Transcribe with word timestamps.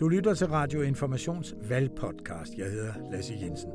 Du 0.00 0.08
lytter 0.08 0.34
til 0.34 0.46
Radio 0.46 0.82
Informations 0.82 1.54
valgpodcast. 1.68 2.52
Jeg 2.58 2.70
hedder 2.70 2.92
Lasse 3.12 3.34
Jensen. 3.42 3.70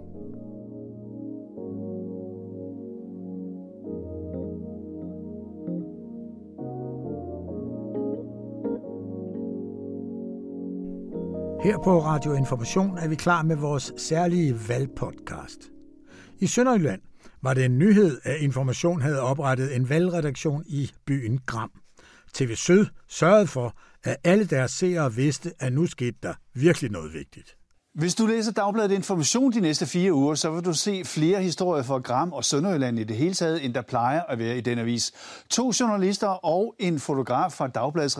Her 11.63 11.77
på 11.83 11.99
Radio 11.99 12.33
Information 12.33 12.97
er 12.97 13.07
vi 13.07 13.15
klar 13.15 13.43
med 13.43 13.55
vores 13.55 13.93
særlige 13.97 14.55
valgpodcast. 14.67 15.71
I 16.39 16.47
Sønderjylland 16.47 17.01
var 17.41 17.53
det 17.53 17.65
en 17.65 17.77
nyhed, 17.77 18.19
at 18.23 18.41
Information 18.41 19.01
havde 19.01 19.21
oprettet 19.21 19.75
en 19.75 19.89
valgredaktion 19.89 20.63
i 20.67 20.91
byen 21.05 21.39
Gram. 21.45 21.82
TV 22.33 22.55
Syd 22.55 22.85
sørgede 23.09 23.47
for, 23.47 23.75
at 24.03 24.17
alle 24.23 24.45
deres 24.45 24.71
seere 24.71 25.13
vidste, 25.13 25.53
at 25.59 25.73
nu 25.73 25.85
skete 25.85 26.17
der 26.23 26.33
virkelig 26.53 26.91
noget 26.91 27.13
vigtigt. 27.13 27.57
Hvis 27.93 28.15
du 28.15 28.25
læser 28.25 28.51
Dagbladet 28.51 28.91
Information 28.91 29.51
de 29.51 29.59
næste 29.59 29.85
fire 29.85 30.13
uger, 30.13 30.35
så 30.35 30.51
vil 30.51 30.65
du 30.65 30.73
se 30.73 31.05
flere 31.05 31.41
historier 31.41 31.83
fra 31.83 31.97
Gram 31.97 32.33
og 32.33 32.45
Sønderjylland 32.45 32.99
i 32.99 33.03
det 33.03 33.15
hele 33.17 33.33
taget, 33.33 33.65
end 33.65 33.73
der 33.73 33.81
plejer 33.81 34.21
at 34.21 34.39
være 34.39 34.57
i 34.57 34.61
den 34.61 34.79
avis. 34.79 35.11
To 35.49 35.71
journalister 35.79 36.27
og 36.27 36.75
en 36.79 36.99
fotograf 36.99 37.51
fra 37.51 37.67
Dagbladets 37.67 38.19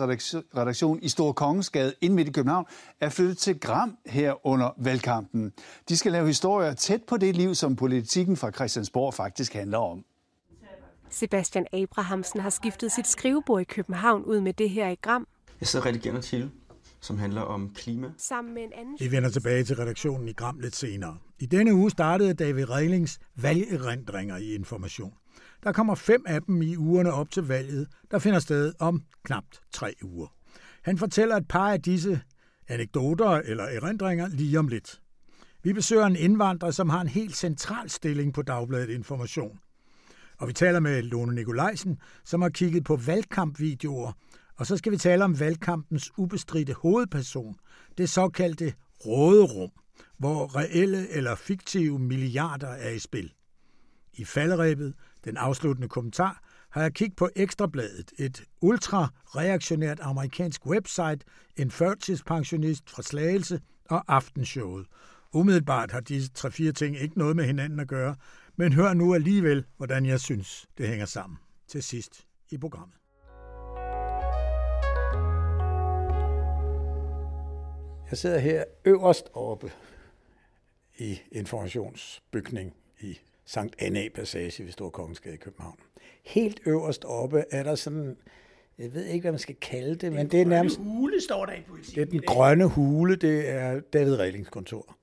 redaktion 0.56 0.98
i 1.02 1.08
Stor 1.08 1.32
Kongensgade 1.32 1.94
ind 2.00 2.14
midt 2.14 2.28
i 2.28 2.32
København 2.32 2.66
er 3.00 3.08
flyttet 3.08 3.38
til 3.38 3.60
Gram 3.60 3.96
her 4.06 4.46
under 4.46 4.70
valgkampen. 4.76 5.52
De 5.88 5.96
skal 5.96 6.12
lave 6.12 6.26
historier 6.26 6.74
tæt 6.74 7.02
på 7.08 7.16
det 7.16 7.36
liv, 7.36 7.54
som 7.54 7.76
politikken 7.76 8.36
fra 8.36 8.50
Christiansborg 8.50 9.14
faktisk 9.14 9.54
handler 9.54 9.78
om. 9.78 10.04
Sebastian 11.14 11.66
Abrahamsen 11.72 12.40
har 12.40 12.50
skiftet 12.50 12.92
sit 12.92 13.06
skrivebord 13.06 13.60
i 13.60 13.64
København 13.64 14.24
ud 14.24 14.40
med 14.40 14.52
det 14.52 14.70
her 14.70 14.88
i 14.88 14.96
Gram. 15.02 15.26
Jeg 15.60 15.68
sidder 15.68 15.86
rigtig 15.86 16.02
gerne 16.02 16.22
til 16.22 16.50
som 17.04 17.18
handler 17.18 17.40
om 17.40 17.70
klima. 17.74 18.08
Sammen 18.18 18.54
med 18.54 18.62
en 18.62 18.72
anden... 18.72 18.96
Vi 19.00 19.10
vender 19.10 19.30
tilbage 19.30 19.64
til 19.64 19.76
redaktionen 19.76 20.28
i 20.28 20.32
Gram 20.32 20.58
lidt 20.58 20.76
senere. 20.76 21.18
I 21.38 21.46
denne 21.46 21.74
uge 21.74 21.90
startede 21.90 22.34
David 22.34 22.70
Reilings 22.70 23.18
valgerindringer 23.36 24.36
i 24.36 24.54
Information. 24.54 25.12
Der 25.62 25.72
kommer 25.72 25.94
fem 25.94 26.24
af 26.26 26.42
dem 26.42 26.62
i 26.62 26.76
ugerne 26.76 27.12
op 27.12 27.30
til 27.30 27.42
valget, 27.42 27.88
der 28.10 28.18
finder 28.18 28.38
sted 28.38 28.72
om 28.78 29.02
knapt 29.24 29.60
tre 29.72 29.94
uger. 30.02 30.26
Han 30.82 30.98
fortæller 30.98 31.36
et 31.36 31.48
par 31.48 31.72
af 31.72 31.82
disse 31.82 32.20
anekdoter 32.68 33.30
eller 33.30 33.64
erindringer 33.64 34.28
lige 34.28 34.58
om 34.58 34.68
lidt. 34.68 35.00
Vi 35.62 35.72
besøger 35.72 36.06
en 36.06 36.16
indvandrer, 36.16 36.70
som 36.70 36.88
har 36.88 37.00
en 37.00 37.08
helt 37.08 37.36
central 37.36 37.90
stilling 37.90 38.34
på 38.34 38.42
Dagbladet 38.42 38.90
Information. 38.90 39.58
Og 40.44 40.48
vi 40.48 40.52
taler 40.52 40.80
med 40.80 41.02
Lone 41.02 41.34
Nikolajsen, 41.34 41.98
som 42.24 42.42
har 42.42 42.48
kigget 42.48 42.84
på 42.84 42.96
valgkampvideoer 42.96 44.12
og 44.56 44.66
så 44.66 44.76
skal 44.76 44.92
vi 44.92 44.96
tale 44.96 45.24
om 45.24 45.40
valgkampens 45.40 46.12
ubestridte 46.16 46.72
hovedperson, 46.72 47.56
det 47.98 48.10
såkaldte 48.10 48.74
råderum, 49.06 49.70
hvor 50.18 50.56
reelle 50.56 51.08
eller 51.08 51.34
fiktive 51.34 51.98
milliarder 51.98 52.68
er 52.68 52.90
i 52.90 52.98
spil. 52.98 53.32
I 54.12 54.24
falderæbet, 54.24 54.94
den 55.24 55.36
afsluttende 55.36 55.88
kommentar, 55.88 56.42
har 56.70 56.82
jeg 56.82 56.94
kigget 56.94 57.16
på 57.16 57.28
Ekstrabladet, 57.36 58.12
et 58.18 58.44
ultra-reaktionært 58.60 60.00
amerikansk 60.00 60.66
website, 60.66 61.18
en 61.56 61.70
førtidspensionist 61.70 62.90
fra 62.90 63.02
Slagelse 63.02 63.60
og 63.90 64.04
Aftenshowet. 64.08 64.86
Umiddelbart 65.32 65.90
har 65.90 66.00
disse 66.00 66.30
tre-fire 66.30 66.72
ting 66.72 67.00
ikke 67.00 67.18
noget 67.18 67.36
med 67.36 67.44
hinanden 67.44 67.80
at 67.80 67.88
gøre, 67.88 68.14
men 68.56 68.72
hør 68.72 68.94
nu 68.94 69.14
alligevel, 69.14 69.64
hvordan 69.76 70.06
jeg 70.06 70.20
synes, 70.20 70.66
det 70.78 70.88
hænger 70.88 71.06
sammen. 71.06 71.38
Til 71.68 71.82
sidst 71.82 72.26
i 72.50 72.58
programmet. 72.58 72.96
Jeg 78.10 78.18
sidder 78.18 78.38
her 78.38 78.64
øverst 78.84 79.28
oppe 79.32 79.72
i 80.98 81.18
informationsbygning 81.32 82.74
i 83.00 83.18
Sankt 83.44 83.76
Anna 83.78 84.08
Passage 84.14 84.64
ved 84.64 84.72
Stor 84.72 84.90
Kongensgade 84.90 85.34
i 85.34 85.38
København. 85.38 85.78
Helt 86.24 86.60
øverst 86.66 87.04
oppe 87.04 87.44
er 87.50 87.62
der 87.62 87.74
sådan, 87.74 88.16
jeg 88.78 88.94
ved 88.94 89.04
ikke, 89.04 89.22
hvad 89.22 89.32
man 89.32 89.38
skal 89.38 89.54
kalde 89.54 89.94
det, 89.94 90.12
men 90.12 90.30
det 90.30 90.40
er 90.40 90.46
nærmest... 90.46 90.78
hule 90.78 91.20
står 91.20 91.46
der 91.46 91.52
i 91.52 91.62
politikken. 91.68 92.06
Det 92.06 92.08
er 92.08 92.10
den 92.10 92.26
grønne 92.26 92.66
hule, 92.68 93.16
det 93.16 93.48
er 93.48 93.80
David 93.80 94.18
Rehlings 94.18 94.50
kontor. 94.50 94.96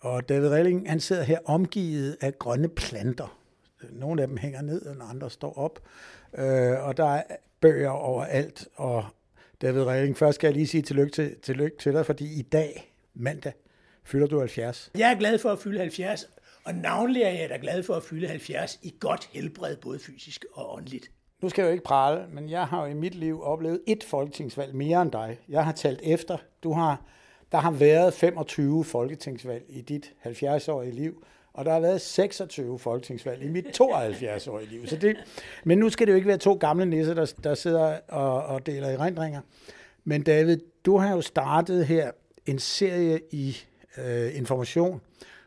Og 0.00 0.28
David 0.28 0.48
Relling, 0.48 0.90
han 0.90 1.00
sidder 1.00 1.22
her 1.22 1.38
omgivet 1.44 2.16
af 2.20 2.38
grønne 2.38 2.68
planter. 2.68 3.38
Nogle 3.90 4.22
af 4.22 4.28
dem 4.28 4.36
hænger 4.36 4.62
ned, 4.62 4.86
og 4.86 5.10
andre 5.10 5.30
står 5.30 5.58
op. 5.58 5.80
Øh, 6.38 6.84
og 6.84 6.96
der 6.96 7.04
er 7.04 7.22
bøger 7.60 7.90
overalt, 7.90 8.68
og 8.74 9.04
David 9.62 9.82
Reding, 9.82 10.18
først 10.18 10.34
skal 10.34 10.48
jeg 10.48 10.54
lige 10.54 10.66
sige 10.66 10.82
tillykke 10.82 11.12
til, 11.12 11.36
tillykke 11.42 11.76
til 11.76 11.92
dig, 11.92 12.06
fordi 12.06 12.38
i 12.38 12.42
dag, 12.42 12.94
mandag, 13.14 13.52
fylder 14.04 14.26
du 14.26 14.38
70. 14.38 14.90
Jeg 14.98 15.12
er 15.12 15.18
glad 15.18 15.38
for 15.38 15.50
at 15.50 15.58
fylde 15.58 15.78
70, 15.78 16.28
og 16.64 16.74
navnlig 16.74 17.22
er 17.22 17.30
jeg 17.30 17.50
da 17.50 17.58
glad 17.60 17.82
for 17.82 17.94
at 17.94 18.02
fylde 18.02 18.28
70 18.28 18.78
i 18.82 18.94
godt 19.00 19.28
helbred, 19.32 19.76
både 19.76 19.98
fysisk 19.98 20.44
og 20.52 20.74
åndeligt. 20.74 21.10
Nu 21.42 21.48
skal 21.48 21.62
jeg 21.62 21.68
jo 21.68 21.72
ikke 21.72 21.84
prale, 21.84 22.26
men 22.32 22.50
jeg 22.50 22.66
har 22.66 22.80
jo 22.80 22.90
i 22.90 22.94
mit 22.94 23.14
liv 23.14 23.42
oplevet 23.42 23.80
et 23.86 24.04
folketingsvalg 24.04 24.74
mere 24.74 25.02
end 25.02 25.12
dig. 25.12 25.38
Jeg 25.48 25.64
har 25.64 25.72
talt 25.72 26.00
efter. 26.02 26.36
Du 26.62 26.72
har, 26.72 27.04
der 27.52 27.58
har 27.58 27.70
været 27.70 28.14
25 28.14 28.84
folketingsvalg 28.84 29.64
i 29.68 29.80
dit 29.80 30.12
70-årige 30.26 30.92
liv, 30.92 31.24
og 31.52 31.64
der 31.64 31.72
har 31.72 31.80
været 31.80 32.00
26 32.00 32.78
folketingsvalg 32.78 33.42
i 33.42 33.48
mit 33.48 33.80
72-årige 33.80 34.70
liv. 34.70 34.86
Så 34.86 34.96
det, 34.96 35.16
men 35.64 35.78
nu 35.78 35.90
skal 35.90 36.06
det 36.06 36.12
jo 36.12 36.16
ikke 36.16 36.28
være 36.28 36.38
to 36.38 36.54
gamle 36.54 36.86
nisser, 36.86 37.14
der, 37.14 37.32
der 37.44 37.54
sidder 37.54 37.98
og, 38.08 38.42
og 38.42 38.66
deler 38.66 38.88
erindringer. 38.88 39.40
Men 40.04 40.22
David, 40.22 40.58
du 40.84 40.96
har 40.96 41.14
jo 41.14 41.20
startet 41.20 41.86
her 41.86 42.10
en 42.46 42.58
serie 42.58 43.20
i 43.30 43.56
øh, 43.98 44.36
information, 44.36 45.00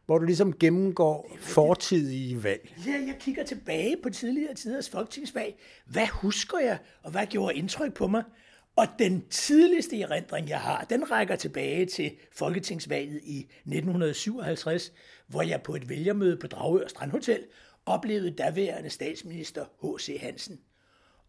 hvor 0.06 0.18
du 0.18 0.25
ligesom 0.25 0.53
gennemgår 0.53 1.38
fortidige 1.40 2.44
valg. 2.44 2.75
Ja, 2.86 2.92
jeg 2.92 3.16
kigger 3.19 3.44
tilbage 3.44 3.97
på 4.03 4.09
tidligere 4.09 4.53
tiders 4.53 4.90
folketingsvalg. 4.90 5.56
Hvad 5.86 6.08
husker 6.08 6.59
jeg, 6.59 6.78
og 7.03 7.12
hvad 7.12 7.25
gjorde 7.25 7.56
indtryk 7.56 7.94
på 7.94 8.08
mig? 8.08 8.24
Og 8.76 8.88
den 9.00 9.28
tidligste 9.30 10.02
erindring, 10.02 10.50
jeg 10.50 10.60
har, 10.60 10.86
den 10.90 11.12
rækker 11.12 11.36
tilbage 11.36 11.86
til 11.86 12.12
Folketingsvalget 12.32 13.22
i 13.24 13.40
1957, 13.40 14.94
hvor 15.28 15.42
jeg 15.42 15.62
på 15.62 15.76
et 15.76 15.90
vælgermøde 15.90 16.38
på 16.38 16.48
Dragør 16.48 16.88
Strandhotel 16.88 17.46
oplevede 17.86 18.32
daværende 18.32 18.90
statsminister 18.90 19.66
H.C. 19.82 20.18
Hansen. 20.22 20.60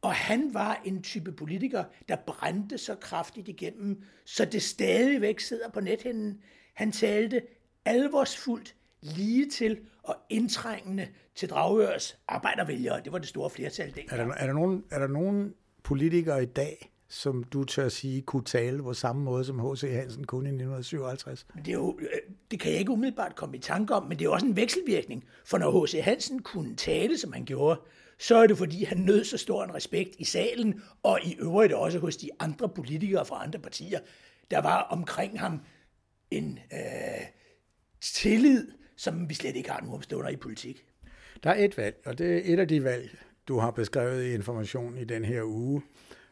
Og 0.03 0.15
han 0.15 0.55
var 0.55 0.83
en 0.85 1.03
type 1.03 1.33
politiker, 1.33 1.85
der 2.09 2.17
brændte 2.17 2.79
så 2.79 2.95
kraftigt 2.95 3.49
igennem, 3.49 4.03
så 4.25 4.45
det 4.45 4.63
stadigvæk 4.63 5.41
sidder 5.41 5.71
på 5.71 5.81
nethinden. 5.81 6.41
Han 6.75 6.93
talte 6.93 7.43
alvorsfuldt, 7.85 8.75
lige 9.01 9.51
til 9.51 9.79
og 10.03 10.17
indtrængende 10.31 11.09
til 11.35 11.49
Dragørs 11.49 12.19
arbejdervælgere. 12.29 13.01
Det 13.05 13.13
var 13.13 13.19
det 13.19 13.29
store 13.29 13.51
flertal 13.51 13.95
dengang. 13.95 14.21
Er 14.21 14.25
der, 14.27 14.35
er 14.35 14.47
der, 14.47 14.53
nogen, 14.53 14.85
er 14.91 14.99
der 14.99 15.07
nogen 15.07 15.55
politikere 15.83 16.43
i 16.43 16.47
dag, 16.47 16.94
som 17.15 17.45
du 17.45 17.65
tør 17.65 17.89
sige 17.89 18.23
kunne 18.23 18.45
tale 18.45 18.83
på 18.83 18.95
samme 18.95 19.23
måde, 19.23 19.45
som 19.45 19.59
H.C. 19.59 19.81
Hansen 19.81 20.25
kunne 20.25 20.49
i 20.49 20.53
1957? 20.53 21.47
Det, 21.57 21.69
er 21.69 21.73
jo, 21.73 21.99
øh, 22.01 22.09
det 22.51 22.61
kan 22.61 22.71
jeg 22.71 22.79
ikke 22.79 22.93
umiddelbart 22.93 23.37
komme 23.37 23.57
i 23.57 23.61
tanke 23.61 23.95
om, 23.95 24.03
men 24.03 24.19
det 24.19 24.25
er 24.25 24.29
også 24.29 24.47
en 24.47 24.57
vekselvirkning. 24.57 25.25
For 25.45 25.59
når 25.59 25.85
H.C. 25.85 26.01
Hansen 26.05 26.43
kunne 26.43 26.77
tale, 26.77 27.19
som 27.19 27.33
han 27.33 27.45
gjorde, 27.45 27.81
så 28.19 28.37
er 28.37 28.47
det 28.47 28.59
fordi, 28.59 28.85
han 28.85 28.99
nød 28.99 29.25
så 29.25 29.39
stor 29.39 29.65
en 29.65 29.75
respekt 29.75 30.11
i 30.19 30.25
salen, 30.25 30.83
og 31.03 31.21
i 31.25 31.37
øvrigt 31.39 31.73
også 31.73 31.99
hos 31.99 32.17
de 32.17 32.31
andre 32.41 32.69
politikere 32.69 33.27
fra 33.27 33.45
andre 33.45 33.59
partier. 33.59 34.01
Der 34.51 34.59
var 34.59 34.83
omkring 34.83 35.41
ham 35.41 35.61
en 36.31 36.59
øh, 36.73 37.27
tillid, 38.01 38.67
som 38.97 39.29
vi 39.29 39.35
slet 39.35 39.57
ikke 39.57 39.71
har 39.71 39.81
nu 39.81 39.95
omstående 39.95 40.33
i 40.33 40.37
politik. 40.37 40.85
Der 41.43 41.51
er 41.51 41.65
et 41.65 41.77
valg, 41.77 41.97
og 42.05 42.19
det 42.19 42.37
er 42.37 42.55
et 42.55 42.59
af 42.59 42.69
de 42.69 42.85
valg, 42.85 43.19
du 43.49 43.59
har 43.59 43.71
beskrevet 43.71 44.25
i 44.25 44.35
information 44.35 44.99
i 44.99 45.05
den 45.05 45.25
her 45.25 45.43
uge. 45.43 45.83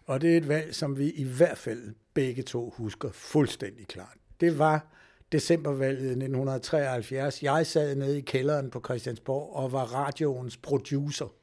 Og 0.07 0.21
det 0.21 0.33
er 0.33 0.37
et 0.37 0.49
valg, 0.49 0.75
som 0.75 0.99
vi 0.99 1.11
i 1.11 1.25
hvert 1.25 1.59
fald 1.59 1.95
begge 2.15 2.43
to 2.43 2.71
husker 2.77 3.11
fuldstændig 3.13 3.87
klart. 3.87 4.17
Det 4.41 4.59
var 4.59 4.87
decembervalget 5.33 6.11
1973. 6.11 7.43
Jeg 7.43 7.67
sad 7.67 7.95
nede 7.95 8.19
i 8.19 8.21
kælderen 8.21 8.71
på 8.71 8.81
Christiansborg 8.85 9.57
og 9.57 9.73
var 9.73 9.85
radioens 9.85 10.57
producer. 10.57 11.35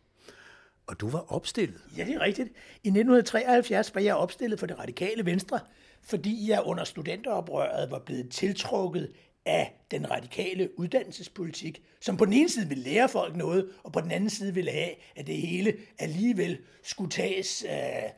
Og 0.88 1.00
du 1.00 1.10
var 1.10 1.34
opstillet. 1.34 1.82
Ja, 1.98 2.06
det 2.06 2.16
er 2.16 2.20
rigtigt. 2.20 2.50
I 2.84 2.88
1973 2.88 3.96
var 3.96 4.02
jeg 4.02 4.16
opstillet 4.16 4.60
for 4.60 4.68
det 4.68 4.80
radikale 4.80 5.26
venstre, 5.26 5.60
fordi 6.04 6.50
jeg 6.50 6.62
under 6.66 6.84
studenteroprøret 6.84 7.92
var 7.92 8.00
blevet 8.00 8.30
tiltrukket 8.30 9.14
af 9.46 9.86
den 9.92 10.12
radikale 10.12 10.80
uddannelsespolitik, 10.80 11.82
som 12.02 12.18
på 12.18 12.26
den 12.26 12.34
ene 12.34 12.50
side 12.50 12.68
ville 12.68 12.84
lære 12.84 13.10
folk 13.10 13.36
noget, 13.36 13.70
og 13.84 13.92
på 13.92 14.02
den 14.02 14.12
anden 14.12 14.30
side 14.30 14.54
ville 14.54 14.72
have, 14.72 14.92
at 15.16 15.28
det 15.28 15.38
hele 15.38 15.74
alligevel 16.00 16.58
skulle 16.84 17.12
tages 17.12 17.66
øh, 17.70 18.10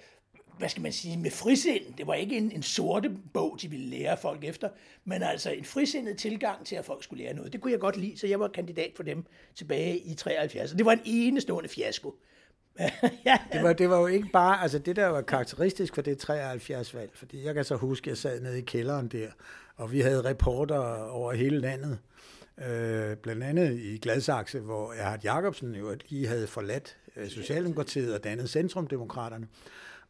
hvad 0.62 0.70
skal 0.70 0.84
man 0.84 0.92
sige, 0.92 1.18
med 1.18 1.32
frisind. 1.32 1.84
Det 1.98 2.08
var 2.08 2.14
ikke 2.14 2.38
en, 2.38 2.52
en 2.52 2.64
sorte 2.64 3.12
bog, 3.34 3.58
de 3.62 3.70
ville 3.70 3.86
lære 3.86 4.18
folk 4.18 4.44
efter, 4.44 4.70
men 5.06 5.24
altså 5.24 5.52
en 5.52 5.66
frisindet 5.66 6.18
tilgang 6.18 6.66
til, 6.66 6.76
at 6.76 6.86
folk 6.86 7.04
skulle 7.04 7.24
lære 7.24 7.34
noget. 7.34 7.54
Det 7.54 7.62
kunne 7.62 7.72
jeg 7.72 7.80
godt 7.80 7.98
lide, 7.98 8.18
så 8.18 8.28
jeg 8.28 8.40
var 8.40 8.48
kandidat 8.48 8.92
for 8.96 9.04
dem 9.04 9.26
tilbage 9.56 9.98
i 9.98 10.14
73. 10.14 10.72
Det 10.72 10.86
var 10.86 10.92
en 10.92 11.02
enestående 11.06 11.70
fiasko. 11.70 12.16
ja. 13.26 13.38
det, 13.54 13.64
var, 13.64 13.74
det 13.74 13.90
var 13.90 14.00
jo 14.00 14.08
ikke 14.08 14.28
bare, 14.34 14.62
altså 14.62 14.80
det 14.80 14.96
der 14.96 15.08
var 15.08 15.22
karakteristisk 15.22 15.96
for 15.96 16.02
det 16.02 16.30
73-valg, 16.30 17.10
fordi 17.14 17.46
jeg 17.46 17.54
kan 17.54 17.64
så 17.64 17.76
huske, 17.76 18.04
at 18.04 18.10
jeg 18.10 18.18
sad 18.18 18.42
nede 18.42 18.60
i 18.60 18.62
kælderen 18.62 19.08
der, 19.08 19.28
Og 19.76 19.92
vi 19.92 20.00
havde 20.00 20.22
reporter 20.22 21.04
over 21.10 21.34
hele 21.34 21.60
landet, 21.60 22.00
øh, 22.58 23.18
blandt 23.18 23.44
andet 23.44 23.80
i 23.80 23.98
Gladsaxe, 23.98 24.60
hvor 24.60 24.94
Erhard 24.94 25.24
Jacobsen 25.24 25.76
jo 25.76 25.96
lige 26.10 26.28
havde 26.28 26.48
forladt 26.48 26.98
øh, 27.16 27.30
Socialdemokratiet 27.30 28.14
og 28.14 28.24
dannet 28.24 28.50
Centrumdemokraterne. 28.50 29.48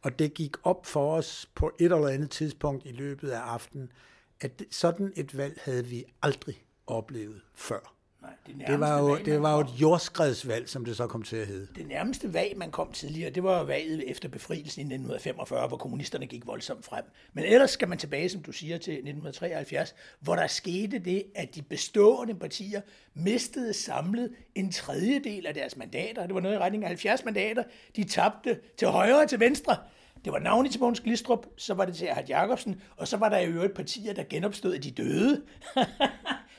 Og 0.02 0.18
det 0.18 0.34
gik 0.34 0.56
op 0.66 0.86
for 0.86 1.16
os 1.16 1.50
på 1.54 1.72
et 1.78 1.92
eller 1.92 2.08
andet 2.08 2.30
tidspunkt 2.30 2.86
i 2.86 2.92
løbet 2.92 3.30
af 3.30 3.40
aftenen, 3.40 3.92
at 4.40 4.62
sådan 4.70 5.12
et 5.16 5.36
valg 5.36 5.58
havde 5.64 5.86
vi 5.86 6.04
aldrig 6.22 6.64
oplevet 6.86 7.40
før. 7.54 7.94
Nej, 8.22 8.30
det, 8.46 8.66
det 8.66 8.80
var 8.80 8.98
jo, 8.98 9.04
valg, 9.04 9.26
det 9.26 9.42
var 9.42 9.54
jo 9.54 9.60
et 9.60 9.80
jordskredsvalg, 9.80 10.68
som 10.68 10.84
det 10.84 10.96
så 10.96 11.06
kom 11.06 11.22
til 11.22 11.36
at 11.36 11.46
hedde. 11.46 11.66
Det 11.74 11.88
nærmeste 11.88 12.34
valg, 12.34 12.56
man 12.56 12.70
kom 12.70 12.92
tidligere, 12.92 13.30
det 13.30 13.42
var 13.42 13.64
valget 13.64 14.10
efter 14.10 14.28
befrielsen 14.28 14.80
i 14.80 14.84
1945, 14.84 15.68
hvor 15.68 15.76
kommunisterne 15.76 16.26
gik 16.26 16.46
voldsomt 16.46 16.84
frem. 16.84 17.04
Men 17.32 17.44
ellers 17.44 17.70
skal 17.70 17.88
man 17.88 17.98
tilbage, 17.98 18.28
som 18.28 18.42
du 18.42 18.52
siger, 18.52 18.78
til 18.78 18.92
1973, 18.92 19.94
hvor 20.20 20.36
der 20.36 20.46
skete 20.46 20.98
det, 20.98 21.24
at 21.34 21.54
de 21.54 21.62
bestående 21.62 22.34
partier 22.34 22.80
mistede 23.14 23.72
samlet 23.72 24.32
en 24.54 24.72
tredjedel 24.72 25.46
af 25.46 25.54
deres 25.54 25.76
mandater. 25.76 26.26
Det 26.26 26.34
var 26.34 26.40
noget 26.40 26.56
i 26.56 26.58
retning 26.58 26.84
af 26.84 26.88
70 26.88 27.24
mandater. 27.24 27.62
De 27.96 28.04
tabte 28.04 28.58
til 28.78 28.88
højre 28.88 29.22
og 29.22 29.28
til 29.28 29.40
venstre. 29.40 29.76
Det 30.24 30.32
var 30.32 30.38
navnet 30.38 30.72
til 30.72 30.80
Mogens 30.80 31.00
Glistrup, 31.00 31.46
så 31.56 31.74
var 31.74 31.84
det 31.84 31.94
til 31.94 32.06
Erhard 32.06 32.28
Jacobsen, 32.28 32.80
og 32.96 33.08
så 33.08 33.16
var 33.16 33.28
der 33.28 33.38
jo 33.38 33.62
et 33.62 33.72
partier, 33.72 34.14
der 34.14 34.22
genopstod 34.30 34.78
de 34.78 34.90
døde. 34.90 35.42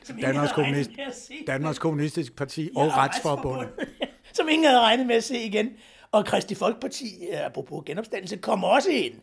som 0.03 0.17
Danmarks, 0.17 0.51
kommunist, 0.51 0.89
Danmarks 1.47 1.79
Kommunistiske 1.79 2.35
Parti 2.35 2.69
ja, 2.75 2.81
og 2.81 2.97
Retsforbundet. 2.97 3.69
som 4.37 4.49
ingen 4.49 4.65
havde 4.65 4.79
regnet 4.79 5.07
med 5.07 5.15
at 5.15 5.23
se 5.23 5.43
igen. 5.43 5.69
Og 6.11 6.25
Kristi 6.25 6.55
Folkeparti, 6.55 7.29
apropos 7.33 7.83
genopstandelse, 7.85 8.37
kom 8.37 8.63
også 8.63 8.89
ind. 8.89 9.13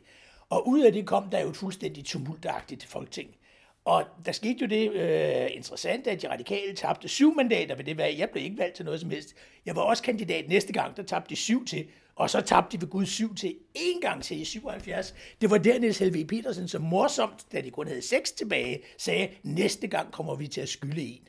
Og 0.51 0.69
ud 0.69 0.81
af 0.81 0.93
det 0.93 1.07
kom 1.07 1.31
der 1.31 1.41
jo 1.41 1.49
et 1.49 1.57
fuldstændig 1.57 2.05
tumultagtigt 2.05 2.85
folketing. 2.85 3.31
Og 3.85 4.05
der 4.27 4.33
skete 4.33 4.57
jo 4.61 4.67
det 4.67 4.93
øh, 4.93 5.49
interessante, 5.57 6.11
at 6.11 6.23
de 6.23 6.31
radikale 6.31 6.75
tabte 6.75 7.09
syv 7.09 7.35
mandater 7.35 7.75
ved 7.75 7.85
det 7.85 7.97
valg. 7.97 8.19
Jeg 8.19 8.31
blev 8.31 8.45
ikke 8.45 8.59
valgt 8.59 8.77
til 8.77 8.85
noget 8.85 9.01
som 9.01 9.11
helst. 9.11 9.35
Jeg 9.67 9.77
var 9.77 9.83
også 9.83 10.03
kandidat 10.03 10.49
næste 10.49 10.73
gang, 10.73 10.97
der 10.97 11.03
tabte 11.03 11.31
de 11.31 11.37
syv 11.37 11.65
til. 11.67 11.87
Og 12.21 12.31
så 12.31 12.41
tabte 12.41 12.77
de 12.77 12.83
ved 12.83 12.89
Gud 12.89 13.07
syv 13.07 13.35
til 13.35 13.57
en 13.75 14.01
gang 14.01 14.23
til 14.23 14.41
i 14.41 14.45
77. 14.45 15.15
Det 15.41 15.51
var 15.51 15.59
der 15.59 15.79
Niels 15.79 15.99
Helve 15.99 16.25
Petersen, 16.25 16.69
som 16.69 16.83
morsomt, 16.83 17.47
da 17.53 17.61
de 17.61 17.71
kun 17.71 17.87
havde 17.87 18.03
seks 18.03 18.33
tilbage, 18.33 18.83
sagde, 18.99 19.29
næste 19.43 19.87
gang 19.87 20.13
kommer 20.13 20.35
vi 20.35 20.47
til 20.47 20.61
at 20.61 20.69
skylde 20.69 21.03
en. 21.03 21.29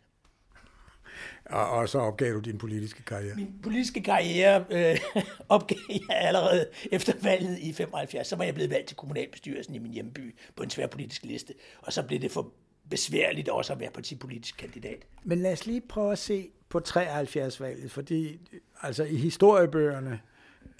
Og, 1.46 1.70
og 1.70 1.90
så 1.90 2.00
opgav 2.00 2.34
du 2.34 2.40
din 2.40 2.58
politiske 2.58 3.04
karriere? 3.04 3.36
Min 3.36 3.54
politiske 3.64 4.04
karriere 4.04 4.66
øh, 4.70 5.00
opgav 5.50 5.78
jeg 5.90 6.02
allerede 6.10 6.70
efter 6.92 7.14
valget 7.24 7.60
i 7.60 7.74
75. 7.74 8.28
Så 8.28 8.36
var 8.36 8.44
jeg 8.44 8.54
blevet 8.54 8.72
valgt 8.72 8.88
til 8.88 8.98
kommunalbestyrelsen 8.98 9.76
i 9.76 9.80
min 9.80 9.92
hjemby 9.92 10.36
på 10.56 10.64
en 10.64 10.70
tværpolitisk 10.70 11.26
liste. 11.26 11.54
Og 11.80 11.94
så 11.94 12.04
blev 12.04 12.20
det 12.20 12.32
for 12.32 12.54
besværligt 12.90 13.50
også 13.50 13.74
at 13.74 13.80
være 13.80 13.92
partipolitisk 13.92 14.58
kandidat. 14.58 15.06
Men 15.24 15.40
lad 15.40 15.54
os 15.54 15.66
lige 15.66 15.82
prøve 15.90 16.12
at 16.12 16.20
se 16.20 16.50
på 16.70 16.82
73-valget, 16.88 17.92
fordi 17.92 18.40
altså 18.82 19.04
i 19.04 19.16
historiebøgerne 19.16 20.20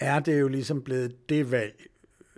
er 0.00 0.20
det 0.20 0.40
jo 0.40 0.48
ligesom 0.48 0.82
blevet 0.82 1.28
det 1.28 1.50
valg. 1.50 1.86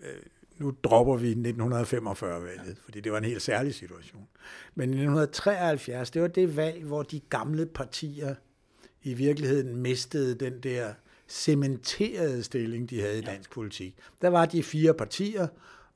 Øh, 0.03 0.23
nu 0.59 0.75
dropper 0.85 1.17
vi 1.17 1.33
1945-valget, 1.33 2.79
fordi 2.85 3.01
det 3.01 3.13
var 3.13 3.19
en 3.19 3.25
helt 3.25 3.43
særlig 3.43 3.75
situation. 3.75 4.29
Men 4.75 4.89
1973, 4.89 6.11
det 6.11 6.23
var 6.23 6.29
det 6.29 6.57
valg, 6.57 6.85
hvor 6.85 7.03
de 7.03 7.21
gamle 7.21 7.67
partier 7.67 8.35
i 9.03 9.15
virkeligheden 9.15 9.77
mistede 9.77 10.35
den 10.35 10.61
der 10.61 10.95
cementerede 11.29 12.43
stilling, 12.43 12.91
de 12.91 13.01
havde 13.01 13.19
i 13.19 13.23
dansk 13.23 13.51
politik. 13.51 13.97
Der 14.23 14.29
var 14.29 14.47
de 14.47 14.63
fire 14.63 14.95
partier, 14.95 15.47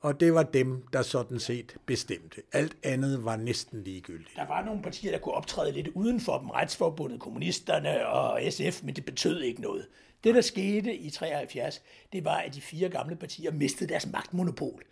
og 0.01 0.19
det 0.19 0.33
var 0.33 0.43
dem, 0.43 0.83
der 0.93 1.01
sådan 1.01 1.39
set 1.39 1.75
bestemte. 1.85 2.41
Alt 2.51 2.77
andet 2.83 3.25
var 3.25 3.35
næsten 3.35 3.83
ligegyldigt. 3.83 4.35
Der 4.35 4.47
var 4.47 4.65
nogle 4.65 4.81
partier, 4.81 5.11
der 5.11 5.19
kunne 5.19 5.35
optræde 5.35 5.71
lidt 5.71 5.87
uden 5.87 6.21
for 6.21 6.37
dem, 6.37 6.49
Retsforbundet, 6.49 7.19
Kommunisterne 7.19 8.07
og 8.07 8.41
SF, 8.49 8.83
men 8.83 8.95
det 8.95 9.05
betød 9.05 9.41
ikke 9.41 9.61
noget. 9.61 9.87
Det, 10.23 10.35
der 10.35 10.41
skete 10.41 10.95
i 10.95 11.09
73, 11.09 11.81
det 12.13 12.25
var, 12.25 12.37
at 12.37 12.55
de 12.55 12.61
fire 12.61 12.89
gamle 12.89 13.15
partier 13.15 13.51
mistede 13.51 13.89
deres 13.89 14.07
magtmonopol. 14.11 14.83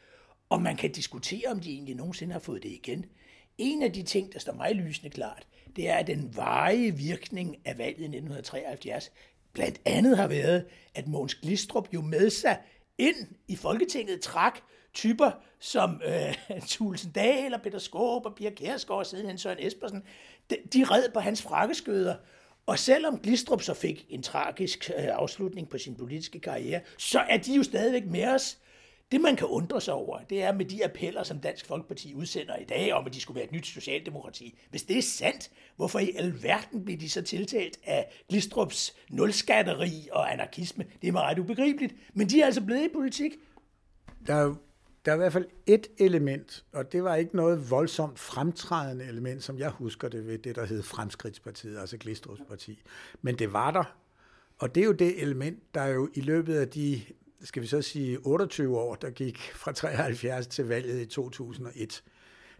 Og 0.49 0.61
man 0.61 0.75
kan 0.75 0.91
diskutere, 0.91 1.51
om 1.51 1.59
de 1.59 1.71
egentlig 1.71 1.95
nogensinde 1.95 2.33
har 2.33 2.39
fået 2.39 2.63
det 2.63 2.69
igen. 2.69 3.05
En 3.57 3.83
af 3.83 3.93
de 3.93 4.03
ting, 4.03 4.33
der 4.33 4.39
står 4.39 4.53
mig 4.53 4.75
lysende 4.75 5.09
klart, 5.09 5.47
det 5.75 5.89
er, 5.89 5.95
at 5.95 6.07
den 6.07 6.35
varige 6.35 6.95
virkning 6.95 7.57
af 7.65 7.77
valget 7.77 7.99
i 7.99 8.03
1973 8.03 9.11
blandt 9.53 9.81
andet 9.85 10.17
har 10.17 10.27
været, 10.27 10.65
at 10.95 11.07
Mogens 11.07 11.35
Glistrup 11.35 11.87
jo 11.93 12.01
med 12.01 12.29
sig 12.29 12.57
ind 12.97 13.27
i 13.47 13.55
Folketinget 13.55 14.21
trak 14.21 14.59
typer 14.93 15.31
som 15.59 16.01
øh, 16.05 16.59
Tulsen 16.67 17.11
Dahl 17.11 17.53
og 17.53 17.61
Peter 17.61 17.79
Skåb 17.79 18.25
og 18.25 18.35
Pia 18.35 18.49
Kærsgaard 18.49 18.99
og 18.99 19.05
siden 19.05 19.37
Søren 19.37 19.57
Espersen, 19.59 20.03
de, 20.49 20.55
de 20.73 20.83
red 20.83 21.09
på 21.13 21.19
hans 21.19 21.41
frakkeskøder. 21.41 22.15
Og 22.65 22.79
selvom 22.79 23.19
Glistrup 23.19 23.61
så 23.61 23.73
fik 23.73 24.05
en 24.09 24.23
tragisk 24.23 24.91
øh, 24.97 25.05
afslutning 25.05 25.69
på 25.69 25.77
sin 25.77 25.95
politiske 25.95 26.39
karriere, 26.39 26.81
så 26.97 27.19
er 27.19 27.37
de 27.37 27.55
jo 27.55 27.63
stadigvæk 27.63 28.05
med 28.05 28.27
os. 28.27 28.57
Det, 29.11 29.21
man 29.21 29.35
kan 29.35 29.47
undre 29.47 29.81
sig 29.81 29.93
over, 29.93 30.19
det 30.19 30.43
er 30.43 30.53
med 30.53 30.65
de 30.65 30.85
appeller, 30.85 31.23
som 31.23 31.39
Dansk 31.39 31.65
Folkeparti 31.65 32.13
udsender 32.13 32.55
i 32.55 32.63
dag, 32.63 32.93
om 32.93 33.05
at 33.05 33.13
de 33.13 33.21
skulle 33.21 33.35
være 33.35 33.45
et 33.45 33.51
nyt 33.51 33.67
socialdemokrati. 33.67 34.59
Hvis 34.69 34.83
det 34.83 34.97
er 34.97 35.01
sandt, 35.01 35.51
hvorfor 35.75 35.99
i 35.99 36.11
alverden 36.17 36.85
bliver 36.85 36.99
de 36.99 37.09
så 37.09 37.21
tiltalt 37.21 37.79
af 37.83 38.23
Glistrups 38.29 38.95
nulskatteri 39.09 40.07
og 40.11 40.33
anarkisme? 40.33 40.85
Det 41.01 41.07
er 41.07 41.11
mig 41.11 41.21
ret 41.21 41.39
ubegribeligt, 41.39 41.95
men 42.13 42.29
de 42.29 42.41
er 42.41 42.45
altså 42.45 42.61
blevet 42.61 42.85
i 42.85 42.93
politik. 42.93 43.31
Der 44.27 44.35
er 44.35 44.55
der 45.07 45.13
er 45.13 45.15
i 45.15 45.19
hvert 45.19 45.33
fald 45.33 45.45
et 45.65 45.87
element, 45.97 46.65
og 46.73 46.91
det 46.91 47.03
var 47.03 47.15
ikke 47.15 47.35
noget 47.35 47.71
voldsomt 47.71 48.19
fremtrædende 48.19 49.05
element, 49.05 49.43
som 49.43 49.59
jeg 49.59 49.69
husker 49.69 50.09
det 50.09 50.27
ved 50.27 50.37
det, 50.37 50.55
der 50.55 50.65
hed 50.65 50.83
Fremskridtspartiet, 50.83 51.77
altså 51.77 51.97
Glistrups 51.97 52.41
parti. 52.49 52.83
Men 53.21 53.39
det 53.39 53.53
var 53.53 53.71
der, 53.71 53.97
og 54.57 54.75
det 54.75 54.81
er 54.81 54.85
jo 54.85 54.91
det 54.91 55.21
element, 55.21 55.75
der 55.75 55.85
jo 55.85 56.09
i 56.13 56.21
løbet 56.21 56.55
af 56.55 56.67
de, 56.67 57.01
skal 57.43 57.61
vi 57.61 57.67
så 57.67 57.81
sige, 57.81 58.19
28 58.19 58.79
år, 58.79 58.95
der 58.95 59.09
gik 59.09 59.51
fra 59.53 59.71
73 59.71 60.47
til 60.47 60.65
valget 60.65 61.01
i 61.01 61.05
2001, 61.05 62.03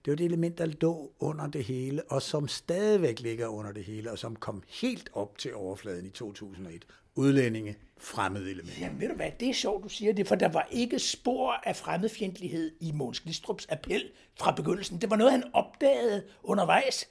det 0.06 0.12
var 0.12 0.16
det 0.16 0.26
element, 0.26 0.58
der 0.58 0.66
lå 0.66 1.12
under 1.20 1.48
det 1.48 1.64
hele, 1.64 2.04
og 2.04 2.22
som 2.22 2.48
stadigvæk 2.48 3.20
ligger 3.20 3.48
under 3.48 3.72
det 3.72 3.84
hele, 3.84 4.12
og 4.12 4.18
som 4.18 4.36
kom 4.36 4.63
helt 4.68 5.10
op 5.13 5.38
til 5.38 5.56
overfladen 5.56 6.06
i 6.06 6.10
2001. 6.10 6.86
Udlændinge, 7.17 7.75
fremmede 7.97 8.51
element. 8.51 8.81
Jamen 8.81 9.01
ved 9.01 9.07
du 9.09 9.15
hvad, 9.15 9.31
det 9.39 9.50
er 9.50 9.53
sjovt, 9.53 9.83
du 9.83 9.89
siger 9.89 10.13
det, 10.13 10.27
for 10.27 10.36
der 10.36 10.47
var 10.47 10.67
ikke 10.71 11.00
spor 11.00 11.51
af 11.63 11.75
fremmedfjendtlighed 11.75 12.71
i 12.81 12.91
Måns 12.91 13.19
Glistrups 13.19 13.67
appel 13.69 14.03
fra 14.39 14.51
begyndelsen. 14.51 15.01
Det 15.01 15.09
var 15.09 15.15
noget, 15.15 15.31
han 15.31 15.43
opdagede 15.53 16.24
undervejs. 16.43 17.07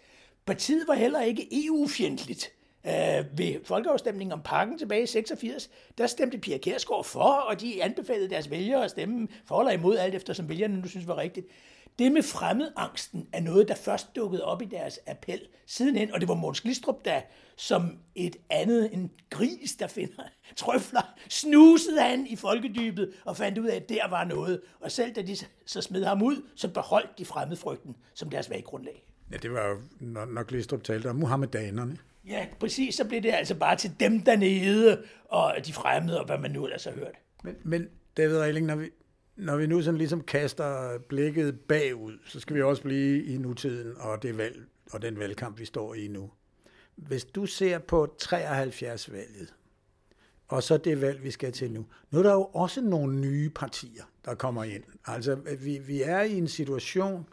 Partiet 0.46 0.84
var 0.88 0.94
heller 0.94 1.22
ikke 1.22 1.66
EU-fjendtligt. 1.66 2.52
Uh, 2.84 3.38
ved 3.38 3.64
folkeafstemningen 3.64 4.32
om 4.32 4.40
pakken 4.44 4.78
tilbage 4.78 5.02
i 5.02 5.06
86, 5.06 5.70
der 5.98 6.06
stemte 6.06 6.38
Pia 6.38 6.58
Kærsgaard 6.58 7.04
for, 7.04 7.22
og 7.22 7.60
de 7.60 7.84
anbefalede 7.84 8.30
deres 8.30 8.50
vælgere 8.50 8.84
at 8.84 8.90
stemme 8.90 9.28
for 9.44 9.60
eller 9.60 9.72
imod, 9.72 9.96
alt 9.96 10.14
efter 10.14 10.32
som 10.32 10.48
vælgerne 10.48 10.80
nu 10.80 10.88
synes 10.88 11.06
var 11.06 11.16
rigtigt. 11.16 11.46
Det 11.98 12.12
med 12.12 12.22
fremmedangsten 12.22 13.28
er 13.32 13.40
noget, 13.40 13.68
der 13.68 13.74
først 13.74 14.16
dukkede 14.16 14.44
op 14.44 14.62
i 14.62 14.64
deres 14.64 15.00
appel 15.06 15.40
sidenhen, 15.66 16.12
og 16.12 16.20
det 16.20 16.28
var 16.28 16.34
Måns 16.34 16.60
Glistrup, 16.60 17.04
der 17.04 17.20
som 17.56 17.98
et 18.14 18.36
andet 18.50 18.94
en 18.94 19.10
gris, 19.30 19.76
der 19.78 19.86
finder 19.86 20.22
trøfler, 20.56 21.14
snusede 21.28 22.00
han 22.00 22.26
i 22.26 22.36
folkedybet 22.36 23.12
og 23.24 23.36
fandt 23.36 23.58
ud 23.58 23.66
af, 23.66 23.76
at 23.76 23.88
der 23.88 24.08
var 24.08 24.24
noget. 24.24 24.60
Og 24.80 24.90
selv 24.90 25.14
da 25.14 25.22
de 25.22 25.36
så 25.66 25.80
smed 25.80 26.04
ham 26.04 26.22
ud, 26.22 26.42
så 26.56 26.68
beholdt 26.68 27.18
de 27.18 27.24
fremmedfrygten 27.24 27.96
som 28.14 28.30
deres 28.30 28.50
valggrundlag. 28.50 29.06
Ja, 29.32 29.36
det 29.36 29.52
var 29.52 29.68
jo, 29.68 29.76
når, 30.00 30.24
når 30.24 30.42
Glistrup 30.42 30.84
talte 30.84 31.10
om 31.10 31.16
muhammedanerne. 31.16 31.98
Ja, 32.26 32.46
præcis. 32.60 32.94
Så 32.94 33.04
blev 33.04 33.22
det 33.22 33.32
altså 33.32 33.54
bare 33.54 33.76
til 33.76 34.00
dem 34.00 34.20
dernede, 34.20 35.02
og 35.24 35.54
de 35.66 35.72
fremmede, 35.72 36.20
og 36.20 36.26
hvad 36.26 36.38
man 36.38 36.50
nu 36.50 36.64
ellers 36.64 36.84
har 36.84 36.92
hørt. 36.92 37.14
Men, 37.44 37.54
men 37.64 37.88
David 38.16 38.38
Reiling, 38.38 38.66
når 38.66 38.76
vi, 38.76 38.90
når 39.36 39.56
vi 39.56 39.66
nu 39.66 39.82
sådan 39.82 39.98
ligesom 39.98 40.20
kaster 40.20 40.98
blikket 40.98 41.60
bagud, 41.60 42.18
så 42.24 42.40
skal 42.40 42.56
vi 42.56 42.62
også 42.62 42.82
blive 42.82 43.24
i 43.24 43.38
nutiden 43.38 43.94
og 43.98 44.22
det 44.22 44.38
valg 44.38 44.66
og 44.92 45.02
den 45.02 45.18
valgkamp, 45.18 45.58
vi 45.58 45.64
står 45.64 45.94
i 45.94 46.08
nu. 46.08 46.30
Hvis 46.96 47.24
du 47.24 47.46
ser 47.46 47.78
på 47.78 48.16
73-valget, 48.22 49.54
og 50.48 50.62
så 50.62 50.76
det 50.76 51.00
valg, 51.00 51.22
vi 51.22 51.30
skal 51.30 51.52
til 51.52 51.70
nu. 51.70 51.86
Nu 52.10 52.18
er 52.18 52.22
der 52.22 52.32
jo 52.32 52.44
også 52.44 52.80
nogle 52.80 53.20
nye 53.20 53.50
partier, 53.50 54.04
der 54.24 54.34
kommer 54.34 54.64
ind. 54.64 54.82
Altså, 55.06 55.34
vi, 55.34 55.78
vi 55.78 56.02
er 56.02 56.20
i 56.22 56.38
en 56.38 56.48
situation, 56.48 57.28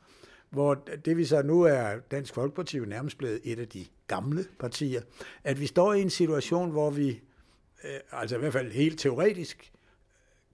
hvor 0.49 0.73
det 1.05 1.17
vi 1.17 1.25
så 1.25 1.41
nu 1.41 1.61
er 1.61 1.99
Dansk 2.11 2.33
Folkeparti 2.33 2.77
jo 2.77 2.85
nærmest 2.85 3.17
blevet 3.17 3.41
et 3.43 3.59
af 3.59 3.67
de 3.67 3.85
gamle 4.07 4.45
partier, 4.59 5.01
at 5.43 5.59
vi 5.59 5.67
står 5.67 5.93
i 5.93 6.01
en 6.01 6.09
situation, 6.09 6.71
hvor 6.71 6.89
vi, 6.89 7.09
øh, 7.83 7.99
altså 8.11 8.35
i 8.35 8.39
hvert 8.39 8.53
fald 8.53 8.71
helt 8.71 8.99
teoretisk, 8.99 9.71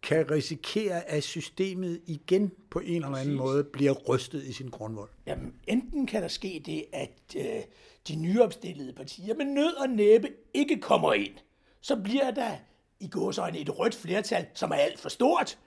kan 0.03 0.32
risikere, 0.32 1.10
at 1.10 1.24
systemet 1.24 2.01
igen 2.06 2.51
på 2.70 2.79
en 2.79 2.96
eller 2.96 3.18
anden 3.18 3.36
måde 3.36 3.63
bliver 3.63 3.91
rystet 3.91 4.44
i 4.44 4.53
sin 4.53 4.70
grundvold? 4.70 5.10
Jamen, 5.25 5.53
enten 5.68 6.08
kan 6.08 6.22
der 6.22 6.27
ske 6.27 6.62
det, 6.65 6.86
at 6.94 7.36
øh, 7.36 7.63
de 8.08 8.15
nyopstillede 8.15 8.94
partier 8.94 9.36
med 9.36 9.46
nød 9.46 9.74
og 9.74 9.89
næppe 9.89 10.29
ikke 10.53 10.82
kommer 10.82 11.13
ind. 11.13 11.34
Så 11.82 11.96
bliver 11.96 12.32
der 12.32 12.51
i 13.00 13.08
gåsøjne 13.08 13.60
et 13.60 13.79
rødt 13.79 13.96
flertal, 13.96 14.46
som 14.53 14.72
er 14.72 14.75
alt 14.75 15.00
for 15.00 15.10
stort, 15.10 15.58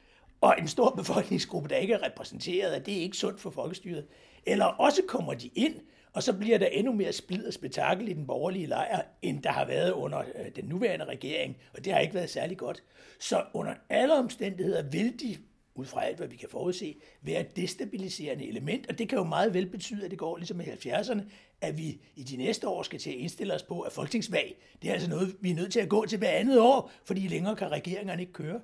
og 0.40 0.54
en 0.58 0.68
stor 0.68 0.90
befolkningsgruppe, 0.90 1.68
der 1.68 1.76
ikke 1.76 1.94
er 1.94 2.06
repræsenteret, 2.06 2.70
at 2.70 2.86
det 2.86 2.98
er 2.98 3.02
ikke 3.02 3.16
sundt 3.16 3.40
for 3.40 3.50
folkestyret. 3.50 4.06
Eller 4.46 4.64
også 4.64 5.02
kommer 5.08 5.34
de 5.34 5.50
ind, 5.54 5.74
og 6.12 6.22
så 6.22 6.32
bliver 6.32 6.58
der 6.58 6.66
endnu 6.66 6.92
mere 6.92 7.12
splid 7.12 7.46
og 7.46 7.52
spektakel 7.52 8.08
i 8.08 8.12
den 8.12 8.26
borgerlige 8.26 8.66
lejr, 8.66 9.02
end 9.22 9.42
der 9.42 9.50
har 9.50 9.66
været 9.66 9.90
under 9.90 10.18
øh, 10.18 10.56
den 10.56 10.64
nuværende 10.64 11.04
regering, 11.04 11.56
og 11.74 11.84
det 11.84 11.92
har 11.92 12.00
ikke 12.00 12.14
været 12.14 12.30
særlig 12.30 12.58
godt. 12.58 12.82
Så 13.20 13.44
under 13.54 13.74
alle 13.88 14.14
omstændigheder 14.14 14.82
vil 14.82 15.20
de 15.20 15.36
ud 15.74 15.86
fra 15.86 16.04
alt, 16.04 16.16
hvad 16.16 16.28
vi 16.28 16.36
kan 16.36 16.48
forudse, 16.48 16.96
være 17.22 17.40
et 17.40 17.56
destabiliserende 17.56 18.48
element, 18.48 18.86
og 18.88 18.98
det 18.98 19.08
kan 19.08 19.18
jo 19.18 19.24
meget 19.24 19.54
vel 19.54 19.66
betyde, 19.66 20.04
at 20.04 20.10
det 20.10 20.18
går 20.18 20.36
ligesom 20.36 20.60
i 20.60 20.64
70'erne, 20.64 21.20
at 21.60 21.78
vi 21.78 22.00
i 22.16 22.22
de 22.22 22.36
næste 22.36 22.68
år 22.68 22.82
skal 22.82 22.98
til 22.98 23.10
at 23.10 23.16
indstille 23.16 23.54
os 23.54 23.62
på, 23.62 23.80
at 23.80 23.92
folketingsvalg, 23.92 24.54
det 24.82 24.90
er 24.90 24.94
altså 24.94 25.10
noget, 25.10 25.36
vi 25.40 25.50
er 25.50 25.54
nødt 25.54 25.72
til 25.72 25.80
at 25.80 25.88
gå 25.88 26.06
til 26.06 26.18
hver 26.18 26.30
andet 26.30 26.60
år, 26.60 26.90
fordi 27.04 27.28
længere 27.28 27.56
kan 27.56 27.68
regeringerne 27.68 28.22
ikke 28.22 28.32
køre. 28.32 28.60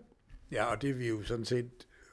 Ja, 0.53 0.65
og 0.65 0.83
det 0.83 0.91
er 0.91 0.95
vi 0.95 1.09
jo 1.09 1.23
sådan 1.23 1.45
set, 1.45 1.71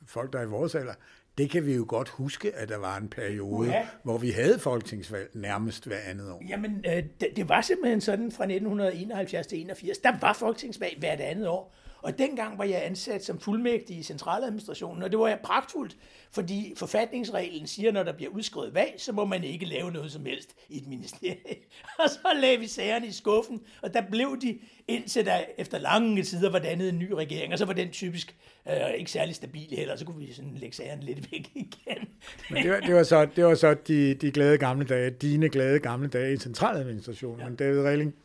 folk 0.08 0.34
der 0.34 0.40
er 0.40 0.44
i 0.44 0.50
vores 0.50 0.76
alder, 0.76 0.94
det 1.38 1.50
kan 1.50 1.66
vi 1.66 1.76
jo 1.76 1.86
godt 1.88 2.10
huske, 2.10 2.56
at 2.56 2.70
der 2.70 2.78
var 2.78 2.98
en 2.98 3.08
periode, 3.08 3.70
ja. 3.70 3.88
hvor 4.04 4.18
vi 4.18 4.30
havde 4.30 4.60
folketingsvalg 4.60 5.30
nærmest 5.34 5.86
hver 5.86 6.00
andet 6.08 6.32
år. 6.32 6.44
Jamen, 6.50 6.86
øh, 6.88 7.04
det, 7.22 7.28
det 7.36 7.50
var 7.50 7.62
simpelthen 7.62 8.02
sådan 8.02 8.32
fra 8.32 8.44
1971 8.44 9.48
til 9.48 9.62
81. 9.62 9.98
Der 9.98 10.12
var 10.22 10.34
folketingsvalg 10.34 11.00
hvert 11.00 11.20
andet 11.20 11.48
år. 11.48 11.76
Og 12.06 12.18
dengang 12.18 12.58
var 12.58 12.64
jeg 12.64 12.86
ansat 12.86 13.26
som 13.26 13.40
fuldmægtig 13.40 13.98
i 13.98 14.04
centraladministrationen, 14.04 15.04
og 15.04 15.12
det 15.12 15.20
var 15.20 15.28
jeg 15.28 15.40
pragtfuldt, 15.44 15.98
fordi 16.32 16.74
forfatningsreglen 16.78 17.68
siger, 17.68 17.92
når 17.92 18.04
der 18.04 18.14
bliver 18.14 18.32
udskrevet 18.32 18.74
valg, 18.74 18.94
så 18.98 19.12
må 19.12 19.26
man 19.26 19.44
ikke 19.44 19.66
lave 19.66 19.92
noget 19.92 20.12
som 20.12 20.26
helst 20.26 20.56
i 20.70 20.78
et 20.78 20.88
ministerie. 20.88 21.56
Og 22.00 22.10
så 22.10 22.28
lagde 22.42 22.60
vi 22.60 22.68
sagerne 22.68 23.08
i 23.08 23.12
skuffen, 23.12 23.62
og 23.82 23.94
der 23.94 24.02
blev 24.12 24.38
de, 24.42 24.60
indtil 24.88 25.26
der 25.26 25.40
efter 25.58 25.78
lange 25.78 26.24
tider 26.24 26.50
var 26.50 26.60
dannet 26.60 26.90
en 26.90 27.00
ny 27.00 27.12
regering, 27.12 27.54
og 27.54 27.60
så 27.60 27.66
var 27.66 27.74
den 27.74 27.92
typisk 27.92 28.36
øh, 28.70 28.94
ikke 28.98 29.12
særlig 29.12 29.36
stabil 29.36 29.68
heller, 29.70 29.96
så 29.96 30.06
kunne 30.06 30.20
vi 30.20 30.34
sådan 30.34 30.56
lægge 30.56 30.76
sagerne 30.76 31.02
lidt 31.02 31.32
væk 31.32 31.52
igen. 31.56 32.08
Men 32.52 32.64
det 32.64 32.72
var, 32.72 32.80
det 32.80 32.96
var 32.96 33.04
så, 33.04 33.28
det 33.36 33.46
var 33.46 33.56
så 33.56 33.74
de, 33.88 34.14
de 34.14 34.32
glade 34.32 34.58
gamle 34.58 34.86
dage, 34.86 35.10
dine 35.10 35.50
glade 35.50 35.80
gamle 35.80 36.08
dage 36.08 36.34
i 36.34 36.38
centraladministrationen. 36.38 37.40
Ja. 37.40 37.46
Men 37.46 37.56
David 37.56 37.82
Relling, 37.82 38.16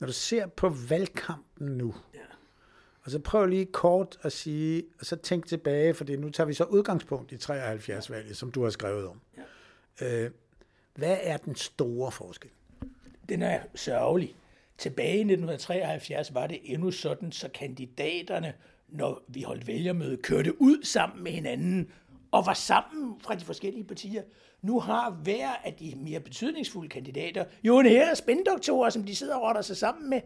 når 0.00 0.06
du 0.06 0.12
ser 0.12 0.46
på 0.46 0.68
valgkampen 0.88 1.66
nu, 1.66 1.94
og 3.06 3.12
så 3.12 3.18
prøv 3.18 3.46
lige 3.46 3.64
kort 3.64 4.18
at 4.22 4.32
sige, 4.32 4.82
og 5.00 5.06
så 5.06 5.16
tænk 5.16 5.46
tilbage, 5.46 5.94
for 5.94 6.16
nu 6.16 6.30
tager 6.30 6.46
vi 6.46 6.54
så 6.54 6.64
udgangspunkt 6.64 7.32
i 7.32 7.34
73-valget, 7.34 8.36
som 8.36 8.50
du 8.50 8.62
har 8.62 8.70
skrevet 8.70 9.08
om. 9.08 9.20
Ja. 10.00 10.24
Øh, 10.24 10.30
hvad 10.94 11.18
er 11.22 11.36
den 11.36 11.54
store 11.54 12.12
forskel? 12.12 12.50
Den 13.28 13.42
er 13.42 13.60
sørgelig. 13.74 14.34
Tilbage 14.78 15.16
i 15.16 15.20
1973 15.20 16.34
var 16.34 16.46
det 16.46 16.58
endnu 16.64 16.90
sådan, 16.90 17.32
så 17.32 17.48
kandidaterne, 17.48 18.54
når 18.88 19.22
vi 19.28 19.42
holdt 19.42 19.66
vælgermøde, 19.66 20.16
kørte 20.16 20.62
ud 20.62 20.84
sammen 20.84 21.24
med 21.24 21.32
hinanden 21.32 21.90
og 22.30 22.46
var 22.46 22.54
sammen 22.54 23.20
fra 23.20 23.34
de 23.34 23.44
forskellige 23.44 23.84
partier. 23.84 24.22
Nu 24.62 24.80
har 24.80 25.10
hver 25.10 25.48
af 25.64 25.74
de 25.74 25.94
mere 25.96 26.20
betydningsfulde 26.20 26.88
kandidater 26.88 27.44
jo 27.64 27.78
en 27.78 27.86
her 27.86 28.14
spændoktorer, 28.14 28.90
som 28.90 29.04
de 29.04 29.16
sidder 29.16 29.34
og 29.34 29.42
rotter 29.42 29.62
sig 29.62 29.76
sammen 29.76 30.10
med. 30.10 30.20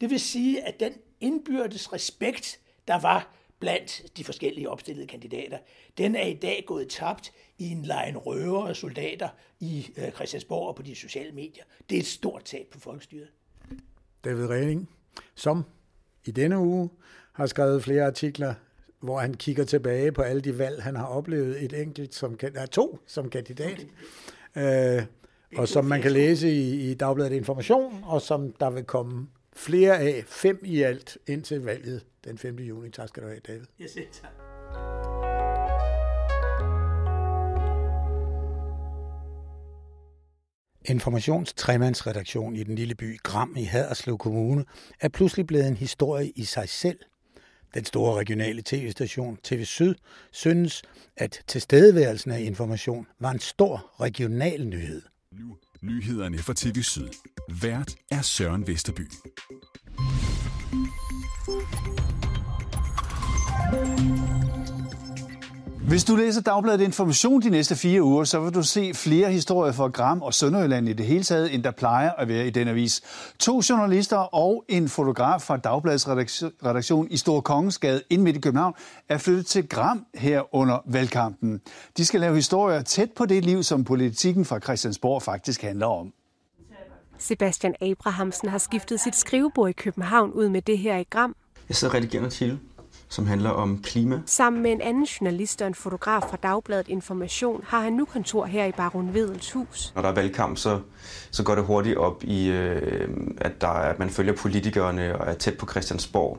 Det 0.00 0.10
vil 0.10 0.20
sige, 0.20 0.62
at 0.62 0.80
den 0.80 0.92
indbyrdes 1.20 1.92
respekt, 1.92 2.60
der 2.88 3.00
var 3.00 3.36
blandt 3.58 4.02
de 4.16 4.24
forskellige 4.24 4.70
opstillede 4.70 5.06
kandidater, 5.06 5.58
den 5.98 6.16
er 6.16 6.26
i 6.26 6.34
dag 6.34 6.64
gået 6.66 6.88
tabt 6.88 7.32
i 7.58 7.70
en 7.70 7.82
lejen 7.82 8.16
røver 8.16 8.62
og 8.62 8.76
soldater 8.76 9.28
i 9.60 9.86
øh, 9.96 10.10
Christiansborg 10.10 10.68
og 10.68 10.76
på 10.76 10.82
de 10.82 10.94
sociale 10.94 11.32
medier. 11.32 11.64
Det 11.90 11.96
er 11.96 12.00
et 12.00 12.06
stort 12.06 12.44
tab 12.44 12.66
på 12.72 12.80
folkestyret. 12.80 13.28
David 14.24 14.46
Reding, 14.50 14.90
som 15.34 15.64
i 16.24 16.30
denne 16.30 16.58
uge 16.58 16.90
har 17.32 17.46
skrevet 17.46 17.82
flere 17.82 18.06
artikler, 18.06 18.54
hvor 19.00 19.18
han 19.20 19.34
kigger 19.34 19.64
tilbage 19.64 20.12
på 20.12 20.22
alle 20.22 20.42
de 20.42 20.58
valg, 20.58 20.82
han 20.82 20.96
har 20.96 21.06
oplevet, 21.06 21.64
et 21.64 21.82
enkelt 21.82 22.14
som 22.14 22.38
er 22.54 22.66
to 22.66 22.98
som 23.06 23.30
kandidat, 23.30 23.86
øh, 24.56 25.02
og 25.56 25.68
som 25.68 25.84
man 25.84 26.02
kan 26.02 26.12
læse 26.12 26.52
i, 26.52 26.90
i 26.90 26.94
Dagbladet 26.94 27.32
Information, 27.32 28.04
og 28.04 28.22
som 28.22 28.52
der 28.52 28.70
vil 28.70 28.84
komme 28.84 29.28
flere 29.56 29.98
af, 29.98 30.24
fem 30.26 30.60
i 30.64 30.82
alt, 30.82 31.18
indtil 31.26 31.60
valget 31.60 32.04
den 32.24 32.38
5. 32.38 32.56
juni. 32.56 32.90
Tak 32.90 33.08
skal 33.08 33.22
du 33.22 33.28
have, 33.28 33.40
David. 33.46 33.66
Jeg 33.78 33.90
siger 33.90 34.06
tak. 34.12 34.30
Informationstremandsredaktion 40.88 42.56
i 42.56 42.62
den 42.62 42.74
lille 42.74 42.94
by 42.94 43.18
Gram 43.22 43.56
i 43.56 43.62
Haderslev 43.62 44.18
Kommune 44.18 44.64
er 45.00 45.08
pludselig 45.08 45.46
blevet 45.46 45.68
en 45.68 45.76
historie 45.76 46.30
i 46.30 46.44
sig 46.44 46.68
selv. 46.68 46.98
Den 47.74 47.84
store 47.84 48.14
regionale 48.14 48.62
tv-station 48.62 49.36
TV 49.42 49.64
Syd 49.64 49.94
synes, 50.32 50.82
at 51.16 51.42
tilstedeværelsen 51.46 52.30
af 52.30 52.40
information 52.40 53.06
var 53.20 53.30
en 53.30 53.38
stor 53.38 54.00
regional 54.00 54.66
nyhed. 54.66 55.02
Nu 55.32 55.56
nyhederne 55.86 56.38
fra 56.38 56.52
TV 56.56 56.82
Syd. 56.82 57.08
Vært 57.60 57.96
er 58.10 58.22
Søren 58.22 58.66
Vesterby. 58.66 59.06
Hvis 65.88 66.04
du 66.04 66.16
læser 66.16 66.40
Dagbladet 66.40 66.80
Information 66.80 67.42
de 67.42 67.50
næste 67.50 67.76
fire 67.76 68.02
uger, 68.02 68.24
så 68.24 68.40
vil 68.40 68.54
du 68.54 68.62
se 68.62 68.94
flere 68.94 69.32
historier 69.32 69.72
fra 69.72 69.88
Gram 69.88 70.22
og 70.22 70.34
Sønderjylland 70.34 70.88
i 70.88 70.92
det 70.92 71.06
hele 71.06 71.24
taget, 71.24 71.54
end 71.54 71.64
der 71.64 71.70
plejer 71.70 72.10
at 72.10 72.28
være 72.28 72.46
i 72.46 72.50
den 72.50 72.68
avis. 72.68 73.02
To 73.38 73.60
journalister 73.70 74.16
og 74.16 74.64
en 74.68 74.88
fotograf 74.88 75.40
fra 75.40 75.56
Dagbladets 75.56 76.08
redaktion 76.08 77.08
i 77.10 77.16
Stor 77.16 77.40
Kongensgade 77.40 78.02
ind 78.10 78.22
midt 78.22 78.36
i 78.36 78.40
København 78.40 78.74
er 79.08 79.18
flyttet 79.18 79.46
til 79.46 79.68
Gram 79.68 80.06
her 80.14 80.54
under 80.54 80.78
valgkampen. 80.86 81.60
De 81.96 82.04
skal 82.04 82.20
lave 82.20 82.34
historier 82.34 82.82
tæt 82.82 83.10
på 83.16 83.26
det 83.26 83.44
liv, 83.44 83.62
som 83.62 83.84
politikken 83.84 84.44
fra 84.44 84.60
Christiansborg 84.60 85.22
faktisk 85.22 85.62
handler 85.62 85.86
om. 85.86 86.12
Sebastian 87.18 87.74
Abrahamsen 87.80 88.48
har 88.48 88.58
skiftet 88.58 89.00
sit 89.00 89.16
skrivebord 89.16 89.68
i 89.68 89.72
København 89.72 90.32
ud 90.32 90.48
med 90.48 90.62
det 90.62 90.78
her 90.78 90.96
i 90.96 91.04
Gram. 91.10 91.36
Jeg 91.68 91.76
sidder 91.76 91.94
og 91.94 91.96
redigerer 91.96 92.20
en 92.20 92.26
artikel, 92.26 92.58
som 93.08 93.26
handler 93.26 93.50
om 93.50 93.82
klima. 93.82 94.20
Sammen 94.26 94.62
med 94.62 94.72
en 94.72 94.80
anden 94.80 95.04
journalist 95.04 95.62
og 95.62 95.68
en 95.68 95.74
fotograf 95.74 96.22
fra 96.22 96.36
Dagbladet 96.42 96.88
Information 96.88 97.64
har 97.66 97.80
han 97.80 97.92
nu 97.92 98.04
kontor 98.04 98.44
her 98.44 98.64
i 98.64 98.72
Baron 98.72 99.14
Vedels 99.14 99.52
hus. 99.52 99.92
Når 99.94 100.02
der 100.02 100.08
er 100.08 100.14
valgkamp, 100.14 100.58
så, 100.58 100.80
så 101.30 101.42
går 101.42 101.54
det 101.54 101.64
hurtigt 101.64 101.96
op 101.96 102.24
i, 102.24 102.48
øh, 102.48 103.08
at, 103.38 103.60
der, 103.60 103.68
at 103.68 103.98
man 103.98 104.10
følger 104.10 104.32
politikerne 104.32 105.18
og 105.18 105.30
er 105.30 105.34
tæt 105.34 105.58
på 105.58 105.66
Christiansborg. 105.66 106.38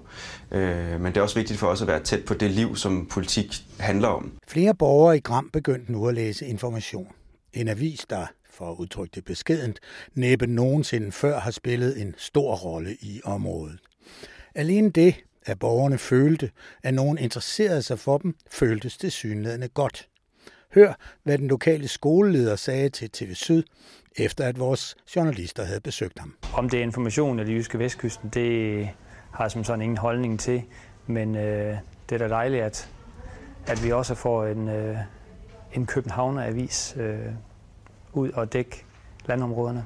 Øh, 0.52 1.02
men 1.02 1.06
det 1.06 1.18
er 1.18 1.22
også 1.22 1.36
vigtigt 1.36 1.60
for 1.60 1.68
os 1.68 1.82
at 1.82 1.88
være 1.88 2.04
tæt 2.04 2.26
på 2.26 2.34
det 2.34 2.52
liv, 2.52 2.76
som 2.76 3.06
politik 3.06 3.54
handler 3.80 4.08
om. 4.08 4.32
Flere 4.48 4.76
borgere 4.76 5.18
i 5.18 5.20
Gram 5.20 5.50
begyndte 5.54 5.92
nu 5.92 6.08
at 6.08 6.14
læse 6.14 6.46
information. 6.46 7.08
En 7.54 7.68
avis, 7.68 8.06
der 8.10 8.26
for 8.58 8.72
at 8.72 8.76
udtrykke 8.76 9.12
det 9.16 9.26
beskedent, 9.26 9.80
næppe 10.16 10.48
nogensinde 10.48 11.12
før 11.12 11.40
har 11.40 11.52
spillet 11.52 12.02
en 12.02 12.16
stor 12.18 12.56
rolle 12.56 12.98
i 13.02 13.22
området. 13.24 13.80
Alene 14.56 14.90
det, 14.90 15.16
at 15.48 15.60
borgerne 15.60 15.98
følte, 15.98 16.52
at 16.84 16.94
nogen 16.94 17.18
interesserede 17.18 17.82
sig 17.82 18.00
for 18.00 18.18
dem, 18.18 18.36
føltes 18.52 18.98
det 18.98 19.12
synlædende 19.12 19.68
godt. 19.68 20.10
Hør, 20.74 20.94
hvad 21.24 21.38
den 21.38 21.48
lokale 21.48 21.88
skoleleder 21.88 22.56
sagde 22.56 22.90
til 22.90 23.10
TV 23.10 23.34
Syd, 23.34 23.64
efter 24.16 24.46
at 24.46 24.60
vores 24.60 24.96
journalister 25.16 25.64
havde 25.64 25.82
besøgt 25.82 26.20
ham. 26.20 26.36
Om 26.54 26.70
det 26.70 26.80
er 26.80 26.84
information 26.84 27.40
eller 27.40 27.54
Jyske 27.54 27.80
Vestkysten, 27.80 28.30
det 28.30 28.90
har 29.34 29.44
jeg 29.44 29.52
som 29.52 29.64
sådan 29.64 29.82
ingen 29.82 29.98
holdning 29.98 30.40
til. 30.40 30.64
Men 31.08 31.36
øh, 31.36 31.78
det 32.10 32.16
er 32.16 32.28
da 32.28 32.28
dejligt, 32.28 32.64
at, 32.64 32.90
at 33.68 33.84
vi 33.84 33.92
også 33.92 34.16
får 34.16 34.46
en, 34.46 34.70
øh, 34.70 34.98
en 35.74 35.86
Københavner-avis 35.86 36.96
øh, 37.00 37.20
ud 38.14 38.32
og 38.32 38.54
dække 38.54 38.86
landområderne. 39.26 39.86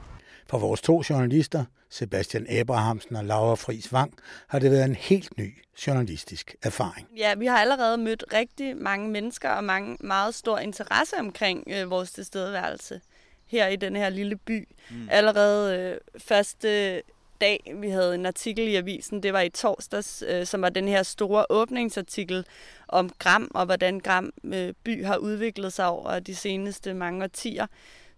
For 0.50 0.60
vores 0.60 0.82
to 0.82 1.04
journalister, 1.10 1.66
Sebastian 1.92 2.48
Abrahamsen 2.50 3.16
og 3.16 3.26
Laura 3.26 3.56
Friis 3.56 3.94
Wang, 3.94 4.14
har 4.48 4.60
det 4.60 4.72
været 4.72 4.86
en 4.86 4.96
helt 4.96 5.38
ny 5.38 5.58
journalistisk 5.88 6.56
erfaring. 6.64 7.08
Ja, 7.18 7.36
vi 7.36 7.46
har 7.46 7.58
allerede 7.58 7.98
mødt 7.98 8.24
rigtig 8.34 8.78
mange 8.78 9.10
mennesker 9.10 9.50
og 9.50 9.64
mange, 9.64 9.98
meget 10.00 10.36
stor 10.36 10.60
interesse 10.60 11.16
omkring 11.20 11.64
øh, 11.68 11.90
vores 11.90 12.12
tilstedeværelse 12.12 13.02
her 13.46 13.68
i 13.68 13.76
den 13.76 13.96
her 13.96 14.10
lille 14.10 14.36
by. 14.36 14.68
Mm. 14.90 15.08
Allerede 15.12 15.80
øh, 15.80 15.98
første 16.18 17.02
dag, 17.42 17.74
vi 17.76 17.90
havde 17.90 18.16
en 18.16 18.26
artikel 18.26 18.68
i 18.68 18.76
avisen, 18.76 19.24
det 19.24 19.34
var 19.34 19.42
i 19.42 19.50
torsdags, 19.50 20.24
øh, 20.28 20.46
som 20.46 20.62
var 20.62 20.70
den 20.70 20.88
her 20.88 21.04
store 21.04 21.46
åbningsartikel 21.50 22.46
om 22.88 23.10
Gram, 23.20 23.52
og 23.54 23.66
hvordan 23.66 24.00
Gram 24.00 24.34
øh, 24.44 24.74
by 24.84 25.06
har 25.06 25.18
udviklet 25.18 25.74
sig 25.74 25.88
over 25.88 26.20
de 26.20 26.36
seneste 26.36 26.94
mange 26.94 27.24
årtier 27.24 27.68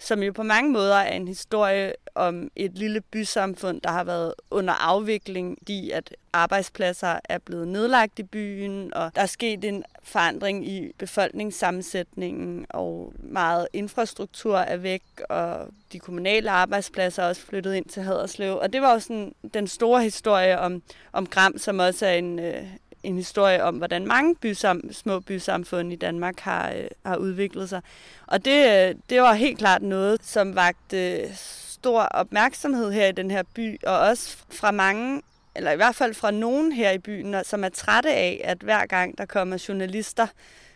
som 0.03 0.23
jo 0.23 0.31
på 0.31 0.43
mange 0.43 0.71
måder 0.71 0.95
er 0.95 1.13
en 1.13 1.27
historie 1.27 1.93
om 2.15 2.51
et 2.55 2.77
lille 2.77 3.01
bysamfund, 3.01 3.81
der 3.81 3.89
har 3.89 4.03
været 4.03 4.33
under 4.51 4.73
afvikling, 4.73 5.57
fordi 5.57 5.91
at 5.91 6.15
arbejdspladser 6.33 7.19
er 7.29 7.37
blevet 7.37 7.67
nedlagt 7.67 8.19
i 8.19 8.23
byen, 8.23 8.93
og 8.93 9.11
der 9.15 9.21
er 9.21 9.25
sket 9.25 9.65
en 9.65 9.83
forandring 10.03 10.67
i 10.67 10.91
befolkningssammensætningen, 10.97 12.65
og 12.69 13.13
meget 13.19 13.67
infrastruktur 13.73 14.57
er 14.57 14.77
væk, 14.77 15.03
og 15.29 15.67
de 15.93 15.99
kommunale 15.99 16.51
arbejdspladser 16.51 17.23
er 17.23 17.27
også 17.27 17.41
flyttet 17.41 17.73
ind 17.73 17.85
til 17.85 18.03
Haderslev. 18.03 18.57
Og 18.57 18.73
det 18.73 18.81
var 18.81 18.93
jo 18.93 18.99
sådan 18.99 19.35
den 19.53 19.67
store 19.67 20.03
historie 20.03 20.59
om, 20.59 20.83
om 21.13 21.27
Gram, 21.27 21.57
som 21.57 21.79
også 21.79 22.05
er 22.05 22.13
en, 22.13 22.39
øh, 22.39 22.63
en 23.03 23.15
historie 23.15 23.63
om, 23.63 23.75
hvordan 23.75 24.07
mange 24.07 24.35
bysam, 24.35 24.81
små 24.91 25.19
bysamfund 25.19 25.93
i 25.93 25.95
Danmark 25.95 26.39
har, 26.39 26.69
øh, 26.69 26.87
har 27.05 27.15
udviklet 27.15 27.69
sig. 27.69 27.81
Og 28.27 28.45
det, 28.45 28.89
øh, 28.89 28.95
det 29.09 29.21
var 29.21 29.33
helt 29.33 29.57
klart 29.57 29.81
noget, 29.81 30.23
som 30.23 30.55
vagte 30.55 31.35
stor 31.35 32.01
opmærksomhed 32.01 32.91
her 32.91 33.07
i 33.07 33.11
den 33.11 33.31
her 33.31 33.43
by, 33.55 33.83
og 33.83 33.99
også 33.99 34.37
fra 34.51 34.71
mange 34.71 35.21
eller 35.55 35.71
i 35.71 35.75
hvert 35.75 35.95
fald 35.95 36.13
fra 36.13 36.31
nogen 36.31 36.71
her 36.71 36.91
i 36.91 36.97
byen, 36.97 37.35
som 37.43 37.63
er 37.63 37.69
trætte 37.69 38.13
af, 38.13 38.41
at 38.43 38.57
hver 38.57 38.85
gang 38.85 39.17
der 39.17 39.25
kommer 39.25 39.65
journalister, 39.67 40.27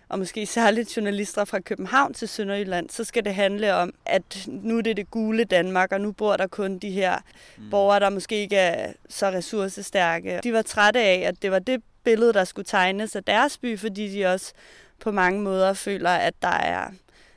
og 0.10 0.20
måske 0.20 0.46
særligt 0.46 0.98
journalister 0.98 1.46
fra 1.46 1.60
København 1.60 2.14
til 2.14 2.28
Sønderjylland, 2.28 2.90
så 2.90 3.04
skal 3.04 3.26
det 3.26 3.36
handle 3.36 3.74
om, 3.74 3.94
at 4.06 4.48
nu 4.48 4.78
er 4.78 4.82
det 4.82 4.98
det 4.98 5.12
gule 5.12 5.44
Danmark, 5.44 5.92
og 5.92 6.02
nu 6.02 6.12
bor 6.12 6.38
der 6.38 6.48
kun 6.48 6.78
de 6.78 6.92
her 6.92 7.18
mm. 7.58 7.70
borgere, 7.70 8.00
der 8.00 8.10
måske 8.10 8.36
ikke 8.36 8.58
er 8.58 8.94
så 9.10 9.30
ressourcestærke. 9.30 10.40
De 10.44 10.54
var 10.54 10.62
trætte 10.62 11.00
af, 11.00 11.24
at 11.28 11.42
det 11.42 11.52
var 11.52 11.60
det 11.60 11.84
billede, 12.10 12.34
der 12.34 12.44
skulle 12.44 12.66
tegnes 12.66 13.16
af 13.16 13.24
deres 13.24 13.58
by, 13.58 13.80
fordi 13.80 14.12
de 14.12 14.26
også 14.26 14.54
på 15.00 15.12
mange 15.12 15.42
måder 15.42 15.74
føler, 15.74 16.10
at 16.10 16.34
der 16.42 16.48
er 16.48 16.92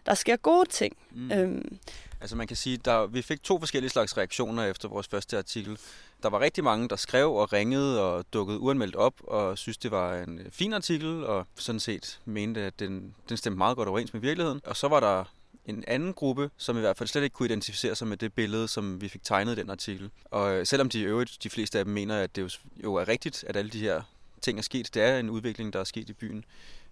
der 0.06 0.14
sker 0.14 0.36
gode 0.36 0.68
ting. 0.68 0.96
Mm. 1.10 1.32
Øhm. 1.32 1.78
Altså 2.20 2.36
man 2.36 2.46
kan 2.46 2.56
sige, 2.56 2.76
der 2.76 3.06
vi 3.06 3.22
fik 3.22 3.42
to 3.42 3.58
forskellige 3.58 3.90
slags 3.90 4.16
reaktioner 4.16 4.64
efter 4.64 4.88
vores 4.88 5.08
første 5.08 5.38
artikel. 5.38 5.78
Der 6.22 6.28
var 6.30 6.40
rigtig 6.40 6.64
mange, 6.64 6.88
der 6.88 6.96
skrev 6.96 7.34
og 7.34 7.52
ringede 7.52 8.02
og 8.02 8.24
dukkede 8.32 8.58
uanmeldt 8.58 8.96
op 8.96 9.14
og 9.20 9.58
synes, 9.58 9.78
det 9.78 9.90
var 9.90 10.16
en 10.16 10.38
øh, 10.38 10.46
fin 10.50 10.72
artikel 10.72 11.24
og 11.26 11.46
sådan 11.54 11.80
set 11.80 12.20
mente, 12.24 12.60
at 12.60 12.80
den, 12.80 13.14
den 13.28 13.36
stemte 13.36 13.58
meget 13.58 13.76
godt 13.76 13.88
overens 13.88 14.12
med 14.12 14.20
virkeligheden. 14.20 14.60
Og 14.64 14.76
så 14.76 14.88
var 14.88 15.00
der 15.00 15.24
en 15.66 15.84
anden 15.88 16.12
gruppe, 16.12 16.50
som 16.56 16.76
i 16.76 16.80
hvert 16.80 16.96
fald 16.96 17.08
slet 17.08 17.22
ikke 17.22 17.34
kunne 17.34 17.46
identificere 17.48 17.94
sig 17.94 18.08
med 18.08 18.16
det 18.16 18.32
billede, 18.32 18.68
som 18.68 19.00
vi 19.00 19.08
fik 19.08 19.24
tegnet 19.24 19.58
i 19.58 19.60
den 19.60 19.70
artikel. 19.70 20.10
Og 20.24 20.54
øh, 20.54 20.66
selvom 20.66 20.88
de 20.88 21.00
i 21.00 21.02
øvrigt, 21.02 21.38
de 21.42 21.50
fleste 21.50 21.78
af 21.78 21.84
dem 21.84 21.94
mener, 21.94 22.18
at 22.22 22.36
det 22.36 22.60
jo 22.84 22.94
er 22.94 23.08
rigtigt, 23.08 23.44
at 23.48 23.56
alle 23.56 23.70
de 23.70 23.80
her 23.80 24.02
ting 24.40 24.58
er 24.58 24.62
sket, 24.62 24.94
det 24.94 25.02
er 25.02 25.18
en 25.18 25.30
udvikling, 25.30 25.72
der 25.72 25.80
er 25.80 25.84
sket 25.84 26.08
i 26.08 26.12
byen, 26.12 26.44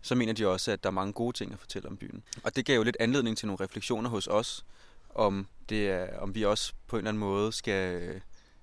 så 0.02 0.14
mener 0.14 0.32
de 0.32 0.48
også, 0.48 0.72
at 0.72 0.82
der 0.84 0.90
er 0.90 0.94
mange 0.94 1.12
gode 1.12 1.36
ting 1.36 1.52
at 1.52 1.58
fortælle 1.58 1.88
om 1.88 1.96
byen. 1.96 2.22
Og 2.42 2.56
det 2.56 2.64
gav 2.66 2.76
jo 2.76 2.82
lidt 2.82 2.96
anledning 3.00 3.38
til 3.38 3.46
nogle 3.46 3.64
refleksioner 3.64 4.10
hos 4.10 4.26
os, 4.26 4.64
om, 5.14 5.46
det 5.68 5.90
er, 5.90 6.18
om 6.18 6.34
vi 6.34 6.44
også 6.44 6.72
på 6.86 6.96
en 6.96 6.98
eller 6.98 7.08
anden 7.08 7.20
måde 7.20 7.52
skal 7.52 8.20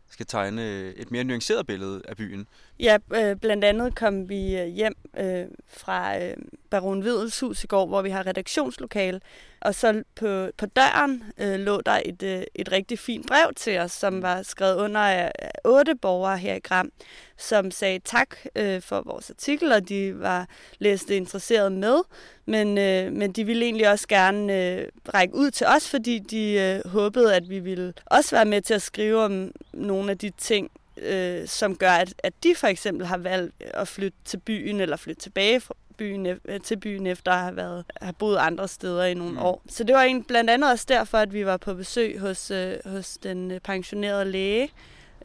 skal 0.10 0.25
tegne 0.25 0.94
et 0.94 1.12
mere 1.12 1.24
nuanceret 1.24 1.68
billede 1.68 2.01
af 2.08 2.18
byen. 2.18 2.48
Ja, 2.79 2.98
øh, 3.13 3.36
blandt 3.36 3.63
andet 3.63 3.96
kom 3.96 4.29
vi 4.29 4.58
øh, 4.58 4.67
hjem 4.67 4.96
øh, 5.17 5.46
fra 5.67 6.20
øh, 6.20 6.38
Baron 6.70 7.03
Videls 7.03 7.39
hus 7.39 7.63
i 7.63 7.67
går, 7.67 7.86
hvor 7.86 8.01
vi 8.01 8.10
har 8.10 8.27
redaktionslokale, 8.27 9.22
og 9.62 9.75
så 9.75 10.03
på, 10.15 10.50
på 10.58 10.65
døren 10.65 11.24
øh, 11.38 11.60
lå 11.60 11.82
der 11.82 12.01
et, 12.05 12.24
øh, 12.24 12.44
et 12.55 12.72
rigtig 12.72 13.00
fint 13.00 13.27
brev 13.27 13.53
til 13.55 13.79
os, 13.79 13.91
som 13.91 14.22
var 14.22 14.41
skrevet 14.41 14.75
under 14.75 15.00
af 15.00 15.32
otte 15.65 15.96
borgere 15.96 16.38
her 16.38 16.55
i 16.55 16.60
Gram, 16.60 16.91
som 17.38 17.72
sagde 17.72 18.00
tak 18.00 18.36
øh, 18.55 18.82
for 18.82 19.01
vores 19.01 19.29
artikel, 19.29 19.72
og 19.72 19.89
de 19.89 20.20
var 20.20 20.48
læste 20.79 21.17
interesseret 21.17 21.72
med, 21.72 22.00
men, 22.46 22.77
øh, 22.77 23.13
men 23.13 23.32
de 23.32 23.46
ville 23.46 23.65
egentlig 23.65 23.89
også 23.89 24.08
gerne 24.08 24.53
øh, 24.53 24.88
række 25.13 25.36
ud 25.36 25.51
til 25.51 25.67
os, 25.67 25.89
fordi 25.89 26.20
de 26.20 26.51
øh, 26.51 26.91
håbede, 26.91 27.36
at 27.36 27.50
vi 27.50 27.60
ville 27.60 27.94
også 28.05 28.36
være 28.36 28.46
med 28.46 28.62
til 28.62 28.74
at 28.74 28.82
skrive 28.82 29.24
om 29.24 29.51
nogle 29.74 30.12
af 30.12 30.17
de 30.17 30.29
ting, 30.29 30.72
øh, 30.98 31.48
som 31.48 31.75
gør, 31.75 31.92
at, 31.92 32.14
at 32.18 32.34
de 32.44 32.56
for 32.56 32.68
eksempel 32.68 33.06
har 33.06 33.18
valgt 33.18 33.56
at 33.60 33.88
flytte 33.88 34.18
til 34.25 34.38
byen 34.38 34.82
eller 34.82 34.98
flytte 34.98 35.22
tilbage 35.22 35.60
fra 35.60 35.74
byen, 35.98 36.25
øh, 36.25 36.62
til 36.64 36.78
byen 36.78 37.08
efter 37.08 37.32
at 37.32 37.40
have, 37.40 37.56
været, 37.56 37.86
have 38.02 38.14
boet 38.14 38.38
andre 38.38 38.68
steder 38.68 39.04
i 39.06 39.14
nogle 39.14 39.32
mm. 39.32 39.40
år. 39.40 39.62
Så 39.70 39.84
det 39.84 39.96
var 39.96 40.02
en, 40.02 40.24
blandt 40.24 40.50
andet 40.50 40.72
også 40.72 40.86
derfor, 40.90 41.18
at 41.18 41.34
vi 41.34 41.46
var 41.46 41.58
på 41.58 41.74
besøg 41.74 42.20
hos, 42.20 42.52
øh, 42.52 42.75
hos 42.86 43.18
den 43.18 43.52
øh, 43.52 43.60
pensionerede 43.60 44.25
læge, 44.25 44.70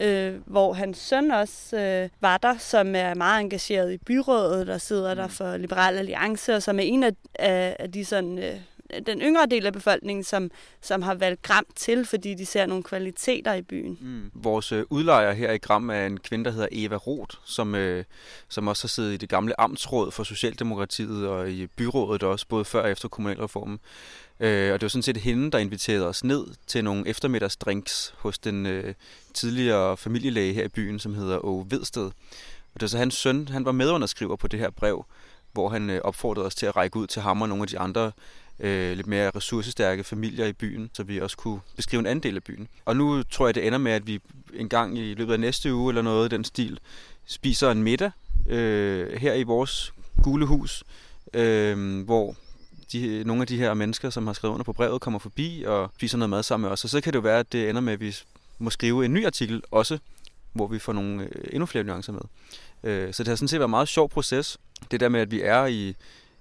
øh, 0.01 0.35
hvor 0.47 0.73
hans 0.73 0.99
søn 0.99 1.31
også 1.31 1.77
øh, 1.77 2.09
var 2.21 2.39
der, 2.39 2.59
som 2.59 2.95
er 2.95 3.15
meget 3.15 3.41
engageret 3.41 3.93
i 3.93 3.99
byrådet 3.99 4.69
og 4.69 4.81
sidder 4.81 5.15
mm. 5.15 5.21
der 5.21 5.29
for 5.29 5.57
Liberal 5.57 5.99
Alliance, 5.99 6.57
og 6.57 6.63
som 6.63 6.79
er 6.79 6.83
en 6.83 7.03
af, 7.03 7.13
af, 7.35 7.77
af 7.79 7.93
de 7.93 8.05
sådan... 8.05 8.39
Øh, 8.39 8.61
den 9.07 9.21
yngre 9.21 9.47
del 9.47 9.67
af 9.67 9.73
befolkningen, 9.73 10.25
som, 10.25 10.51
som 10.81 11.03
har 11.03 11.15
valgt 11.15 11.43
Gram 11.43 11.67
til, 11.77 12.07
fordi 12.07 12.35
de 12.35 12.47
ser 12.47 12.67
nogle 12.67 12.83
kvaliteter 12.83 13.55
i 13.55 13.63
byen. 13.63 13.99
Mm. 14.01 14.31
Vores 14.35 14.73
øh, 14.73 14.85
udlejer 14.91 15.33
her 15.33 15.53
i 15.53 15.59
Gram 15.59 15.91
er 15.91 16.07
en 16.07 16.21
kvinde, 16.21 16.45
der 16.45 16.51
hedder 16.51 16.69
Eva 16.73 16.97
Roth, 16.97 17.37
som, 17.45 17.75
øh, 17.75 18.05
som 18.49 18.69
også 18.69 18.85
har 18.85 18.89
siddet 18.89 19.13
i 19.13 19.17
det 19.17 19.29
gamle 19.29 19.61
amtsråd 19.61 20.11
for 20.11 20.25
Socialdemokratiet 20.25 21.29
og 21.29 21.51
i 21.51 21.67
byrådet 21.67 22.23
også, 22.23 22.47
både 22.49 22.65
før 22.65 22.83
og 22.83 22.91
efter 22.91 23.09
kommunalreformen. 23.09 23.81
Øh, 24.41 24.73
og 24.73 24.81
det 24.81 24.83
var 24.83 24.89
sådan 24.89 25.03
set 25.03 25.17
hende, 25.17 25.51
der 25.51 25.59
inviterede 25.59 26.09
os 26.09 26.25
ned 26.25 26.47
til 26.67 26.85
nogle 26.85 27.09
eftermiddagsdrinks 27.09 28.15
hos 28.19 28.39
den 28.39 28.67
øh, 28.67 28.95
tidligere 29.35 29.97
familielæge 29.97 30.53
her 30.53 30.65
i 30.65 30.69
byen, 30.69 30.99
som 30.99 31.15
hedder 31.15 31.45
Åge 31.45 31.67
Vedsted. 31.71 32.11
Og 32.75 32.75
det 32.75 32.83
var 32.83 32.89
så 32.89 32.99
hans 32.99 33.15
søn, 33.15 33.49
han 33.49 33.65
var 33.65 33.73
medunderskriver 33.73 34.37
på 34.37 34.49
det 34.49 34.61
her 34.61 34.71
brev, 34.71 35.05
hvor 35.53 35.69
han 35.69 35.91
øh, 35.91 36.01
opfordrede 36.05 36.47
os 36.47 36.55
til 36.55 36.67
at 36.67 36.77
række 36.77 36.97
ud 36.97 37.07
til 37.07 37.23
ham 37.23 37.43
og 37.43 37.49
nogle 37.49 37.63
af 37.63 37.69
de 37.69 37.79
andre 37.79 38.13
øh, 38.61 38.97
lidt 38.97 39.07
mere 39.07 39.31
ressourcestærke 39.31 40.05
familier 40.05 40.47
i 40.47 40.53
byen, 40.53 40.91
så 40.93 41.03
vi 41.03 41.21
også 41.21 41.37
kunne 41.37 41.61
beskrive 41.77 42.01
en 42.01 42.07
anden 42.07 42.23
del 42.23 42.37
af 42.37 42.45
byen. 42.45 42.69
Og 42.85 42.97
nu 42.97 43.23
tror 43.23 43.47
jeg, 43.47 43.55
det 43.55 43.67
ender 43.67 43.79
med, 43.79 43.93
at 43.93 44.07
vi 44.07 44.21
en 44.55 44.69
gang 44.69 44.99
i 44.99 45.15
løbet 45.15 45.33
af 45.33 45.41
næste 45.41 45.75
uge 45.75 45.91
eller 45.91 46.03
noget 46.03 46.33
i 46.33 46.37
den 46.37 46.45
stil, 46.45 46.79
spiser 47.27 47.71
en 47.71 47.83
middag 47.83 48.11
øh, 48.47 49.13
her 49.13 49.35
i 49.35 49.43
vores 49.43 49.93
gule 50.23 50.47
hus, 50.47 50.85
øh, 51.35 52.05
hvor 52.05 52.37
de, 52.93 53.25
nogle 53.27 53.43
af 53.43 53.47
de 53.47 53.57
her 53.57 53.75
mennesker, 53.75 54.11
som 54.11 54.27
har 54.27 54.35
skrevet 54.35 54.53
under 54.53 54.65
på 54.65 54.73
brevet, 54.73 55.01
kommer 55.01 55.19
forbi 55.19 55.65
og 55.67 55.91
spiser 55.97 56.19
noget 56.19 56.31
mad 56.31 56.43
sammen 56.43 56.63
med 56.63 56.73
os. 56.73 56.85
Og 56.85 56.91
så 56.91 57.01
kan 57.01 57.13
det 57.13 57.17
jo 57.17 57.23
være, 57.23 57.39
at 57.39 57.53
det 57.53 57.69
ender 57.69 57.81
med, 57.81 57.93
at 57.93 58.01
vi 58.01 58.17
må 58.59 58.71
skrive 58.71 59.05
en 59.05 59.13
ny 59.13 59.27
artikel 59.27 59.63
også, 59.71 59.99
hvor 60.53 60.67
vi 60.67 60.79
får 60.79 60.93
nogle 60.93 61.23
øh, 61.23 61.45
endnu 61.53 61.67
flere 61.67 61.85
nuancer 61.85 62.13
med. 62.13 62.21
Øh, 62.91 63.15
så 63.15 63.23
det 63.23 63.29
har 63.29 63.37
sådan 63.37 63.49
set 63.49 63.61
været 63.61 63.69
en 63.69 63.71
meget 63.71 63.89
sjov 63.89 64.09
proces. 64.09 64.59
Det 64.91 65.01
der 65.01 65.09
med, 65.09 65.21
at 65.21 65.31
vi 65.31 65.41
er 65.41 65.67
i 65.67 65.95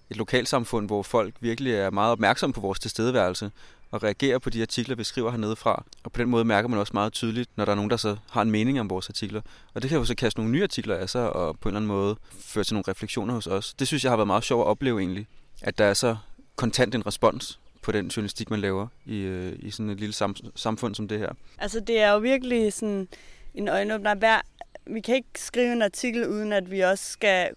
et 0.09 0.17
lokalsamfund, 0.17 0.87
hvor 0.87 1.03
folk 1.03 1.35
virkelig 1.39 1.73
er 1.73 1.89
meget 1.89 2.11
opmærksomme 2.11 2.53
på 2.53 2.61
vores 2.61 2.79
tilstedeværelse 2.79 3.51
og 3.91 4.03
reagerer 4.03 4.39
på 4.39 4.49
de 4.49 4.61
artikler, 4.61 4.95
vi 4.95 5.03
skriver 5.03 5.31
hernede 5.31 5.55
fra. 5.55 5.83
Og 6.03 6.11
på 6.11 6.21
den 6.21 6.29
måde 6.29 6.45
mærker 6.45 6.69
man 6.69 6.79
også 6.79 6.93
meget 6.93 7.13
tydeligt, 7.13 7.49
når 7.55 7.65
der 7.65 7.71
er 7.71 7.75
nogen, 7.75 7.89
der 7.91 7.97
så 7.97 8.15
har 8.31 8.41
en 8.41 8.51
mening 8.51 8.79
om 8.79 8.89
vores 8.89 9.09
artikler. 9.09 9.41
Og 9.73 9.81
det 9.81 9.89
kan 9.89 9.99
jo 9.99 10.05
så 10.05 10.15
kaste 10.15 10.39
nogle 10.39 10.51
nye 10.51 10.63
artikler 10.63 10.95
af 10.95 11.09
sig, 11.09 11.33
og 11.33 11.59
på 11.59 11.69
en 11.69 11.71
eller 11.71 11.79
anden 11.79 11.87
måde 11.87 12.15
føre 12.39 12.63
til 12.63 12.73
nogle 12.73 12.83
refleksioner 12.87 13.33
hos 13.33 13.47
os. 13.47 13.73
Det 13.73 13.87
synes 13.87 14.03
jeg 14.03 14.11
har 14.11 14.17
været 14.17 14.27
meget 14.27 14.43
sjovt 14.43 14.61
at 14.61 14.67
opleve 14.67 14.99
egentlig, 14.99 15.27
at 15.61 15.77
der 15.77 15.85
er 15.85 15.93
så 15.93 16.17
kontant 16.55 16.95
en 16.95 17.05
respons 17.07 17.59
på 17.81 17.91
den 17.91 18.07
journalistik, 18.07 18.49
man 18.49 18.59
laver 18.59 18.87
i, 19.05 19.17
øh, 19.17 19.53
i 19.59 19.71
sådan 19.71 19.89
et 19.89 19.99
lille 19.99 20.13
sam- 20.13 20.51
samfund 20.55 20.95
som 20.95 21.07
det 21.07 21.19
her. 21.19 21.29
Altså 21.57 21.79
det 21.79 22.01
er 22.01 22.11
jo 22.11 22.17
virkelig 22.17 22.73
sådan 22.73 23.07
en 23.55 23.67
øjenåbner. 23.67 24.15
Hver, 24.15 24.41
vi 24.89 25.01
kan 25.01 25.15
ikke 25.15 25.29
skrive 25.35 25.71
en 25.71 25.81
artikel, 25.81 26.27
uden 26.27 26.53
at 26.53 26.71
vi 26.71 26.79
også 26.79 27.11
skal 27.11 27.49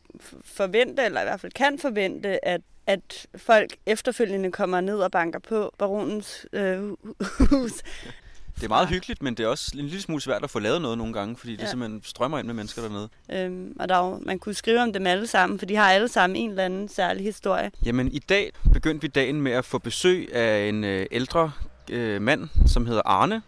forvente, 0.44 1.02
eller 1.02 1.20
i 1.20 1.24
hvert 1.24 1.40
fald 1.40 1.52
kan 1.52 1.78
forvente, 1.78 2.44
at 2.44 2.60
at 2.86 3.26
folk 3.36 3.76
efterfølgende 3.86 4.52
kommer 4.52 4.80
ned 4.80 4.98
og 4.98 5.10
banker 5.10 5.38
på 5.38 5.74
baronens 5.78 6.46
øh, 6.52 6.82
hus. 7.50 7.72
Det 8.56 8.64
er 8.64 8.68
meget 8.68 8.88
hyggeligt, 8.88 9.22
men 9.22 9.34
det 9.34 9.44
er 9.44 9.48
også 9.48 9.70
en 9.74 9.84
lille 9.84 10.00
smule 10.00 10.22
svært 10.22 10.44
at 10.44 10.50
få 10.50 10.58
lavet 10.58 10.82
noget 10.82 10.98
nogle 10.98 11.12
gange, 11.12 11.36
fordi 11.36 11.52
det 11.52 11.62
ja. 11.62 11.70
simpelthen 11.70 12.02
strømmer 12.04 12.38
ind 12.38 12.46
med 12.46 12.54
mennesker 12.54 12.82
dernede. 12.82 13.08
Øhm, 13.32 13.76
og 13.80 13.88
der 13.88 13.94
er 13.94 14.08
jo, 14.08 14.18
man 14.26 14.38
kunne 14.38 14.54
skrive 14.54 14.80
om 14.80 14.92
dem 14.92 15.06
alle 15.06 15.26
sammen, 15.26 15.58
for 15.58 15.66
de 15.66 15.76
har 15.76 15.92
alle 15.92 16.08
sammen 16.08 16.36
en 16.36 16.50
eller 16.50 16.64
anden 16.64 16.88
særlig 16.88 17.24
historie. 17.24 17.70
Jamen, 17.84 18.12
i 18.12 18.18
dag 18.18 18.52
begyndte 18.72 19.02
vi 19.02 19.08
dagen 19.08 19.42
med 19.42 19.52
at 19.52 19.64
få 19.64 19.78
besøg 19.78 20.34
af 20.34 20.68
en 20.68 20.84
øh, 20.84 21.06
ældre 21.10 21.52
øh, 21.90 22.22
mand, 22.22 22.48
som 22.66 22.86
hedder 22.86 23.02
Arne, 23.04 23.42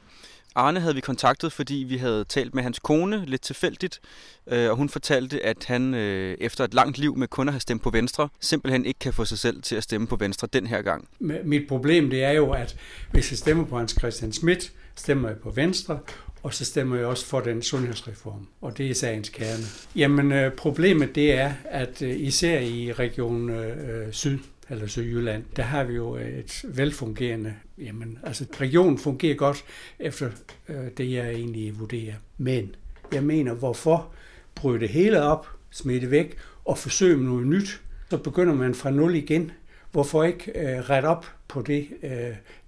Arne 0.54 0.80
havde 0.80 0.94
vi 0.94 1.00
kontaktet, 1.00 1.52
fordi 1.52 1.74
vi 1.74 1.96
havde 1.96 2.24
talt 2.24 2.54
med 2.54 2.62
hans 2.62 2.78
kone 2.78 3.24
lidt 3.24 3.42
tilfældigt, 3.42 4.00
øh, 4.46 4.70
og 4.70 4.76
hun 4.76 4.88
fortalte, 4.88 5.46
at 5.46 5.64
han 5.64 5.94
øh, 5.94 6.36
efter 6.40 6.64
et 6.64 6.74
langt 6.74 6.98
liv 6.98 7.16
med 7.16 7.28
kun 7.28 7.48
at 7.48 7.52
have 7.52 7.60
stemt 7.60 7.82
på 7.82 7.90
Venstre, 7.90 8.28
simpelthen 8.40 8.86
ikke 8.86 8.98
kan 8.98 9.12
få 9.12 9.24
sig 9.24 9.38
selv 9.38 9.62
til 9.62 9.76
at 9.76 9.82
stemme 9.82 10.06
på 10.06 10.16
Venstre 10.16 10.48
den 10.52 10.66
her 10.66 10.82
gang. 10.82 11.08
Mit 11.44 11.68
problem 11.68 12.10
det 12.10 12.24
er 12.24 12.30
jo, 12.30 12.50
at 12.50 12.76
hvis 13.10 13.30
jeg 13.30 13.38
stemmer 13.38 13.64
på 13.64 13.78
Hans 13.78 13.96
Christian 13.98 14.32
Schmidt, 14.32 14.72
stemmer 14.94 15.28
jeg 15.28 15.38
på 15.38 15.50
Venstre, 15.50 15.98
og 16.42 16.54
så 16.54 16.64
stemmer 16.64 16.96
jeg 16.96 17.06
også 17.06 17.26
for 17.26 17.40
den 17.40 17.62
sundhedsreform, 17.62 18.48
og 18.60 18.78
det 18.78 18.90
er 18.90 18.94
sagens 18.94 19.28
kerne. 19.28 19.64
Jamen, 19.96 20.32
øh, 20.32 20.52
problemet 20.52 21.14
det 21.14 21.32
er, 21.32 21.52
at 21.64 22.02
øh, 22.02 22.20
især 22.20 22.60
i 22.60 22.92
Region 22.92 23.50
øh, 23.50 24.06
øh, 24.06 24.12
Syd, 24.12 24.38
eller 24.70 24.86
Sydjylland, 24.86 25.44
der 25.56 25.62
har 25.62 25.84
vi 25.84 25.94
jo 25.94 26.16
øh, 26.16 26.38
et 26.38 26.64
velfungerende, 26.68 27.54
jamen, 27.78 28.18
altså 28.22 28.46
regionen 28.60 28.98
fungerer 28.98 29.34
godt 29.34 29.64
efter 29.98 30.30
øh, 30.68 30.86
det, 30.96 31.12
jeg 31.12 31.30
egentlig 31.30 31.78
vurderer. 31.78 32.14
Men 32.38 32.74
jeg 33.12 33.22
mener, 33.22 33.54
hvorfor 33.54 34.12
bryde 34.54 34.80
det 34.80 34.88
hele 34.88 35.22
op, 35.22 35.48
smide 35.70 36.00
det 36.00 36.10
væk 36.10 36.36
og 36.64 36.78
forsøge 36.78 37.16
med 37.16 37.26
noget 37.26 37.46
nyt, 37.46 37.80
så 38.10 38.18
begynder 38.18 38.54
man 38.54 38.74
fra 38.74 38.90
nul 38.90 39.14
igen. 39.14 39.50
Hvorfor 39.92 40.24
ikke 40.24 40.52
øh, 40.54 40.78
rette 40.90 41.06
op 41.06 41.26
på 41.48 41.62
det, 41.62 41.88
øh, 42.02 42.10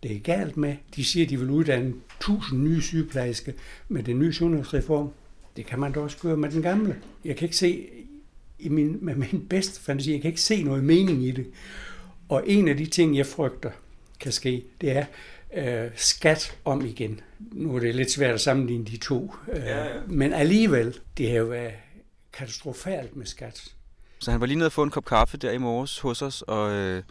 det 0.02 0.16
er 0.16 0.20
galt 0.20 0.56
med? 0.56 0.76
De 0.96 1.04
siger, 1.04 1.26
at 1.26 1.30
de 1.30 1.38
vil 1.38 1.50
uddanne 1.50 1.94
1000 2.16 2.62
nye 2.62 2.82
sygeplejersker 2.82 3.52
med 3.88 4.02
den 4.02 4.18
nye 4.18 4.32
sundhedsreform. 4.32 5.10
Det 5.56 5.66
kan 5.66 5.78
man 5.78 5.92
da 5.92 6.00
også 6.00 6.18
gøre 6.18 6.36
med 6.36 6.50
den 6.50 6.62
gamle. 6.62 6.96
Jeg 7.24 7.36
kan 7.36 7.46
ikke 7.46 7.56
se, 7.56 7.86
i 8.58 8.68
min, 8.68 8.98
med 9.00 9.14
min 9.14 9.46
bedste 9.50 9.80
fantasi, 9.80 10.12
jeg 10.12 10.20
kan 10.20 10.28
ikke 10.28 10.40
se 10.40 10.62
noget 10.62 10.84
mening 10.84 11.24
i 11.24 11.30
det. 11.30 11.46
Og 12.28 12.42
en 12.46 12.68
af 12.68 12.76
de 12.76 12.86
ting, 12.86 13.16
jeg 13.16 13.26
frygter 13.26 13.70
kan 14.20 14.32
ske, 14.32 14.64
det 14.80 14.90
er 14.90 15.04
øh, 15.56 15.90
skat 15.96 16.58
om 16.64 16.84
igen. 16.84 17.20
Nu 17.38 17.76
er 17.76 17.80
det 17.80 17.94
lidt 17.94 18.10
svært 18.10 18.34
at 18.34 18.40
sammenligne 18.40 18.84
de 18.84 18.96
to, 18.96 19.34
øh, 19.52 19.58
ja, 19.58 19.84
ja. 19.84 19.92
men 20.06 20.32
alligevel, 20.32 20.98
det 21.18 21.30
har 21.30 21.36
jo 21.36 21.44
været 21.44 21.72
katastrofalt 22.32 23.16
med 23.16 23.26
skat. 23.26 23.64
Så 24.18 24.30
han 24.30 24.40
var 24.40 24.46
lige 24.46 24.58
nede 24.58 24.68
og 24.68 24.72
få 24.72 24.82
en 24.82 24.90
kop 24.90 25.04
kaffe 25.04 25.36
der 25.36 25.50
i 25.50 25.58
morges 25.58 25.98
hos 25.98 26.22
os, 26.22 26.42
og, 26.42 26.72
øh, 26.72 27.02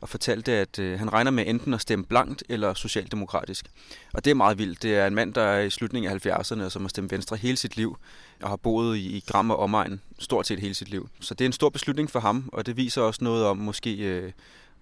og 0.00 0.08
fortalte, 0.08 0.52
at 0.52 0.78
øh, 0.78 0.98
han 0.98 1.12
regner 1.12 1.30
med 1.30 1.44
enten 1.46 1.74
at 1.74 1.80
stemme 1.80 2.04
blankt 2.04 2.44
eller 2.48 2.74
socialdemokratisk. 2.74 3.66
Og 4.12 4.24
det 4.24 4.30
er 4.30 4.34
meget 4.34 4.58
vildt. 4.58 4.82
Det 4.82 4.96
er 4.96 5.06
en 5.06 5.14
mand, 5.14 5.34
der 5.34 5.42
er 5.42 5.60
i 5.60 5.70
slutningen 5.70 6.12
af 6.12 6.26
70'erne, 6.26 6.62
og 6.62 6.72
som 6.72 6.82
har 6.82 6.88
stemt 6.88 7.12
Venstre 7.12 7.36
hele 7.36 7.56
sit 7.56 7.76
liv, 7.76 7.96
og 8.42 8.48
har 8.48 8.56
boet 8.56 8.96
i, 8.96 9.16
i 9.16 9.24
Gram 9.26 9.50
og 9.50 9.58
omegn 9.58 10.00
stort 10.18 10.46
set 10.46 10.60
hele 10.60 10.74
sit 10.74 10.88
liv. 10.88 11.08
Så 11.20 11.34
det 11.34 11.44
er 11.44 11.46
en 11.46 11.52
stor 11.52 11.68
beslutning 11.68 12.10
for 12.10 12.20
ham, 12.20 12.50
og 12.52 12.66
det 12.66 12.76
viser 12.76 13.02
også 13.02 13.24
noget 13.24 13.46
om 13.46 13.56
måske... 13.56 13.96
Øh, 13.96 14.32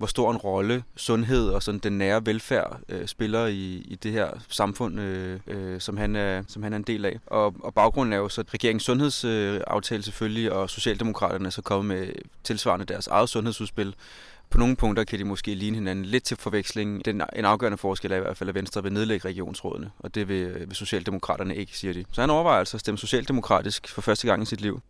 hvor 0.01 0.07
stor 0.07 0.31
en 0.31 0.37
rolle 0.37 0.85
sundhed 0.97 1.49
og 1.49 1.63
sådan 1.63 1.79
den 1.79 1.99
nære 1.99 2.27
velfærd 2.27 2.81
øh, 2.89 3.07
spiller 3.07 3.47
i, 3.47 3.87
i 3.89 3.99
det 4.03 4.13
her 4.13 4.31
samfund, 4.49 5.01
øh, 5.01 5.41
øh, 5.47 5.81
som, 5.81 5.97
han 5.97 6.17
er, 6.17 6.43
som 6.49 6.63
han 6.63 6.73
er 6.73 6.77
en 6.77 6.83
del 6.83 7.05
af. 7.05 7.19
Og, 7.27 7.55
og 7.61 7.75
baggrunden 7.75 8.13
er 8.13 8.17
jo 8.17 8.29
så, 8.29 8.41
at 8.41 8.55
regeringens 8.55 8.83
sundhedsaftale 8.83 9.99
øh, 9.99 10.05
selvfølgelig, 10.05 10.53
og 10.53 10.71
Socialdemokraterne 10.71 11.47
er 11.47 11.51
så 11.51 11.63
kommet 11.63 11.99
med 11.99 12.13
tilsvarende 12.45 12.85
deres 12.85 13.07
eget 13.07 13.29
sundhedsudspil. 13.29 13.95
På 14.51 14.59
nogle 14.59 14.77
punkter 14.77 15.05
kan 15.05 15.19
de 15.19 15.25
måske 15.25 15.55
ligne 15.55 15.77
hinanden 15.77 16.05
lidt 16.05 16.25
til 16.25 16.37
forveksling. 16.37 17.05
Den, 17.05 17.23
en 17.37 17.45
afgørende 17.45 17.79
forskel 17.79 18.13
er 18.13 18.17
i 18.17 18.21
hvert 18.21 18.37
fald, 18.37 18.49
at 18.49 18.55
Venstre 18.55 18.83
vil 18.83 18.93
nedlægge 18.93 19.29
regionsrådene, 19.29 19.91
og 19.99 20.15
det 20.15 20.29
vil, 20.29 20.55
vil 20.55 20.75
Socialdemokraterne 20.75 21.57
ikke, 21.57 21.79
siger 21.79 21.93
de. 21.95 22.05
Så 22.13 22.21
han 22.21 22.31
overvejer 22.31 22.59
altså 22.59 22.77
at 22.77 22.81
stemme 22.81 22.99
socialdemokratisk 22.99 23.89
for 23.89 24.01
første 24.01 24.27
gang 24.27 24.43
i 24.43 24.47
sit 24.47 24.61
liv. 24.61 24.81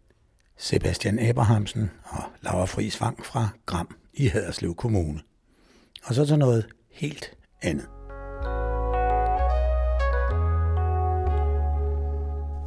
Sebastian 0.56 1.18
Abrahamsen 1.18 1.90
og 2.04 2.22
Laura 2.42 2.64
Friis 2.64 3.00
Vang 3.00 3.26
fra 3.26 3.48
Gram 3.66 3.96
i 4.14 4.26
Haderslev 4.26 4.74
Kommune. 4.74 5.20
Og 6.04 6.14
så 6.14 6.26
til 6.26 6.38
noget 6.38 6.66
helt 6.90 7.30
andet. 7.62 7.86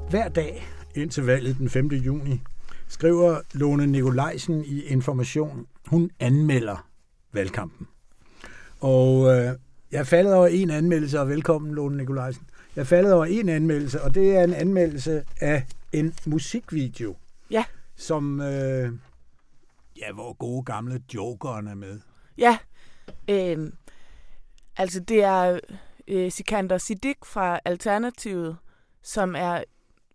Hver 0.09 0.29
dag 0.29 0.67
indtil 0.95 1.23
valget 1.23 1.57
den 1.57 1.69
5. 1.69 1.87
juni 1.87 2.41
skriver 2.87 3.39
Lone 3.53 3.87
Nikolajsen 3.87 4.65
i 4.65 4.81
Information, 4.81 5.67
hun 5.87 6.11
anmelder 6.19 6.87
valgkampen. 7.31 7.87
Og 8.79 9.35
øh, 9.35 9.55
jeg 9.91 10.07
faldet 10.07 10.33
over 10.33 10.47
en 10.47 10.69
anmeldelse, 10.69 11.19
og 11.19 11.29
velkommen 11.29 11.73
Lone 11.73 11.97
Nikolajsen. 11.97 12.49
Jeg 12.75 12.87
faldet 12.87 13.13
over 13.13 13.25
en 13.25 13.49
anmeldelse, 13.49 14.01
og 14.01 14.15
det 14.15 14.35
er 14.35 14.43
en 14.43 14.53
anmeldelse 14.53 15.23
af 15.41 15.65
en 15.93 16.13
musikvideo. 16.25 17.15
Ja. 17.51 17.63
Som 17.95 18.41
øh, 18.41 18.93
Ja, 19.99 20.11
hvor 20.11 20.33
gode 20.33 20.63
gamle 20.63 21.01
jokeren 21.13 21.67
er 21.67 21.75
med. 21.75 21.99
Ja, 22.37 22.57
øh, 23.29 23.71
altså 24.77 24.99
det 24.99 25.23
er 25.23 25.59
øh, 26.07 26.31
Sikander 26.31 26.77
Siddiq 26.77 27.17
fra 27.25 27.59
Alternativet, 27.65 28.57
som 29.03 29.35
er 29.35 29.63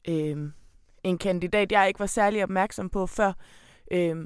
øh, 0.09 0.51
en 1.03 1.19
kandidat, 1.19 1.73
jeg 1.73 1.89
ikke 1.89 2.01
var 2.01 2.07
særlig 2.07 2.43
opmærksom 2.43 2.91
på 2.91 3.07
før, 3.07 3.33
øh, 3.91 4.17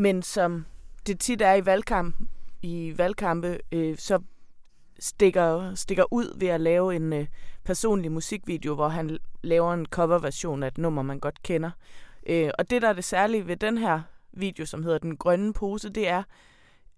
men 0.00 0.22
som 0.22 0.66
det 1.06 1.20
tit 1.20 1.42
er 1.42 1.54
i 1.54 1.66
valgkamp, 1.66 2.16
i 2.62 2.94
valgkampe, 2.96 3.58
øh, 3.72 3.98
så 3.98 4.22
stikker, 4.98 5.74
stikker 5.74 6.12
ud 6.12 6.38
ved 6.38 6.48
at 6.48 6.60
lave 6.60 6.96
en 6.96 7.12
øh, 7.12 7.26
personlig 7.64 8.12
musikvideo, 8.12 8.74
hvor 8.74 8.88
han 8.88 9.18
laver 9.42 9.74
en 9.74 9.86
coverversion 9.86 10.62
af 10.62 10.66
et 10.68 10.78
nummer, 10.78 11.02
man 11.02 11.20
godt 11.20 11.42
kender. 11.42 11.70
Øh, 12.26 12.50
og 12.58 12.70
det, 12.70 12.82
der 12.82 12.88
er 12.88 12.92
det 12.92 13.04
særlige 13.04 13.46
ved 13.46 13.56
den 13.56 13.78
her 13.78 14.02
video, 14.32 14.66
som 14.66 14.82
hedder 14.82 14.98
Den 14.98 15.16
Grønne 15.16 15.52
Pose, 15.52 15.88
det 15.88 16.08
er, 16.08 16.22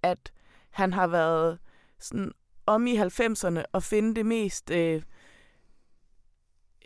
at 0.03 0.33
han 0.71 0.93
har 0.93 1.07
været 1.07 1.59
sådan 1.99 2.33
om 2.67 2.87
i 2.87 2.97
90'erne 2.97 3.63
og 3.73 3.83
finde 3.83 4.15
det 4.15 4.27
mest 4.27 4.71
øh, 4.71 5.03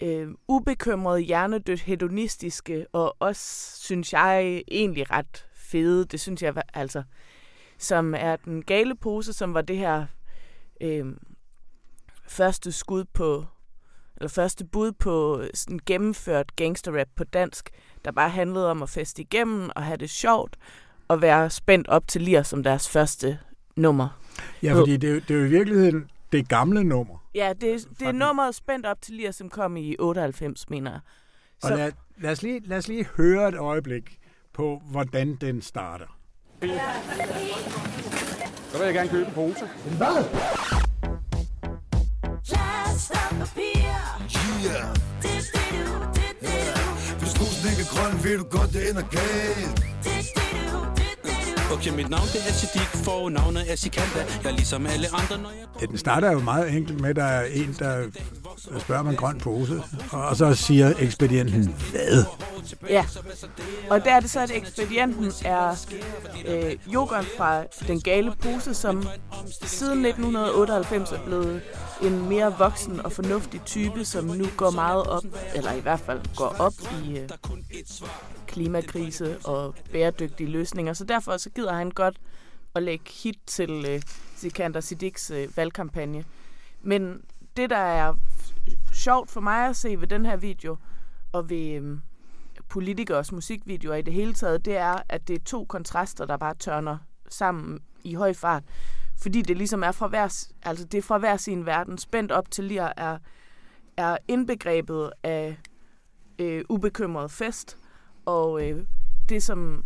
øh, 0.03 0.29
ubekymrede, 0.49 1.21
hjernedødt, 1.21 1.81
hedonistiske, 1.81 2.87
og 2.93 3.17
også, 3.19 3.77
synes 3.81 4.13
jeg, 4.13 4.63
egentlig 4.69 5.11
ret 5.11 5.47
fede, 5.67 6.05
det 6.05 6.21
synes 6.21 6.43
jeg 6.43 6.55
altså, 6.75 7.03
som 7.79 8.15
er 8.15 8.37
den 8.37 8.63
gale 8.63 8.97
pose, 8.97 9.33
som 9.33 9.55
var 9.55 9.61
det 9.61 9.77
her 9.77 10.07
øh, 10.81 11.07
første 12.29 12.73
skud 12.73 13.05
på, 13.05 13.45
eller 14.17 14.29
første 14.29 14.65
bud 14.65 14.93
på 14.93 15.43
sådan 15.55 15.81
gennemført 15.87 16.57
gangsterrap 16.57 17.09
på 17.17 17.25
dansk, 17.25 17.71
der 18.05 18.13
bare 18.13 18.31
handlede 18.31 18.71
om 18.71 18.83
at 18.83 18.91
feste 18.91 19.23
igennem 19.23 19.71
og 19.77 19.83
have 19.83 19.97
det 19.97 20.11
sjovt 20.11 20.57
og 21.09 21.23
være 21.23 21.51
spændt 21.51 21.89
op 21.89 22.09
til 22.09 22.23
lir 22.23 22.43
som 22.43 22.63
deres 22.63 22.89
første 22.89 23.39
nummer. 23.77 24.21
Ja, 24.63 24.75
fordi 24.75 24.97
det 24.97 25.11
er, 25.11 25.21
det 25.21 25.31
er 25.31 25.39
jo 25.39 25.45
i 25.45 25.49
virkeligheden 25.49 26.11
det 26.33 26.49
gamle 26.49 26.85
nummer. 26.85 27.29
Ja, 27.35 27.53
det, 27.61 27.89
det 28.01 28.09
er 28.09 28.13
nummeret 28.13 28.55
spændt 28.55 28.87
op 28.87 29.03
til 29.03 29.15
lir, 29.15 29.31
som 29.31 29.51
kom 29.51 29.77
i 29.77 29.97
98, 29.99 30.71
mener 30.71 30.91
jeg. 30.91 31.01
Så... 31.63 31.69
Og 31.73 31.79
lad, 31.79 31.93
lad, 32.19 32.31
os 32.31 32.43
lige, 32.43 32.61
lad 32.65 32.79
os 32.79 32.89
lige 32.89 33.07
høre 33.17 33.49
et 33.49 33.55
øjeblik 33.55 34.19
på, 34.57 34.83
hvordan 34.91 35.37
den 35.41 35.63
starter. 35.63 36.19
Så 38.71 38.79
vil 38.79 38.85
jeg 38.85 38.95
gerne 38.95 39.09
købe 39.09 39.27
en 39.27 39.33
pose. 39.33 39.69
Hvad? 39.97 40.25
Yeah. 44.67 44.97
Hvis 47.19 47.41
rosen 47.41 47.71
ikke 47.71 47.83
er 47.83 47.91
grøn, 47.95 48.25
ved 48.25 48.39
du 48.39 48.45
godt, 48.45 48.73
det 48.73 48.91
ender 48.91 49.03
galt. 49.03 50.46
Okay, 51.73 51.91
mit 51.91 52.09
navn 52.11 52.23
det 52.33 52.41
er 52.49 52.53
Siddiq, 52.53 53.05
for 53.05 53.29
navnet 53.29 53.73
er 53.73 53.77
Sikanda. 53.77 54.19
Jeg 54.19 54.51
er 54.51 54.57
ligesom 54.57 54.87
alle 54.87 55.09
andre, 55.15 55.39
når 55.39 55.51
jeg... 55.51 55.67
Ja, 55.81 55.87
den 55.87 55.99
starter 55.99 56.33
jo 56.33 56.39
meget 56.39 56.77
enkelt 56.77 57.01
med, 57.01 57.11
at 57.11 57.17
der 57.17 57.25
er 57.25 57.45
en, 57.45 57.77
der 57.79 58.05
spørger 58.79 59.01
om 59.01 59.09
en 59.09 59.17
grøn 59.17 59.39
pose, 59.39 59.83
og 60.13 60.37
så 60.37 60.55
siger 60.55 60.93
ekspedienten, 60.99 61.75
hvad? 61.91 62.25
Ja, 62.89 63.05
og 63.91 64.05
der 64.05 64.15
er 64.15 64.21
det 64.21 64.31
så, 64.31 64.41
at 64.41 64.51
ekspedienten 64.55 65.33
er 65.45 65.87
øh, 66.47 66.77
yoghurt 66.95 67.27
fra 67.37 67.65
den 67.87 68.01
gale 68.01 68.33
pose, 68.43 68.75
som 68.75 69.09
siden 69.63 70.05
1998 70.05 71.13
er 71.13 71.19
blevet 71.27 71.63
en 72.03 72.29
mere 72.29 72.55
voksen 72.59 73.01
og 73.01 73.13
fornuftig 73.13 73.61
type, 73.67 74.05
som 74.05 74.25
nu 74.25 74.47
går 74.57 74.71
meget 74.71 75.07
op, 75.07 75.25
eller 75.55 75.73
i 75.73 75.81
hvert 75.81 76.01
fald 76.01 76.21
går 76.37 76.57
op 76.59 76.73
i 77.05 77.19
øh, 77.19 77.29
klimakrise 78.47 79.37
og 79.45 79.75
bæredygtige 79.93 80.51
løsninger. 80.51 80.93
Så 80.93 81.05
derfor 81.05 81.37
så 81.37 81.51
gider 81.57 81.73
han 81.73 81.91
godt 81.91 82.21
at 82.75 82.83
lægge 82.83 83.11
hit 83.11 83.39
til 83.47 83.85
øh, 83.89 84.03
Sikander 84.37 84.81
Siddiqs 84.81 85.31
øh, 85.31 85.57
valgkampagne. 85.57 86.25
Men 86.83 87.23
det, 87.57 87.71
der 87.71 87.77
er 87.77 88.15
sjovt 88.93 89.31
for 89.31 89.41
mig 89.41 89.69
at 89.69 89.77
se 89.77 90.01
ved 90.01 90.07
den 90.07 90.27
her 90.27 90.37
video, 90.37 90.77
og 91.33 91.51
ved 91.51 91.83
øh, 91.83 91.99
politikers 92.69 93.33
musikvideoer 93.33 93.95
i 93.97 94.03
det 94.03 94.15
hele 94.15 94.35
taget, 94.35 94.65
det 94.65 94.77
er, 94.77 94.97
at 95.09 95.29
det 95.29 95.35
er 95.37 95.45
to 95.45 95.65
kontraster, 95.65 96.25
der 96.25 96.37
bare 96.37 96.55
tørner 96.55 96.99
sammen 97.29 97.81
i 98.05 98.15
høj 98.15 98.33
fart. 98.33 98.63
Fordi 99.19 99.43
det 99.43 99.57
ligesom 99.57 99.83
er 99.83 99.93
fra 99.93 100.07
hver, 100.07 100.47
altså 100.63 100.85
det 100.85 100.99
er 100.99 101.03
fra 101.03 101.19
hver 101.19 101.37
sin 101.37 101.67
verden. 101.67 101.99
Spændt 101.99 102.33
op 102.33 102.51
til 102.51 102.65
lir 102.65 102.93
er, 102.97 103.19
er 103.97 104.17
indbegrebet 104.29 105.13
af 105.23 105.57
øh, 106.39 106.65
ubekymret 106.69 107.31
fest, 107.31 107.79
og 108.25 108.69
øh, 108.69 108.87
det, 109.29 109.43
som, 109.43 109.85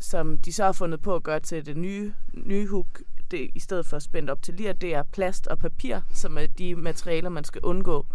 som 0.00 0.38
de 0.38 0.52
så 0.52 0.64
har 0.64 0.72
fundet 0.72 1.02
på 1.02 1.14
at 1.14 1.22
gøre 1.22 1.40
til 1.40 1.66
det 1.66 1.76
nye, 1.76 2.14
nye 2.34 2.66
hook, 2.68 3.02
det, 3.30 3.50
i 3.54 3.60
stedet 3.60 3.86
for 3.86 3.98
spændt 3.98 4.30
op 4.30 4.42
til 4.42 4.54
lir, 4.54 4.72
det 4.72 4.94
er 4.94 5.02
plast 5.02 5.46
og 5.46 5.58
papir, 5.58 5.98
som 6.12 6.38
er 6.38 6.46
de 6.46 6.74
materialer, 6.74 7.28
man 7.28 7.44
skal 7.44 7.60
undgå 7.64 8.06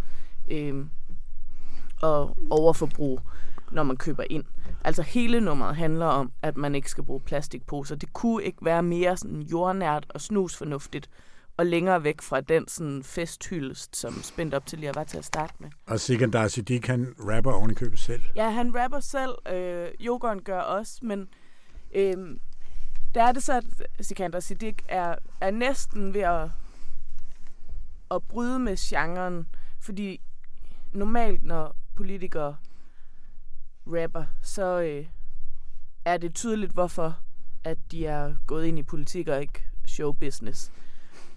øh, 0.51 0.85
og 2.01 2.37
overforbrug, 2.49 3.21
når 3.71 3.83
man 3.83 3.97
køber 3.97 4.23
ind. 4.29 4.43
Altså 4.83 5.01
hele 5.01 5.41
nummeret 5.41 5.75
handler 5.75 6.05
om, 6.05 6.31
at 6.41 6.57
man 6.57 6.75
ikke 6.75 6.89
skal 6.89 7.03
bruge 7.03 7.21
plastikposer. 7.21 7.95
Det 7.95 8.13
kunne 8.13 8.43
ikke 8.43 8.65
være 8.65 8.83
mere 8.83 9.17
sådan 9.17 9.41
jordnært 9.41 10.05
og 10.09 10.21
snusfornuftigt 10.21 11.09
og 11.57 11.65
længere 11.65 12.03
væk 12.03 12.21
fra 12.21 12.41
den 12.41 12.67
sådan 12.67 13.03
festhyldest, 13.03 13.95
som 13.95 14.13
spændt 14.23 14.53
op 14.53 14.65
til 14.65 14.79
lige 14.79 14.89
at 14.89 14.95
være 14.95 15.05
til 15.05 15.17
at 15.17 15.25
starte 15.25 15.53
med. 15.59 15.69
Og 15.87 15.99
Sikandar 15.99 16.47
Siddiq, 16.47 16.87
han 16.87 17.15
rapper 17.19 17.51
oven 17.51 17.71
i 17.71 17.73
købet 17.73 17.99
selv. 17.99 18.21
Ja, 18.35 18.49
han 18.49 18.75
rapper 18.75 18.99
selv. 18.99 19.53
Øh, 19.55 19.87
Jokeren 19.99 20.41
gør 20.41 20.59
også, 20.59 20.99
men 21.01 21.27
Øhm, 21.95 22.39
der 23.15 23.23
er 23.23 23.31
det 23.31 23.43
så, 23.43 23.53
at 23.53 24.05
Sikander 24.05 24.39
Siddiq 24.39 24.77
er, 24.87 25.15
er 25.41 25.51
næsten 25.51 26.13
ved 26.13 26.21
at, 26.21 26.49
at 28.11 28.23
bryde 28.23 28.59
med 28.59 28.77
genren, 28.77 29.47
fordi 29.79 30.21
normalt, 30.91 31.43
når 31.43 31.75
politikere 31.95 32.55
rapper, 33.87 34.25
så 34.41 34.81
øh, 34.81 35.05
er 36.05 36.17
det 36.17 36.35
tydeligt, 36.35 36.71
hvorfor 36.71 37.19
at 37.63 37.77
de 37.91 38.05
er 38.05 38.35
gået 38.47 38.65
ind 38.65 38.79
i 38.79 38.83
politik 38.83 39.27
og 39.27 39.41
ikke 39.41 39.65
showbusiness. 39.85 40.71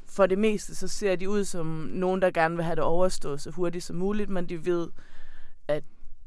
For 0.07 0.27
det 0.27 0.39
meste, 0.39 0.75
så 0.75 0.89
ser 0.89 1.17
de 1.17 1.29
ud 1.29 1.45
som 1.45 1.67
nogen, 1.93 2.23
der 2.23 2.31
gerne 2.31 2.57
vil 2.57 2.65
have 2.65 2.77
det 2.77 2.85
overstået 2.85 3.41
så 3.41 3.51
hurtigt 3.51 3.85
som 3.85 3.97
muligt, 3.97 4.31
men 4.31 4.49
de 4.49 4.67
ved, 4.67 4.89
at 5.69 5.85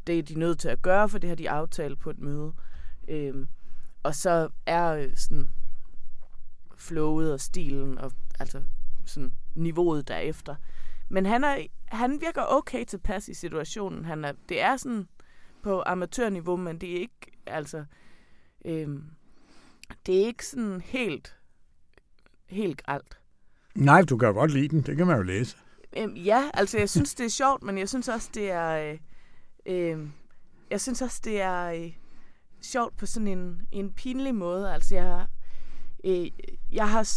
det 0.08 0.20
er 0.20 0.24
de 0.24 0.40
nødt 0.40 0.60
til 0.60 0.70
at 0.70 0.82
gøre, 0.82 1.10
for 1.10 1.18
det 1.18 1.30
har 1.30 1.36
de 1.36 1.50
aftalt 1.50 2.00
på 2.00 2.10
et 2.10 2.20
møde. 2.20 2.54
Øhm, 3.08 3.48
og 4.04 4.16
så 4.16 4.50
er 4.66 4.88
øh, 4.88 5.10
sådan 5.16 5.50
flowet 6.78 7.34
og 7.34 7.40
stilen 7.40 7.98
og 7.98 8.12
altså 8.40 8.62
sådan 9.06 9.34
niveauet 9.56 10.08
derefter. 10.08 10.56
Men 11.10 11.26
han, 11.26 11.44
er, 11.44 11.66
han 11.86 12.22
virker 12.22 12.42
okay 12.48 12.86
tilpas 12.86 13.28
i 13.28 13.34
situationen. 13.34 14.06
Han 14.06 14.26
er, 14.26 14.34
det 14.50 14.62
er 14.62 14.78
sådan 14.78 15.08
på 15.64 15.84
amatørniveau, 15.86 16.56
men 16.58 16.82
det 16.82 16.92
er 16.92 17.00
ikke, 17.00 17.32
altså, 17.46 17.86
øhm, 18.66 19.04
det 20.06 20.22
er 20.22 20.26
ikke 20.26 20.46
sådan 20.46 20.82
helt, 20.82 21.38
helt 22.48 22.84
gralt. 22.84 23.18
Nej, 23.76 24.02
du 24.02 24.18
kan 24.18 24.34
godt 24.34 24.52
lide 24.52 24.68
den. 24.68 24.82
Det 24.82 24.98
kan 24.98 25.08
man 25.08 25.18
jo 25.18 25.24
læse. 25.24 25.58
Øhm, 25.98 26.16
ja, 26.16 26.50
altså 26.54 26.78
jeg 26.78 26.90
synes, 26.90 27.16
det 27.16 27.26
er 27.26 27.30
sjovt, 27.30 27.64
men 27.64 27.78
jeg 27.78 27.90
synes 27.90 28.08
også, 28.08 28.30
det 28.34 28.52
er... 28.52 28.92
Øh, 28.92 29.00
øh, 29.66 30.08
jeg 30.70 30.82
synes 30.82 31.02
også, 31.02 31.22
det 31.24 31.42
er 31.42 31.64
øh, 31.66 31.94
sjovt 32.62 32.98
på 32.98 33.06
sådan 33.06 33.28
en, 33.28 33.62
en 33.72 33.94
pinlig 33.94 34.36
måde. 34.36 34.74
Altså 34.74 34.96
jeg, 34.96 35.28
øh, 36.04 36.28
jeg 36.72 36.90
har... 36.90 37.10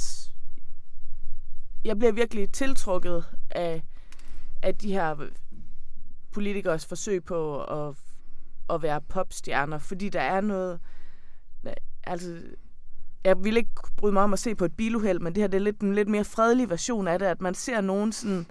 Jeg 1.85 1.98
bliver 1.98 2.12
virkelig 2.12 2.52
tiltrukket 2.52 3.24
af, 3.50 3.83
af 4.62 4.74
de 4.74 4.92
her 4.92 5.16
politikers 6.33 6.87
forsøg 6.87 7.24
på 7.24 7.62
at, 7.64 7.96
at 8.70 8.83
være 8.83 9.00
popstjerner, 9.00 9.78
fordi 9.78 10.09
der 10.09 10.20
er 10.20 10.40
noget... 10.40 10.80
Altså, 12.04 12.40
jeg 13.24 13.44
vil 13.44 13.57
ikke 13.57 13.70
bryde 13.96 14.12
mig 14.12 14.22
om 14.22 14.33
at 14.33 14.38
se 14.38 14.54
på 14.54 14.64
et 14.64 14.76
biluheld, 14.76 15.20
men 15.20 15.35
det 15.35 15.42
her 15.42 15.48
det 15.48 15.57
er 15.57 15.62
lidt 15.62 15.80
en 15.80 15.94
lidt 15.94 16.09
mere 16.09 16.24
fredelig 16.24 16.70
version 16.70 17.09
af 17.09 17.18
det, 17.18 17.26
at 17.26 17.40
man 17.40 17.54
ser 17.54 17.80
nogen 17.80 18.12
sådan 18.12 18.46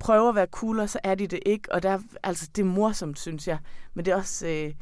prøver 0.00 0.28
at 0.28 0.34
være 0.34 0.46
cool, 0.46 0.80
og 0.80 0.90
så 0.90 0.98
er 1.04 1.14
de 1.14 1.26
det 1.26 1.40
ikke, 1.46 1.72
og 1.72 1.82
der, 1.82 1.98
altså, 2.22 2.48
det 2.56 2.62
er 2.62 2.66
morsomt, 2.66 3.18
synes 3.18 3.48
jeg. 3.48 3.58
Men 3.94 4.04
det 4.04 4.12
er 4.12 4.16
også, 4.16 4.46
øh, 4.46 4.74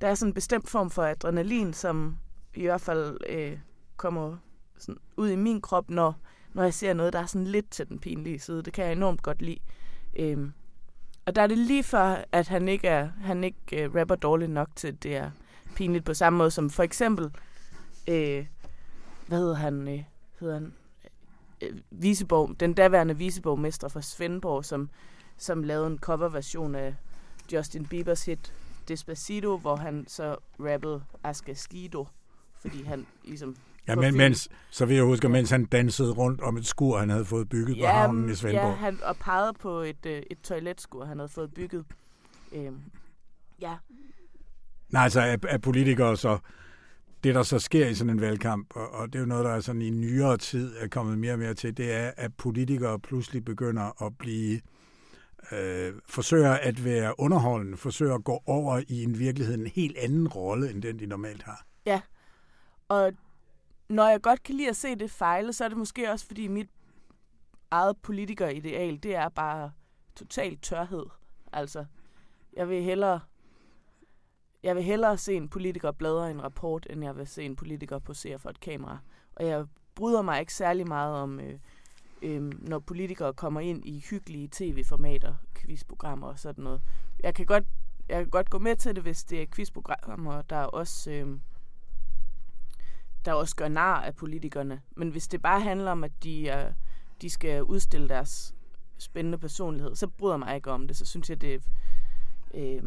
der 0.00 0.08
er 0.08 0.14
sådan 0.14 0.30
en 0.30 0.34
bestemt 0.34 0.68
form 0.68 0.90
for 0.90 1.02
adrenalin, 1.02 1.72
som 1.72 2.18
i 2.54 2.62
hvert 2.62 2.80
fald 2.80 3.18
øh, 3.28 3.58
kommer 3.96 4.36
sådan 4.78 5.00
ud 5.16 5.28
i 5.28 5.36
min 5.36 5.60
krop, 5.60 5.90
når, 5.90 6.16
når 6.52 6.62
jeg 6.62 6.74
ser 6.74 6.92
noget, 6.92 7.12
der 7.12 7.18
er 7.18 7.26
sådan 7.26 7.46
lidt 7.46 7.70
til 7.70 7.88
den 7.88 7.98
pinlige 7.98 8.38
side. 8.38 8.62
Det 8.62 8.72
kan 8.72 8.84
jeg 8.84 8.92
enormt 8.92 9.22
godt 9.22 9.42
lide. 9.42 9.58
Øhm, 10.16 10.52
og 11.26 11.34
der 11.36 11.42
er 11.42 11.46
det 11.46 11.58
lige 11.58 11.82
før, 11.82 12.24
at 12.32 12.48
han 12.48 12.68
ikke, 12.68 12.88
er, 12.88 13.08
han 13.20 13.44
ikke 13.44 13.84
øh, 13.84 13.94
rapper 13.94 14.14
dårligt 14.14 14.50
nok 14.50 14.68
til, 14.76 14.88
at 14.88 15.02
det 15.02 15.16
er 15.16 15.30
pinligt 15.76 16.04
på 16.04 16.14
samme 16.14 16.36
måde 16.36 16.50
som 16.50 16.70
for 16.70 16.82
eksempel 16.82 17.30
øh, 18.08 18.46
hvad 19.26 19.38
hedder 19.38 19.54
han, 19.54 19.88
øh, 19.88 20.04
hedder 20.40 20.54
han, 20.54 20.72
øh, 21.60 21.78
Viseborg, 21.90 22.60
den 22.60 22.74
daværende 22.74 23.16
viseborgmester 23.16 23.88
fra 23.88 24.02
Svendborg, 24.02 24.64
som, 24.64 24.90
som 25.36 25.62
lavede 25.62 25.86
en 25.86 25.98
coverversion 25.98 26.74
af 26.74 26.94
Justin 27.52 27.86
Biebers 27.86 28.24
hit 28.24 28.52
Despacito, 28.90 29.56
hvor 29.56 29.76
han 29.76 30.04
så 30.08 30.36
rappede 30.60 31.02
Skido, 31.54 32.06
fordi 32.60 32.82
han 32.82 33.06
ligesom... 33.24 33.56
Ja, 33.88 33.94
men 33.94 34.16
mens, 34.16 34.48
så 34.70 34.86
vil 34.86 34.96
jeg 34.96 35.04
huske, 35.04 35.28
mens 35.28 35.50
han 35.50 35.64
dansede 35.64 36.12
rundt 36.12 36.40
om 36.40 36.56
et 36.56 36.66
skur, 36.66 36.98
han 36.98 37.10
havde 37.10 37.24
fået 37.24 37.48
bygget 37.48 37.76
ja, 37.76 37.92
på 37.92 37.96
havnen 37.96 38.30
i 38.30 38.34
Svendborg. 38.34 38.70
Ja, 38.70 38.74
han, 38.74 38.98
og 39.02 39.16
pegede 39.16 39.52
på 39.52 39.78
et, 39.80 40.06
øh, 40.06 40.22
et 40.30 40.40
toiletskur, 40.42 41.04
han 41.04 41.18
havde 41.18 41.28
fået 41.28 41.54
bygget. 41.54 41.84
Øhm, 42.52 42.80
ja. 43.60 43.76
Nej, 44.88 45.02
altså 45.02 45.20
er, 45.20 45.36
er 45.48 45.58
politikere 45.58 46.16
så 46.16 46.38
det, 47.24 47.34
der 47.34 47.42
så 47.42 47.58
sker 47.58 47.86
i 47.86 47.94
sådan 47.94 48.10
en 48.10 48.20
valgkamp, 48.20 48.76
og, 48.76 48.90
og 48.90 49.06
det 49.06 49.14
er 49.14 49.20
jo 49.20 49.26
noget, 49.26 49.44
der 49.44 49.50
er 49.50 49.60
sådan 49.60 49.82
i 49.82 49.90
nyere 49.90 50.36
tid 50.36 50.76
er 50.78 50.88
kommet 50.88 51.18
mere 51.18 51.32
og 51.32 51.38
mere 51.38 51.54
til, 51.54 51.76
det 51.76 51.92
er, 51.92 52.10
at 52.16 52.34
politikere 52.34 52.98
pludselig 52.98 53.44
begynder 53.44 54.06
at 54.06 54.18
blive 54.18 54.60
øh, 55.52 55.94
forsøger 56.08 56.52
at 56.52 56.84
være 56.84 57.20
underholdende, 57.20 57.76
forsøger 57.76 58.14
at 58.14 58.24
gå 58.24 58.42
over 58.46 58.82
i 58.88 59.02
en 59.02 59.18
virkelighed 59.18 59.54
en 59.54 59.66
helt 59.66 59.96
anden 59.98 60.28
rolle, 60.28 60.70
end 60.70 60.82
den 60.82 60.98
de 60.98 61.06
normalt 61.06 61.42
har. 61.42 61.66
Ja, 61.86 62.00
og 62.88 63.12
når 63.88 64.08
jeg 64.08 64.22
godt 64.22 64.42
kan 64.42 64.54
lide 64.54 64.68
at 64.68 64.76
se 64.76 64.94
det 64.94 65.10
fejle, 65.10 65.52
så 65.52 65.64
er 65.64 65.68
det 65.68 65.78
måske 65.78 66.10
også, 66.10 66.26
fordi 66.26 66.48
mit 66.48 66.70
eget 67.70 67.96
politikerideal, 67.96 69.02
det 69.02 69.14
er 69.14 69.28
bare 69.28 69.72
total 70.16 70.58
tørhed. 70.58 71.06
Altså, 71.52 71.84
jeg 72.52 72.68
vil 72.68 72.82
hellere 72.82 73.20
jeg 74.62 74.76
vil 74.76 74.84
hellere 74.84 75.18
se 75.18 75.34
en 75.34 75.48
politiker 75.48 75.92
bladre 75.92 76.30
en 76.30 76.42
rapport, 76.42 76.86
end 76.90 77.04
jeg 77.04 77.16
vil 77.16 77.26
se 77.26 77.42
en 77.42 77.56
politiker 77.56 77.98
posere 77.98 78.38
for 78.38 78.50
et 78.50 78.60
kamera. 78.60 78.98
Og 79.36 79.46
jeg 79.46 79.66
bryder 79.94 80.22
mig 80.22 80.40
ikke 80.40 80.54
særlig 80.54 80.88
meget 80.88 81.14
om, 81.14 81.40
øh, 81.40 81.58
øhm, 82.22 82.52
når 82.58 82.78
politikere 82.78 83.32
kommer 83.32 83.60
ind 83.60 83.84
i 83.84 84.04
hyggelige 84.10 84.48
tv-formater, 84.52 85.34
quizprogrammer 85.54 86.26
og 86.26 86.38
sådan 86.38 86.64
noget. 86.64 86.80
Jeg 87.22 87.34
kan 87.34 87.46
godt, 87.46 87.64
jeg 88.08 88.18
kan 88.18 88.30
godt 88.30 88.50
gå 88.50 88.58
med 88.58 88.76
til 88.76 88.94
det, 88.94 89.02
hvis 89.02 89.24
det 89.24 89.42
er 89.42 89.46
quizprogrammer, 89.54 90.42
der 90.42 90.62
også, 90.62 91.10
øhm, 91.10 91.40
der 93.24 93.32
også 93.32 93.56
gør 93.56 93.68
nar 93.68 94.00
af 94.00 94.16
politikerne. 94.16 94.82
Men 94.96 95.08
hvis 95.08 95.28
det 95.28 95.42
bare 95.42 95.60
handler 95.60 95.90
om, 95.90 96.04
at 96.04 96.12
de, 96.22 96.48
er, 96.48 96.72
de 97.22 97.30
skal 97.30 97.62
udstille 97.62 98.08
deres 98.08 98.54
spændende 98.98 99.38
personlighed, 99.38 99.94
så 99.96 100.06
bryder 100.06 100.34
jeg 100.34 100.38
mig 100.38 100.56
ikke 100.56 100.70
om 100.70 100.86
det. 100.86 100.96
Så 100.96 101.06
synes 101.06 101.30
jeg, 101.30 101.40
det 101.40 101.62
øh, 102.54 102.82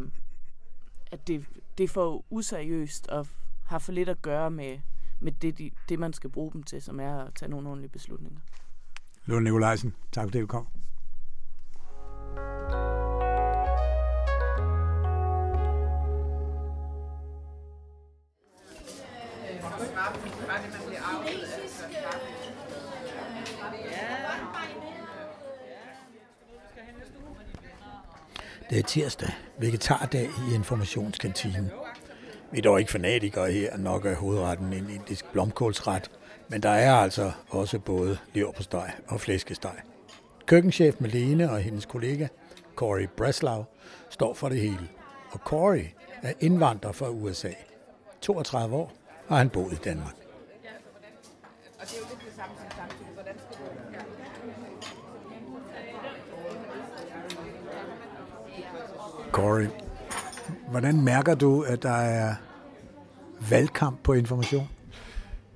at 1.14 1.26
det, 1.26 1.46
det 1.78 1.84
er 1.84 1.88
for 1.88 2.24
useriøst 2.30 3.08
og 3.08 3.26
har 3.64 3.78
for 3.78 3.92
lidt 3.92 4.08
at 4.08 4.22
gøre 4.22 4.50
med, 4.50 4.78
med 5.20 5.32
det, 5.32 5.58
de, 5.58 5.70
det, 5.88 5.98
man 5.98 6.12
skal 6.12 6.30
bruge 6.30 6.52
dem 6.52 6.62
til, 6.62 6.82
som 6.82 7.00
er 7.00 7.18
at 7.18 7.34
tage 7.34 7.50
nogle 7.50 7.68
ordentlige 7.68 7.90
beslutninger. 7.90 8.40
Lund 9.26 9.44
Nikolajsen, 9.44 9.94
tak 10.12 10.24
fordi 10.24 10.40
du 10.40 10.46
kom. 10.46 10.66
Det 28.70 28.78
er 28.78 28.82
tirsdag, 28.82 29.32
vegetardag 29.58 30.24
i 30.24 30.54
informationskantinen. 30.54 31.70
Vi 32.52 32.58
er 32.58 32.62
dog 32.62 32.80
ikke 32.80 32.92
fanatikere 32.92 33.52
her, 33.52 33.76
nok 33.76 34.06
er 34.06 34.14
hovedretten 34.14 34.72
en 34.72 34.90
indisk 34.90 35.32
blomkålsret, 35.32 36.10
men 36.48 36.62
der 36.62 36.70
er 36.70 36.94
altså 36.94 37.32
også 37.48 37.78
både 37.78 38.18
leverpostej 38.34 38.92
og 39.08 39.20
flæskesteg. 39.20 39.76
Køkkenchef 40.46 41.00
Malene 41.00 41.50
og 41.50 41.58
hendes 41.58 41.86
kollega 41.86 42.26
Corey 42.76 43.08
Breslau 43.16 43.64
står 44.10 44.34
for 44.34 44.48
det 44.48 44.60
hele. 44.60 44.88
Og 45.30 45.38
Corey 45.38 45.84
er 46.22 46.32
indvandrer 46.40 46.92
fra 46.92 47.08
USA. 47.08 47.50
32 48.20 48.76
år 48.76 48.92
har 49.28 49.36
han 49.36 49.50
boet 49.50 49.72
i 49.72 49.76
Danmark. 49.84 50.14
Og 51.80 51.86
det 51.86 51.92
er 51.92 51.98
jo 52.00 52.06
lidt 52.10 52.24
det 52.26 52.34
samme 52.36 52.54
som 52.56 52.66
samtidig. 52.76 53.12
Hvordan 53.14 53.34
skal 53.38 53.58
du... 53.58 53.74
Corey, 59.32 59.66
hvordan 60.70 61.02
mærker 61.02 61.34
du, 61.34 61.62
at 61.62 61.82
der 61.82 61.90
er 61.90 62.34
valgkamp 63.50 64.02
på 64.02 64.12
information? 64.12 64.68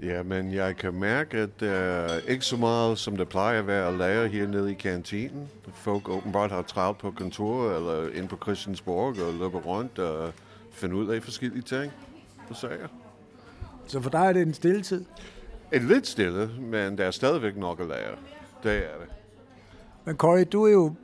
Ja, 0.03 0.23
men 0.23 0.53
jeg 0.55 0.77
kan 0.77 0.95
mærke, 0.95 1.39
at 1.39 1.61
der 1.61 1.71
er 1.71 2.19
ikke 2.29 2.45
så 2.45 2.57
meget, 2.57 2.99
som 2.99 3.17
der 3.17 3.25
plejer 3.25 3.59
at 3.59 3.67
være 3.67 3.89
at 3.89 3.95
lære 3.95 4.29
hernede 4.29 4.71
i 4.71 4.75
kantinen. 4.75 5.49
Folk 5.75 6.09
åbenbart 6.09 6.51
har 6.51 6.63
travlt 6.63 6.99
på 6.99 7.11
kontoret 7.11 7.77
eller 7.77 8.21
ind 8.21 8.29
på 8.29 8.37
Christiansborg 8.43 9.07
og 9.09 9.35
løber 9.35 9.59
rundt 9.59 9.99
og 9.99 10.33
finder 10.73 10.97
ud 10.97 11.09
af 11.09 11.23
forskellige 11.23 11.63
ting 11.63 11.93
og 12.51 12.57
sager. 12.57 12.89
Så 13.87 14.01
for 14.01 14.11
dig 14.11 14.19
er 14.19 14.33
det 14.33 14.43
en 14.43 14.55
stille 14.55 14.83
tid? 14.83 15.05
Et 15.73 15.83
lidt 15.83 16.07
stille, 16.07 16.51
men 16.61 16.99
der 16.99 17.05
er 17.05 17.11
stadigvæk 17.11 17.57
nok 17.57 17.81
at 17.81 17.87
lære. 17.87 18.15
Det 18.63 18.77
er 18.77 18.99
det. 19.01 19.09
Men 20.05 20.17
Corey, 20.17 20.45
du 20.53 20.65
er 20.65 20.73
jo 20.73 20.95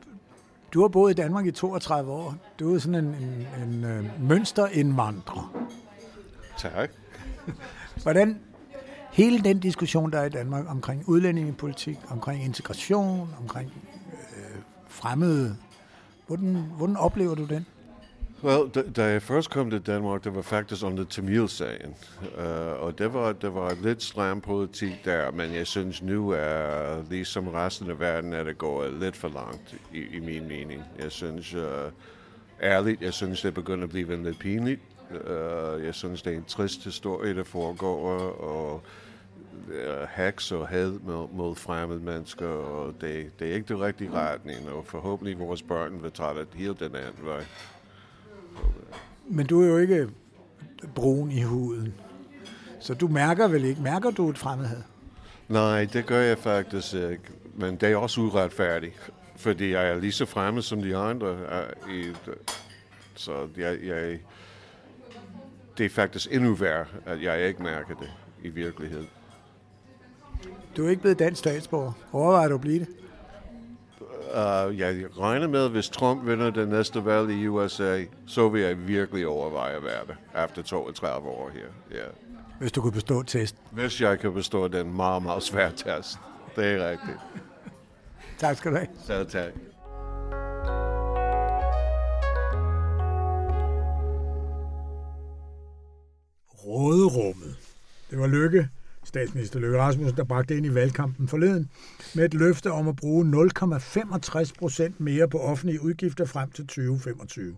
du 0.75 0.81
har 0.81 0.89
boet 0.89 1.11
i 1.11 1.15
Danmark 1.15 1.47
i 1.47 1.51
32 1.51 2.13
år. 2.13 2.35
Du 2.61 2.75
er 2.75 2.79
sådan 2.79 3.05
en, 3.05 3.15
en, 3.15 3.47
en, 3.63 3.85
en 3.85 4.11
mønsterindvandrer. 4.21 5.67
Tak. 6.59 6.91
Hvordan 8.03 8.41
hele 9.13 9.39
den 9.39 9.59
diskussion, 9.59 10.13
der 10.13 10.19
er 10.19 10.25
i 10.25 10.29
Danmark 10.29 10.65
omkring 10.69 11.09
udlændingepolitik, 11.09 11.99
omkring 12.11 12.45
integration, 12.45 13.29
omkring 13.41 13.73
øh, 14.37 14.61
fremmede, 14.89 15.57
hvordan, 16.27 16.55
hvordan 16.77 16.97
oplever 16.97 17.35
du 17.35 17.45
den? 17.45 17.67
Well, 18.45 18.69
da, 18.75 18.83
da 18.97 19.05
jeg 19.05 19.23
først 19.23 19.51
kom 19.51 19.71
til 19.71 19.81
Danmark, 19.81 20.25
det 20.25 20.35
var 20.35 20.43
faktisk 20.43 20.85
under 20.85 21.05
Tamil-sagen. 21.05 21.95
Uh, 22.39 22.83
og 22.83 22.99
det 22.99 23.15
var, 23.15 23.33
det 23.33 23.55
var 23.55 23.77
lidt 23.83 24.03
stram 24.03 24.41
politik 24.41 24.93
der, 25.05 25.31
men 25.31 25.55
jeg 25.55 25.67
synes 25.67 26.03
nu 26.03 26.31
er, 26.31 27.03
ligesom 27.11 27.49
resten 27.49 27.91
af 27.91 28.01
verden, 28.01 28.33
at 28.33 28.47
det 28.47 28.59
går 28.59 28.89
lidt 29.01 29.17
for 29.17 29.29
langt, 29.29 29.75
i, 29.93 30.17
i 30.17 30.21
min 30.21 30.49
mening. 30.49 30.83
Jeg 30.99 31.13
synes, 31.13 31.55
uh, 31.55 31.63
ærligt, 32.63 33.03
jeg 33.03 33.13
synes, 33.13 33.43
det 33.43 33.55
begynder 33.55 33.85
at 33.85 33.91
blive 33.91 34.23
lidt 34.23 34.39
pinligt. 34.39 34.81
Uh, 35.11 35.85
jeg 35.85 35.95
synes, 35.95 36.23
det 36.23 36.33
er 36.33 36.37
en 36.37 36.45
trist 36.45 36.85
historie, 36.85 37.35
der 37.35 37.45
foregår, 37.45 38.09
og 38.31 38.83
uh, 39.69 40.09
hacks 40.09 40.53
og 40.53 40.69
had 40.69 40.91
mod, 40.91 41.29
mod 41.33 41.55
fremmede 41.55 42.01
mennesker, 42.01 42.49
og 42.49 42.95
det, 43.01 43.39
det 43.39 43.51
er 43.51 43.55
ikke 43.55 43.69
det 43.69 43.81
rigtige 43.81 44.11
retning, 44.13 44.69
og 44.69 44.87
forhåbentlig 44.87 45.39
vores 45.39 45.63
børn 45.63 46.03
vil 46.03 46.11
tage 46.11 46.35
det 46.35 46.49
helt 46.55 46.81
den 46.81 46.95
anden 46.95 47.27
vej. 47.27 47.45
Men 49.29 49.47
du 49.47 49.63
er 49.63 49.67
jo 49.67 49.79
ikke 49.79 50.09
brun 50.95 51.31
i 51.31 51.43
huden. 51.43 51.95
Så 52.81 52.95
du 52.95 53.09
mærker 53.09 53.49
vel 53.49 53.65
ikke, 53.65 53.83
mærker 53.83 54.11
du 54.11 54.31
et 54.31 54.39
fremmedhed? 54.39 54.83
Nej, 55.49 55.85
det 55.93 56.07
gør 56.07 56.21
jeg 56.21 56.39
faktisk 56.39 56.95
ikke. 56.95 57.23
Men 57.55 57.77
det 57.77 57.93
er 57.93 57.97
også 57.97 58.21
uretfærdigt, 58.21 59.13
fordi 59.37 59.73
jeg 59.73 59.89
er 59.89 60.01
lige 60.01 60.13
så 60.13 60.27
fremmed 60.27 60.63
som 60.63 60.83
de 60.83 60.97
andre. 60.97 61.37
I, 61.91 62.13
Så 63.15 63.49
jeg, 63.57 63.79
jeg, 63.85 64.19
det 65.79 65.87
er 65.87 65.91
faktisk 65.91 66.29
endnu 66.33 66.55
værre, 66.55 66.87
at 67.07 67.23
jeg 67.23 67.49
ikke 67.49 67.63
mærker 67.63 67.95
det 67.95 68.11
i 68.43 68.49
virkeligheden. 68.49 69.09
Du 70.77 70.87
er 70.87 70.91
ikke 70.91 71.03
blevet 71.03 71.19
dansk 71.19 71.39
statsborger. 71.39 71.93
Overvejer 72.13 72.49
du 72.49 72.55
at 72.55 72.61
blive 72.61 72.79
det? 72.79 72.89
Uh, 74.31 74.79
jeg 74.79 75.05
regner 75.19 75.49
med, 75.49 75.65
at 75.65 75.71
hvis 75.71 75.89
Trump 75.89 76.27
vinder 76.27 76.51
det 76.51 76.69
næste 76.69 77.05
valg 77.05 77.31
i 77.31 77.47
USA, 77.47 78.05
så 78.27 78.49
vil 78.49 78.63
jeg 78.63 78.89
virkelig 78.89 79.27
overveje 79.27 79.77
at 79.77 79.85
være 79.85 80.01
det, 80.07 80.45
efter 80.45 80.63
32 80.63 81.29
år 81.29 81.51
her. 81.55 81.97
Yeah. 81.97 82.11
Hvis 82.59 82.73
du 82.73 82.81
kunne 82.83 82.93
bestå 82.93 83.23
test. 83.23 83.57
Hvis 83.71 84.01
jeg 84.01 84.19
kan 84.19 84.35
bestå 84.35 84.69
den 84.69 84.97
meget, 84.97 85.23
meget 85.23 85.43
svære 85.43 85.71
test. 85.71 86.19
Det 86.57 86.65
er 86.67 86.91
rigtigt. 86.91 87.19
tak 88.39 88.57
skal 88.57 88.71
du 88.71 88.77
have. 88.77 88.89
Selv 89.07 89.27
tak. 89.27 89.53
Råderummet. 96.67 97.57
Det 98.11 98.19
var 98.19 98.27
Lykke, 98.27 98.69
statsminister 99.05 99.61
Løkke 99.61 99.79
Rasmussen, 99.79 100.17
der 100.17 100.25
bragte 100.25 100.57
ind 100.57 100.67
i 100.67 100.75
valgkampen 100.75 101.29
forleden, 101.29 101.71
med 102.15 102.25
et 102.25 102.35
løfte 102.35 102.73
om 102.73 102.89
at 102.89 102.97
bruge 102.97 103.49
0,65 103.61 104.53
procent 104.59 105.01
mere 105.01 105.29
på 105.29 105.39
offentlige 105.39 105.83
udgifter 105.83 106.25
frem 106.25 106.51
til 106.51 106.67
2025. 106.67 107.57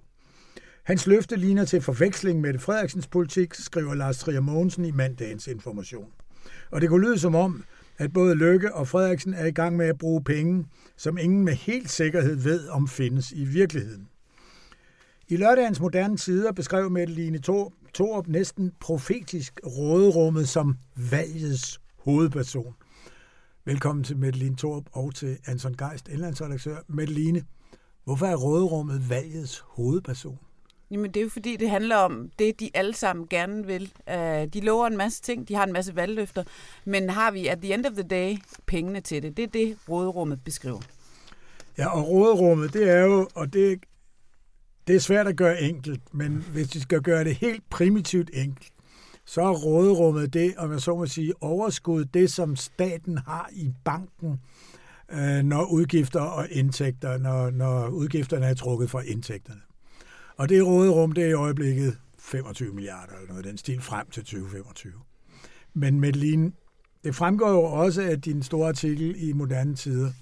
Hans 0.83 1.07
løfte 1.07 1.37
ligner 1.37 1.65
til 1.65 1.81
forveksling 1.81 2.41
med 2.41 2.59
Frederiksens 2.59 3.07
politik, 3.07 3.55
skriver 3.55 3.95
Lars 3.95 4.19
Trier 4.19 4.41
Mogensen 4.41 4.85
i 4.85 4.91
mandagens 4.91 5.47
information. 5.47 6.09
Og 6.71 6.81
det 6.81 6.89
kunne 6.89 7.07
lyde 7.07 7.19
som 7.19 7.35
om, 7.35 7.65
at 7.99 8.13
både 8.13 8.35
Løkke 8.35 8.75
og 8.75 8.89
Frederiksen 8.89 9.35
er 9.35 9.47
i 9.47 9.51
gang 9.51 9.77
med 9.77 9.87
at 9.87 9.99
bruge 9.99 10.25
penge, 10.25 10.67
som 10.97 11.19
ingen 11.19 11.45
med 11.45 11.53
helt 11.53 11.91
sikkerhed 11.91 12.35
ved 12.37 12.69
om 12.69 12.89
findes 12.89 13.33
i 13.33 13.45
virkeligheden. 13.45 14.09
I 15.29 15.37
lørdagens 15.37 15.81
moderne 15.81 16.17
tider 16.17 16.53
beskrev 16.53 16.91
Mette 16.91 17.15
Line 17.15 17.39
Torup 17.97 18.29
næsten 18.29 18.73
profetisk 18.81 19.61
råderummet 19.67 20.49
som 20.49 20.77
valgets 21.11 21.81
hovedperson. 21.99 22.75
Velkommen 23.65 24.05
til 24.05 24.17
Mette 24.17 24.39
Line 24.39 24.57
Torup 24.57 24.85
og 24.93 25.15
til 25.15 25.39
Anton 25.47 25.75
Geist, 25.75 26.09
indlandsredaktør. 26.09 26.77
Mette 26.89 27.15
Line, 27.15 27.45
hvorfor 28.05 28.27
er 28.27 28.37
råderummet 28.37 29.11
valgets 29.11 29.65
hovedperson? 29.67 30.39
Jamen 30.91 31.11
det 31.11 31.21
er 31.21 31.25
jo 31.25 31.29
fordi, 31.29 31.57
det 31.57 31.71
handler 31.71 31.97
om 31.97 32.31
det, 32.39 32.61
de 32.61 32.71
alle 32.75 32.95
sammen 32.95 33.27
gerne 33.29 33.67
vil. 33.67 33.93
Uh, 34.11 34.15
de 34.53 34.61
lover 34.61 34.87
en 34.87 34.97
masse 34.97 35.23
ting, 35.23 35.49
de 35.49 35.55
har 35.55 35.65
en 35.65 35.73
masse 35.73 35.97
valgløfter, 35.97 36.45
men 36.85 37.11
har 37.11 37.31
vi 37.31 37.47
at 37.47 37.59
the 37.63 37.75
end 37.75 37.87
of 37.87 37.93
the 37.93 38.03
day 38.03 38.37
pengene 38.67 39.01
til 39.01 39.23
det? 39.23 39.37
Det 39.37 39.43
er 39.43 39.49
det, 39.49 39.77
råderummet 39.89 40.45
beskriver. 40.45 40.81
Ja, 41.79 41.99
og 41.99 42.09
råderummet, 42.09 42.73
det 42.73 42.91
er 42.91 43.01
jo, 43.01 43.29
og 43.35 43.53
det, 43.53 43.81
det 44.87 44.97
er 44.97 45.01
svært 45.01 45.27
at 45.27 45.37
gøre 45.37 45.63
enkelt, 45.63 46.15
men 46.15 46.45
hvis 46.53 46.75
vi 46.75 46.81
skal 46.81 47.03
gøre 47.03 47.25
det 47.25 47.35
helt 47.35 47.71
primitivt 47.71 48.31
enkelt, 48.33 48.73
så 49.25 49.43
er 49.43 49.51
råderummet 49.51 50.35
det, 50.35 50.55
om 50.57 50.73
jeg 50.73 50.81
så 50.81 50.97
må 50.97 51.07
sige, 51.07 51.43
overskud, 51.43 52.05
det 52.05 52.33
som 52.33 52.57
staten 52.57 53.19
har 53.19 53.51
i 53.53 53.73
banken, 53.85 54.41
øh, 55.13 55.43
når 55.43 55.65
udgifter 55.65 56.21
og 56.21 56.49
indtægter, 56.51 57.19
når, 57.19 57.51
når 57.51 57.89
udgifterne 57.89 58.47
er 58.47 58.55
trukket 58.55 58.91
fra 58.91 59.01
indtægterne. 59.01 59.61
Og 60.37 60.49
det 60.49 60.67
råderum, 60.67 61.13
det 61.13 61.25
er 61.25 61.29
i 61.29 61.33
øjeblikket 61.33 61.99
25 62.19 62.75
milliarder 62.75 63.13
eller 63.13 63.29
noget 63.29 63.45
den 63.45 63.59
stil 63.59 63.81
frem 63.81 64.11
til 64.11 64.23
2025. 64.23 64.93
Men 65.75 66.01
Medellin, 66.01 66.55
det 67.05 67.15
fremgår 67.15 67.51
jo 67.51 67.63
også 67.63 68.03
af 68.03 68.21
din 68.21 68.43
store 68.43 68.69
artikel 68.69 69.15
i 69.29 69.33
Moderne 69.33 69.75
Tider, 69.75 70.13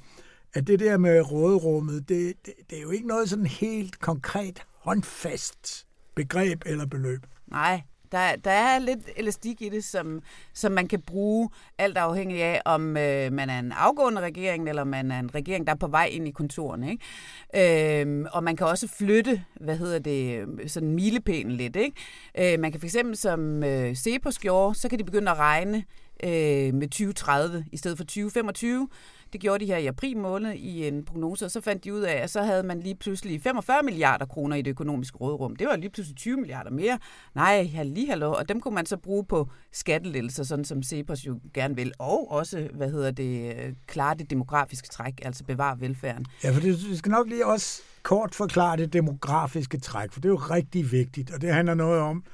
at 0.54 0.66
det 0.66 0.80
der 0.80 0.96
med 0.98 1.32
råderummet, 1.32 2.08
det, 2.08 2.34
det, 2.46 2.54
det 2.70 2.78
er 2.78 2.82
jo 2.82 2.90
ikke 2.90 3.06
noget 3.06 3.30
sådan 3.30 3.46
helt 3.46 4.00
konkret, 4.00 4.62
håndfast 4.78 5.86
begreb 6.14 6.62
eller 6.66 6.86
beløb. 6.86 7.26
Nej, 7.46 7.82
der, 8.12 8.36
der 8.44 8.50
er 8.50 8.78
lidt 8.78 9.00
elastik 9.16 9.62
i 9.62 9.68
det, 9.68 9.84
som, 9.84 10.22
som 10.52 10.72
man 10.72 10.88
kan 10.88 11.00
bruge, 11.00 11.48
alt 11.78 11.96
afhængig 11.98 12.42
af, 12.42 12.60
om 12.64 12.96
øh, 12.96 13.32
man 13.32 13.50
er 13.50 13.58
en 13.58 13.72
afgående 13.72 14.20
regering, 14.20 14.68
eller 14.68 14.84
man 14.84 15.10
er 15.10 15.18
en 15.18 15.34
regering, 15.34 15.66
der 15.66 15.72
er 15.72 15.76
på 15.76 15.86
vej 15.86 16.04
ind 16.04 16.28
i 16.28 16.30
kontorerne. 16.30 16.90
Ikke? 16.90 18.02
Øh, 18.02 18.26
og 18.32 18.44
man 18.44 18.56
kan 18.56 18.66
også 18.66 18.88
flytte, 18.88 19.44
hvad 19.60 19.76
hedder 19.76 19.98
det, 19.98 20.46
sådan 20.70 20.94
milepælen 20.94 21.52
lidt. 21.52 21.76
Ikke? 21.76 22.54
Øh, 22.54 22.60
man 22.60 22.72
kan 22.72 22.80
fx 22.80 22.94
som 23.14 23.64
øh, 23.64 23.94
Cepos 23.94 24.38
gjorde, 24.38 24.74
så 24.74 24.88
kan 24.88 24.98
de 24.98 25.04
begynde 25.04 25.30
at 25.30 25.38
regne 25.38 25.84
øh, 26.24 26.74
med 26.74 26.88
2030 26.88 27.64
i 27.72 27.76
stedet 27.76 27.98
for 27.98 28.04
2025. 28.04 28.88
Det 29.34 29.40
gjorde 29.40 29.64
de 29.64 29.70
her 29.70 29.76
i 29.76 29.86
april 29.86 30.16
måned 30.16 30.52
i 30.52 30.88
en 30.88 31.04
prognose, 31.04 31.44
og 31.44 31.50
så 31.50 31.60
fandt 31.60 31.84
de 31.84 31.94
ud 31.94 32.00
af, 32.00 32.12
at 32.12 32.30
så 32.30 32.42
havde 32.42 32.62
man 32.62 32.80
lige 32.80 32.94
pludselig 32.94 33.42
45 33.42 33.82
milliarder 33.82 34.26
kroner 34.26 34.56
i 34.56 34.62
det 34.62 34.70
økonomiske 34.70 35.18
rådrum. 35.18 35.56
Det 35.56 35.66
var 35.66 35.76
lige 35.76 35.90
pludselig 35.90 36.16
20 36.16 36.36
milliarder 36.36 36.70
mere. 36.70 36.98
Nej, 37.34 37.68
lige 37.84 38.10
hallo. 38.10 38.32
Og 38.32 38.48
dem 38.48 38.60
kunne 38.60 38.74
man 38.74 38.86
så 38.86 38.96
bruge 38.96 39.24
på 39.24 39.50
skattelettelser, 39.72 40.44
sådan 40.44 40.64
som 40.64 40.82
Cepos 40.82 41.26
jo 41.26 41.40
gerne 41.54 41.76
vil. 41.76 41.92
Og 41.98 42.30
også, 42.30 42.68
hvad 42.74 42.90
hedder 42.90 43.10
det, 43.10 43.54
klare 43.86 44.14
det 44.14 44.30
demografiske 44.30 44.88
træk, 44.88 45.20
altså 45.22 45.44
bevare 45.44 45.80
velfærden. 45.80 46.26
Ja, 46.44 46.50
for 46.50 46.60
det, 46.60 46.90
vi 46.90 46.96
skal 46.96 47.10
nok 47.10 47.28
lige 47.28 47.46
også 47.46 47.82
kort 48.02 48.34
forklare 48.34 48.76
det 48.76 48.92
demografiske 48.92 49.78
træk, 49.78 50.12
for 50.12 50.20
det 50.20 50.28
er 50.28 50.32
jo 50.32 50.36
rigtig 50.36 50.92
vigtigt, 50.92 51.30
og 51.30 51.40
det 51.40 51.52
handler 51.52 51.74
noget 51.74 52.00
om, 52.00 52.24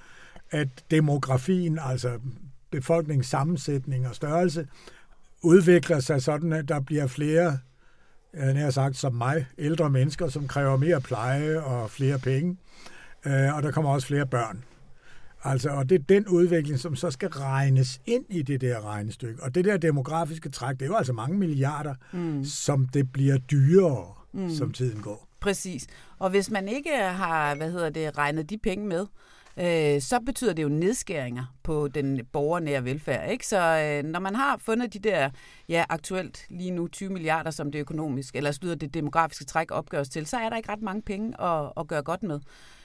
at 0.51 0.69
demografien, 0.91 1.79
altså 1.83 2.19
befolkningssammensætning 2.71 4.09
og 4.09 4.15
størrelse, 4.15 4.67
udvikler 5.43 6.01
sig 6.01 6.23
sådan, 6.23 6.53
at 6.53 6.69
der 6.69 6.81
bliver 6.81 7.07
flere, 7.07 7.59
jeg 8.35 8.63
har 8.63 8.71
sagt 8.71 8.97
som 8.97 9.15
mig, 9.15 9.47
ældre 9.59 9.91
mennesker, 9.91 10.29
som 10.29 10.49
kræver 10.49 10.77
mere 10.77 11.01
pleje 11.01 11.61
og 11.61 11.91
flere 11.91 12.19
penge, 12.19 12.57
øh, 13.27 13.57
og 13.57 13.63
der 13.63 13.71
kommer 13.71 13.91
også 13.91 14.07
flere 14.07 14.27
børn. 14.27 14.65
Altså, 15.45 15.71
og 15.71 15.89
det 15.89 16.01
er 16.01 16.05
den 16.09 16.29
udvikling, 16.29 16.79
som 16.79 16.97
så 16.97 17.11
skal 17.11 17.29
regnes 17.29 18.01
ind 18.07 18.25
i 18.29 18.43
det 18.43 18.61
der 18.61 18.87
regnestykke. 18.87 19.43
Og 19.43 19.55
det 19.55 19.65
der 19.65 19.77
demografiske 19.77 20.49
træk, 20.49 20.75
det 20.75 20.83
er 20.83 20.87
jo 20.87 20.97
altså 20.97 21.13
mange 21.13 21.39
milliarder, 21.39 21.95
mm. 22.13 22.45
som 22.45 22.89
det 22.89 23.13
bliver 23.13 23.39
dyrere, 23.39 24.15
mm. 24.33 24.51
som 24.51 24.73
tiden 24.73 25.03
går. 25.03 25.29
Præcis. 25.41 25.87
Og 26.19 26.31
hvis 26.31 26.51
man 26.51 26.69
ikke 26.69 26.97
har, 26.97 27.55
hvad 27.55 27.71
hedder 27.71 27.91
det, 27.91 28.19
regnet 28.19 28.51
de 28.51 28.59
penge 28.59 28.87
med, 28.87 29.07
øh, 29.57 30.01
så 30.01 30.21
betyder 30.27 30.53
det 30.53 30.63
jo 30.63 30.69
nedskæringer 30.69 31.55
på 31.63 31.89
den 31.89 32.21
borgernære 32.33 32.85
velfærd. 32.85 33.31
Ikke? 33.31 33.47
Så 33.47 33.59
øh, 33.59 34.11
når 34.11 34.21
man 34.21 34.35
har 34.35 34.57
fundet 34.57 34.95
de 34.95 34.99
der, 34.99 35.31
ja, 35.69 35.85
aktuelt 35.89 36.47
lige 36.51 36.71
nu 36.71 36.89
20 36.89 37.11
milliarder, 37.11 37.51
som 37.51 37.73
det 37.73 37.79
økonomiske, 37.79 38.37
eller 38.37 38.53
slutter 38.53 38.77
det 38.77 38.95
demografiske 38.95 39.45
træk 39.45 39.71
opgøres 39.71 40.09
til, 40.09 40.27
så 40.27 40.37
er 40.37 40.49
der 40.49 40.57
ikke 40.57 40.73
ret 40.73 40.83
mange 40.83 41.03
penge 41.03 41.41
at, 41.41 41.73
at 41.77 41.87
gøre 41.87 42.03
godt 42.03 42.23
med. 42.23 42.41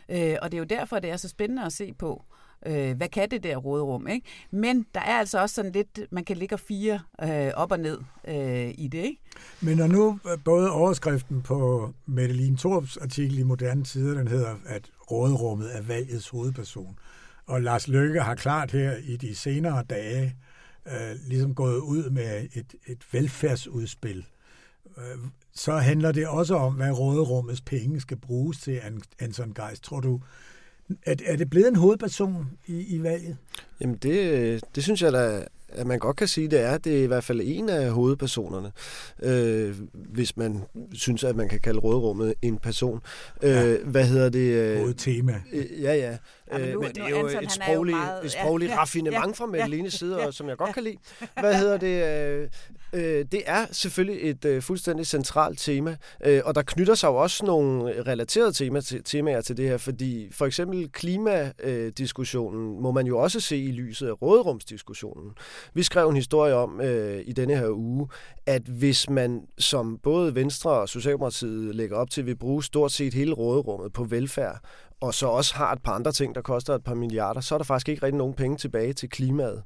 Øh, 0.09 0.35
og 0.41 0.51
det 0.51 0.57
er 0.57 0.59
jo 0.59 0.65
derfor, 0.65 0.99
det 0.99 1.09
er 1.09 1.17
så 1.17 1.29
spændende 1.29 1.65
at 1.65 1.73
se 1.73 1.93
på, 1.93 2.23
øh, 2.65 2.97
hvad 2.97 3.07
kan 3.09 3.31
det 3.31 3.43
der 3.43 3.57
råderum, 3.57 4.07
ikke? 4.07 4.27
Men 4.51 4.85
der 4.93 4.99
er 4.99 5.19
altså 5.19 5.41
også 5.41 5.55
sådan 5.55 5.71
lidt, 5.71 5.99
man 6.11 6.23
kan 6.23 6.37
ligge 6.37 6.57
fire 6.57 6.99
øh, 7.23 7.51
op 7.55 7.71
og 7.71 7.79
ned 7.79 7.97
øh, 8.27 8.73
i 8.77 8.87
det, 8.91 8.97
ikke? 8.97 9.21
Men 9.61 9.77
når 9.77 9.87
nu 9.87 10.19
øh, 10.31 10.37
både 10.45 10.71
overskriften 10.71 11.41
på 11.41 11.89
Mette 12.05 12.55
Torps 12.55 12.97
artikel 12.97 13.39
i 13.39 13.43
Moderne 13.43 13.83
Tider, 13.83 14.17
den 14.17 14.27
hedder, 14.27 14.55
at 14.65 14.91
råderummet 15.11 15.77
er 15.77 15.81
valgets 15.81 16.29
hovedperson, 16.29 16.99
og 17.45 17.61
Lars 17.61 17.87
Løkke 17.87 18.21
har 18.21 18.35
klart 18.35 18.71
her 18.71 18.97
i 19.03 19.17
de 19.17 19.35
senere 19.35 19.83
dage 19.83 20.35
øh, 20.87 21.15
ligesom 21.27 21.55
gået 21.55 21.77
ud 21.77 22.09
med 22.09 22.47
et, 22.53 22.75
et 22.87 22.97
velfærdsudspil, 23.11 24.25
øh, 24.97 25.17
så 25.53 25.77
handler 25.77 26.11
det 26.11 26.27
også 26.27 26.55
om, 26.55 26.73
hvad 26.73 26.91
råderummets 26.91 27.61
penge 27.61 28.01
skal 28.01 28.17
bruges 28.17 28.57
til, 28.57 28.81
Anton 29.19 29.53
Geist. 29.53 29.83
Tror 29.83 29.99
du, 29.99 30.21
er, 31.05 31.15
er 31.25 31.35
det 31.35 31.49
blevet 31.49 31.67
en 31.67 31.75
hovedperson 31.75 32.49
i, 32.65 32.95
i 32.95 33.03
valget? 33.03 33.37
Jamen 33.81 33.95
det, 33.95 34.61
det 34.75 34.83
synes 34.83 35.01
jeg 35.01 35.13
da 35.13 35.47
at 35.77 35.87
man 35.87 35.99
godt 35.99 36.17
kan 36.17 36.27
sige, 36.27 36.47
det 36.47 36.61
er, 36.61 36.77
det 36.77 36.99
er 36.99 37.03
i 37.03 37.07
hvert 37.07 37.23
fald 37.23 37.41
en 37.43 37.69
af 37.69 37.91
hovedpersonerne, 37.91 38.71
øh, 39.23 39.75
hvis 39.93 40.37
man 40.37 40.61
synes, 40.93 41.23
at 41.23 41.35
man 41.35 41.49
kan 41.49 41.59
kalde 41.59 41.79
rådrummet 41.79 42.33
en 42.41 42.57
person. 42.57 42.99
Øh, 43.43 43.51
ja. 43.51 43.75
Hvad 43.83 44.05
hedder 44.05 44.29
det? 44.29 44.53
Øh, 44.53 44.77
Hovedtema. 44.79 45.41
Øh, 45.53 45.81
ja, 45.81 45.93
ja. 45.93 46.17
Ja, 46.59 46.73
nu, 46.73 46.81
men 46.81 46.89
det 46.89 47.03
er 47.03 47.09
jo 47.09 47.27
Anton, 47.27 47.43
et 47.43 47.51
sprogligt, 47.51 47.97
meget, 47.97 48.25
et 48.25 48.31
sprogligt 48.31 48.71
ja, 48.71 48.77
raffinement 48.77 49.25
ja, 49.25 49.31
fra 49.31 49.45
Melines 49.45 49.93
ja, 49.93 49.97
side, 50.05 50.21
ja, 50.21 50.31
som 50.31 50.49
jeg 50.49 50.57
godt 50.57 50.73
kan 50.73 50.83
lide. 50.83 50.97
Hvad 51.39 51.55
hedder 51.55 51.77
det? 51.77 52.05
Øh, 52.05 52.49
øh, 52.93 53.25
det 53.31 53.43
er 53.45 53.65
selvfølgelig 53.71 54.29
et 54.29 54.45
øh, 54.45 54.61
fuldstændig 54.61 55.07
centralt 55.07 55.59
tema, 55.59 55.97
øh, 56.25 56.41
og 56.45 56.55
der 56.55 56.61
knytter 56.61 56.95
sig 56.95 57.07
jo 57.07 57.15
også 57.15 57.45
nogle 57.45 58.03
relaterede 58.07 58.51
tema 58.51 58.81
til, 58.81 59.03
temaer 59.03 59.41
til 59.41 59.57
det 59.57 59.69
her, 59.69 59.77
fordi 59.77 60.29
for 60.31 60.45
eksempel 60.45 60.91
klimadiskussionen 60.91 62.81
må 62.81 62.91
man 62.91 63.07
jo 63.07 63.17
også 63.17 63.39
se 63.39 63.57
i 63.57 63.71
lyset 63.71 64.07
af 64.07 64.21
råderumsdiskussionen. 64.21 65.31
Vi 65.73 65.83
skrev 65.83 66.09
en 66.09 66.15
historie 66.15 66.53
om 66.53 66.81
øh, 66.81 67.21
i 67.25 67.33
denne 67.33 67.55
her 67.55 67.69
uge, 67.69 68.07
at 68.45 68.61
hvis 68.61 69.09
man 69.09 69.41
som 69.57 69.97
både 70.03 70.35
Venstre 70.35 70.71
og 70.71 70.89
Socialdemokratiet 70.89 71.75
lægger 71.75 71.97
op 71.97 72.09
til, 72.09 72.21
at 72.21 72.27
vi 72.27 72.35
bruge 72.35 72.63
stort 72.63 72.91
set 72.91 73.13
hele 73.13 73.33
råderummet 73.33 73.93
på 73.93 74.03
velfærd, 74.03 74.59
og 75.01 75.13
så 75.13 75.27
også 75.27 75.55
har 75.55 75.71
et 75.71 75.83
par 75.83 75.91
andre 75.91 76.11
ting, 76.11 76.35
der 76.35 76.41
koster 76.41 76.75
et 76.75 76.83
par 76.83 76.93
milliarder, 76.93 77.41
så 77.41 77.55
er 77.55 77.59
der 77.59 77.65
faktisk 77.65 77.89
ikke 77.89 78.03
rigtig 78.03 78.17
nogen 78.17 78.33
penge 78.33 78.57
tilbage 78.57 78.93
til 78.93 79.09
klimaet. 79.09 79.63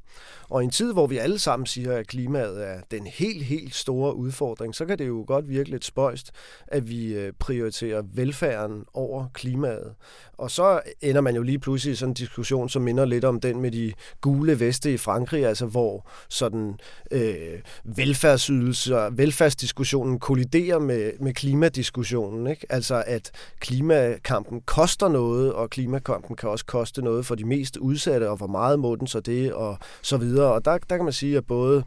Og 0.50 0.62
i 0.62 0.66
en 0.66 0.72
tid, 0.72 0.94
hvor 0.94 1.08
vi 1.08 1.18
alle 1.18 1.40
sammen 1.40 1.66
siger, 1.66 1.98
at 1.98 2.08
klimaet 2.08 2.68
er 2.68 2.82
den 2.92 3.08
helt, 3.08 3.44
helt 3.44 3.76
store 3.76 4.16
udfordring, 4.16 4.76
så 4.76 4.86
kan 4.86 4.98
det 4.98 5.08
jo 5.08 5.24
godt 5.28 5.50
virke 5.50 5.70
lidt 5.70 5.86
spøjst, 5.86 6.32
at 6.68 6.90
vi 6.90 7.14
øh, 7.14 7.34
prioriterer 7.40 8.04
velfærden 8.14 8.84
over 8.94 9.26
klimaet. 9.34 9.94
Og 10.38 10.52
så 10.52 10.82
ender 11.02 11.22
man 11.22 11.36
jo 11.36 11.42
lige 11.42 11.60
pludselig 11.60 11.92
i 11.92 11.96
sådan 11.96 12.10
en 12.10 12.14
diskussion, 12.14 12.70
som 12.70 12.82
minder 12.82 13.06
lidt 13.06 13.26
om 13.26 13.40
den 13.40 13.62
med 13.62 13.72
de 13.72 13.94
gule 14.22 14.60
veste 14.60 14.94
i 14.94 14.98
Frankrig, 14.98 15.46
altså 15.46 15.66
hvor 15.66 16.10
sådan 16.30 16.80
øh, 17.12 17.60
velfærdsydelser, 17.84 19.10
velfærdsdiskussionen 19.10 20.20
kolliderer 20.20 20.80
med, 20.80 21.12
med 21.20 21.34
klimadiskussionen. 21.34 22.48
Ikke? 22.48 22.66
Altså 22.70 23.04
at 23.08 23.32
klimakampen 23.60 24.62
koster 24.62 25.08
noget, 25.08 25.19
og 25.56 25.70
klimakampen 25.70 26.36
kan 26.36 26.50
også 26.50 26.66
koste 26.66 27.02
noget 27.02 27.26
for 27.26 27.36
de 27.36 27.46
mest 27.46 27.78
udsatte, 27.78 28.30
og 28.30 28.38
hvor 28.38 28.48
meget 28.48 28.80
må 28.80 28.96
den 28.96 29.08
så 29.08 29.20
det, 29.20 29.54
og 29.54 29.78
så 30.02 30.18
videre. 30.18 30.54
Og 30.54 30.66
der, 30.66 30.78
der 30.78 30.96
kan 30.96 31.04
man 31.04 31.14
sige, 31.14 31.38
at 31.38 31.46
både 31.46 31.84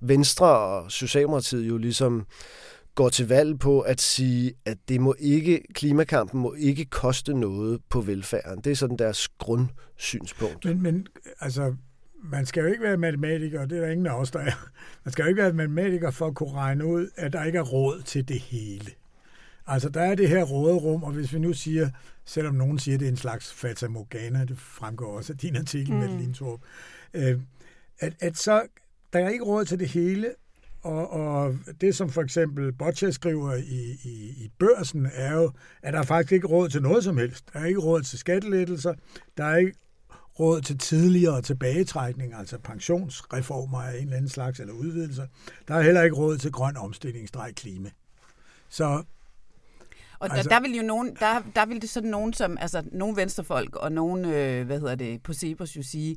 Venstre 0.00 0.46
og 0.46 0.90
Socialdemokratiet 0.90 1.68
jo 1.68 1.76
ligesom 1.76 2.26
går 2.94 3.08
til 3.08 3.28
valg 3.28 3.58
på 3.58 3.80
at 3.80 4.00
sige, 4.00 4.52
at 4.64 4.78
det 4.88 5.00
må 5.00 5.14
ikke, 5.18 5.62
klimakampen 5.74 6.40
må 6.40 6.54
ikke 6.58 6.84
koste 6.84 7.34
noget 7.34 7.80
på 7.90 8.00
velfærden. 8.00 8.60
Det 8.64 8.72
er 8.72 8.76
sådan 8.76 8.96
deres 8.96 9.28
grundsynspunkt. 9.28 10.64
Men, 10.64 10.82
men 10.82 11.06
altså, 11.40 11.74
man 12.24 12.46
skal 12.46 12.60
jo 12.60 12.66
ikke 12.66 12.82
være 12.82 12.96
matematiker, 12.96 13.60
og 13.60 13.70
det 13.70 13.78
er 13.78 13.82
der 13.82 13.90
ingen 13.90 14.06
af 14.06 14.20
os, 14.20 14.30
der 14.30 14.38
er. 14.38 14.68
Man 15.04 15.12
skal 15.12 15.22
jo 15.22 15.28
ikke 15.28 15.42
være 15.42 15.52
matematiker 15.52 16.10
for 16.10 16.26
at 16.26 16.34
kunne 16.34 16.52
regne 16.52 16.86
ud, 16.86 17.08
at 17.16 17.32
der 17.32 17.44
ikke 17.44 17.58
er 17.58 17.62
råd 17.62 18.02
til 18.02 18.28
det 18.28 18.40
hele. 18.40 18.90
Altså, 19.66 19.88
der 19.88 20.00
er 20.00 20.14
det 20.14 20.28
her 20.28 20.44
råderum, 20.44 21.02
og 21.02 21.12
hvis 21.12 21.32
vi 21.32 21.38
nu 21.38 21.52
siger, 21.52 21.90
selvom 22.24 22.54
nogen 22.54 22.78
siger, 22.78 22.98
det 22.98 23.04
er 23.06 23.10
en 23.10 23.16
slags 23.16 23.52
fata 23.52 23.88
morgana, 23.88 24.44
det 24.44 24.58
fremgår 24.58 25.16
også 25.16 25.32
af 25.32 25.38
din 25.38 25.56
artikel, 25.56 25.92
mm. 25.92 25.98
med 25.98 26.08
Lindtorp, 26.08 26.60
øh, 27.14 27.40
at, 27.98 28.12
at 28.20 28.36
så, 28.36 28.62
der 29.12 29.18
er 29.18 29.28
ikke 29.28 29.44
råd 29.44 29.64
til 29.64 29.78
det 29.78 29.88
hele, 29.88 30.34
og, 30.82 31.10
og 31.10 31.58
det, 31.80 31.96
som 31.96 32.10
for 32.10 32.22
eksempel 32.22 32.72
Boccia 32.72 33.10
skriver 33.10 33.54
i, 33.54 33.98
i, 34.02 34.28
i 34.44 34.50
børsen, 34.58 35.08
er 35.12 35.32
jo, 35.32 35.52
at 35.82 35.92
der 35.92 35.98
er 35.98 36.04
faktisk 36.04 36.32
ikke 36.32 36.46
råd 36.46 36.68
til 36.68 36.82
noget 36.82 37.04
som 37.04 37.16
helst. 37.16 37.44
Der 37.52 37.60
er 37.60 37.64
ikke 37.64 37.80
råd 37.80 38.02
til 38.02 38.18
skattelettelser, 38.18 38.94
der 39.36 39.44
er 39.44 39.56
ikke 39.56 39.74
råd 40.40 40.60
til 40.60 40.78
tidligere 40.78 41.42
tilbagetrækning, 41.42 42.34
altså 42.34 42.58
pensionsreformer 42.58 43.82
af 43.82 43.96
en 43.96 44.02
eller 44.02 44.16
anden 44.16 44.28
slags, 44.28 44.60
eller 44.60 44.74
udvidelser. 44.74 45.26
Der 45.68 45.74
er 45.74 45.82
heller 45.82 46.02
ikke 46.02 46.16
råd 46.16 46.38
til 46.38 46.52
grøn 46.52 46.76
omstilling, 46.76 47.28
klima. 47.54 47.90
Så 48.68 49.02
og 50.18 50.30
altså, 50.30 50.48
der, 50.48 50.54
der, 50.54 50.62
vil 50.62 50.76
jo 50.76 50.82
nogen, 50.82 51.16
der, 51.20 51.42
der 51.54 51.66
vil 51.66 51.82
det 51.82 51.90
sådan 51.90 52.10
nogen 52.10 52.32
som, 52.32 52.58
altså 52.60 52.82
nogle 52.92 53.16
venstrefolk 53.16 53.76
og 53.76 53.92
nogen, 53.92 54.24
øh, 54.24 54.66
hvad 54.66 54.80
hedder 54.80 54.94
det, 54.94 55.22
på 55.22 55.32
Cepos 55.32 55.76
jo 55.76 55.82
sige, 55.82 56.16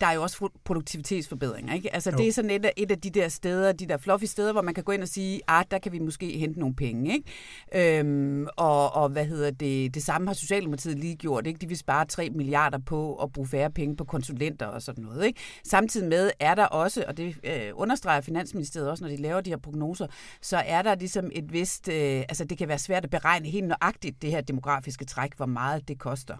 der 0.00 0.06
er 0.06 0.12
jo 0.12 0.22
også 0.22 0.48
produktivitetsforbedringer. 0.64 1.74
Ikke? 1.74 1.94
Altså, 1.94 2.10
det 2.10 2.28
er 2.28 2.32
sådan 2.32 2.50
et, 2.50 2.70
et 2.76 2.90
af 2.90 3.00
de 3.00 3.10
der 3.10 3.28
steder, 3.28 3.72
de 3.72 3.86
der 3.86 3.96
fluffy 3.96 4.24
steder, 4.24 4.52
hvor 4.52 4.62
man 4.62 4.74
kan 4.74 4.84
gå 4.84 4.92
ind 4.92 5.02
og 5.02 5.08
sige, 5.08 5.34
at 5.36 5.42
ah, 5.48 5.64
der 5.70 5.78
kan 5.78 5.92
vi 5.92 5.98
måske 5.98 6.38
hente 6.38 6.60
nogle 6.60 6.74
penge. 6.74 7.12
Ikke? 7.14 7.98
Øhm, 7.98 8.46
og, 8.56 8.94
og 8.94 9.08
hvad 9.08 9.24
hedder 9.24 9.50
det, 9.50 9.94
det 9.94 10.02
samme 10.02 10.26
har 10.26 10.34
Socialdemokratiet 10.34 10.98
lige 10.98 11.16
gjort. 11.16 11.46
Ikke? 11.46 11.58
De 11.58 11.68
vil 11.68 11.76
spare 11.76 12.06
3 12.06 12.30
milliarder 12.30 12.78
på 12.78 13.14
at 13.16 13.32
bruge 13.32 13.48
færre 13.48 13.70
penge 13.70 13.96
på 13.96 14.04
konsulenter 14.04 14.66
og 14.66 14.82
sådan 14.82 15.04
noget. 15.04 15.26
Ikke? 15.26 15.40
Samtidig 15.64 16.08
med 16.08 16.30
er 16.40 16.54
der 16.54 16.64
også, 16.66 17.04
og 17.08 17.16
det 17.16 17.36
øh, 17.44 17.70
understreger 17.74 18.20
Finansministeriet 18.20 18.90
også, 18.90 19.04
når 19.04 19.10
de 19.10 19.16
laver 19.16 19.40
de 19.40 19.50
her 19.50 19.56
prognoser, 19.56 20.06
så 20.40 20.56
er 20.56 20.82
der 20.82 20.94
ligesom 20.94 21.30
et 21.32 21.52
vist, 21.52 21.88
øh, 21.88 22.20
altså 22.28 22.44
det 22.44 22.58
kan 22.58 22.68
være 22.68 22.78
svært 22.78 23.04
at 23.04 23.10
beregne 23.10 23.48
helt 23.48 23.68
nøjagtigt 23.68 24.22
det 24.22 24.30
her 24.30 24.40
demografiske 24.40 25.04
træk, 25.04 25.36
hvor 25.36 25.46
meget 25.46 25.88
det 25.88 25.98
koster. 25.98 26.36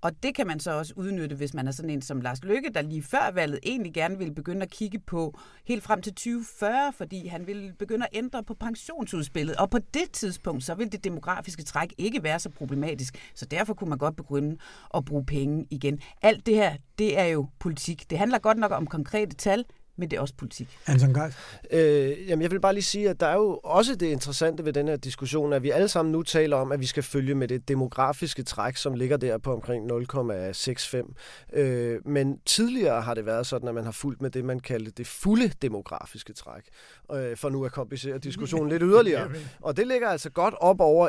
Og 0.00 0.22
det 0.22 0.34
kan 0.34 0.46
man 0.46 0.60
så 0.60 0.70
også 0.70 0.92
udnytte, 0.96 1.36
hvis 1.36 1.54
man 1.54 1.68
er 1.68 1.70
sådan 1.72 1.90
en 1.90 2.02
som 2.02 2.20
Lars 2.20 2.44
Lykke, 2.44 2.70
der 2.74 2.82
lige 2.82 3.02
før 3.02 3.30
valget 3.34 3.60
egentlig 3.62 3.94
gerne 3.94 4.18
ville 4.18 4.34
begynde 4.34 4.62
at 4.62 4.70
kigge 4.70 4.98
på 4.98 5.38
helt 5.64 5.82
frem 5.82 6.02
til 6.02 6.14
2040, 6.14 6.92
fordi 6.92 7.26
han 7.26 7.46
ville 7.46 7.72
begynde 7.78 8.04
at 8.04 8.18
ændre 8.18 8.44
på 8.44 8.54
pensionsudspillet. 8.54 9.56
Og 9.56 9.70
på 9.70 9.78
det 9.94 10.10
tidspunkt, 10.12 10.64
så 10.64 10.74
vil 10.74 10.92
det 10.92 11.04
demografiske 11.04 11.62
træk 11.62 11.94
ikke 11.98 12.22
være 12.22 12.38
så 12.38 12.50
problematisk. 12.50 13.32
Så 13.34 13.44
derfor 13.44 13.74
kunne 13.74 13.90
man 13.90 13.98
godt 13.98 14.16
begynde 14.16 14.56
at 14.94 15.04
bruge 15.04 15.26
penge 15.26 15.66
igen. 15.70 16.00
Alt 16.22 16.46
det 16.46 16.54
her, 16.54 16.76
det 16.98 17.18
er 17.18 17.24
jo 17.24 17.46
politik. 17.58 18.10
Det 18.10 18.18
handler 18.18 18.38
godt 18.38 18.58
nok 18.58 18.72
om 18.72 18.86
konkrete 18.86 19.36
tal, 19.36 19.64
men 19.98 20.10
det 20.10 20.16
er 20.16 20.20
også 20.20 20.34
politik. 20.34 20.78
Anton 20.86 21.14
Geis? 21.14 21.34
Øh, 21.70 22.28
jamen, 22.28 22.42
jeg 22.42 22.50
vil 22.50 22.60
bare 22.60 22.74
lige 22.74 22.84
sige, 22.84 23.10
at 23.10 23.20
der 23.20 23.26
er 23.26 23.34
jo 23.34 23.60
også 23.64 23.94
det 23.94 24.06
interessante 24.06 24.64
ved 24.64 24.72
den 24.72 24.88
her 24.88 24.96
diskussion, 24.96 25.52
at 25.52 25.62
vi 25.62 25.70
alle 25.70 25.88
sammen 25.88 26.12
nu 26.12 26.22
taler 26.22 26.56
om, 26.56 26.72
at 26.72 26.80
vi 26.80 26.86
skal 26.86 27.02
følge 27.02 27.34
med 27.34 27.48
det 27.48 27.68
demografiske 27.68 28.42
træk, 28.42 28.76
som 28.76 28.94
ligger 28.94 29.16
der 29.16 29.38
på 29.38 29.52
omkring 29.52 29.92
0,65. 29.92 31.58
Øh, 31.58 32.06
men 32.06 32.38
tidligere 32.46 33.02
har 33.02 33.14
det 33.14 33.26
været 33.26 33.46
sådan, 33.46 33.68
at 33.68 33.74
man 33.74 33.84
har 33.84 33.92
fulgt 33.92 34.22
med 34.22 34.30
det, 34.30 34.44
man 34.44 34.60
kaldte 34.60 34.90
det 34.90 35.06
fulde 35.06 35.52
demografiske 35.62 36.32
træk. 36.32 36.62
Øh, 37.12 37.36
for 37.36 37.48
nu 37.48 37.64
at 37.64 37.72
komplicere 37.72 38.18
diskussionen 38.18 38.68
lidt 38.68 38.82
yderligere. 38.82 39.30
Og 39.60 39.76
det 39.76 39.86
ligger 39.86 40.08
altså 40.08 40.30
godt 40.30 40.54
op 40.60 40.80
over 40.80 41.08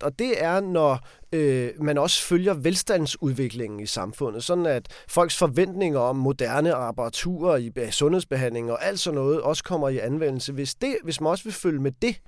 1%, 0.00 0.06
og 0.06 0.18
det 0.18 0.44
er, 0.44 0.60
når 0.60 1.06
øh, 1.32 1.70
man 1.80 1.98
også 1.98 2.22
følger 2.22 2.54
velstandsudviklingen 2.54 3.80
i 3.80 3.86
samfundet, 3.86 4.44
sådan 4.44 4.66
at 4.66 4.88
folks 5.08 5.38
forventninger 5.38 6.00
om 6.00 6.16
moderne 6.16 6.74
apparaturer 6.74 7.56
i 7.56 7.70
sundhedsbehandling 8.10 8.72
og 8.72 8.84
alt 8.84 9.00
sådan 9.00 9.14
noget 9.14 9.40
også 9.40 9.64
kommer 9.64 9.88
i 9.88 9.98
anvendelse. 9.98 10.52
Hvis, 10.52 10.74
det, 10.74 10.96
hvis 11.04 11.20
man 11.20 11.30
også 11.30 11.44
vil 11.44 11.52
følge 11.52 11.80
med 11.80 11.92
det, 12.02 12.20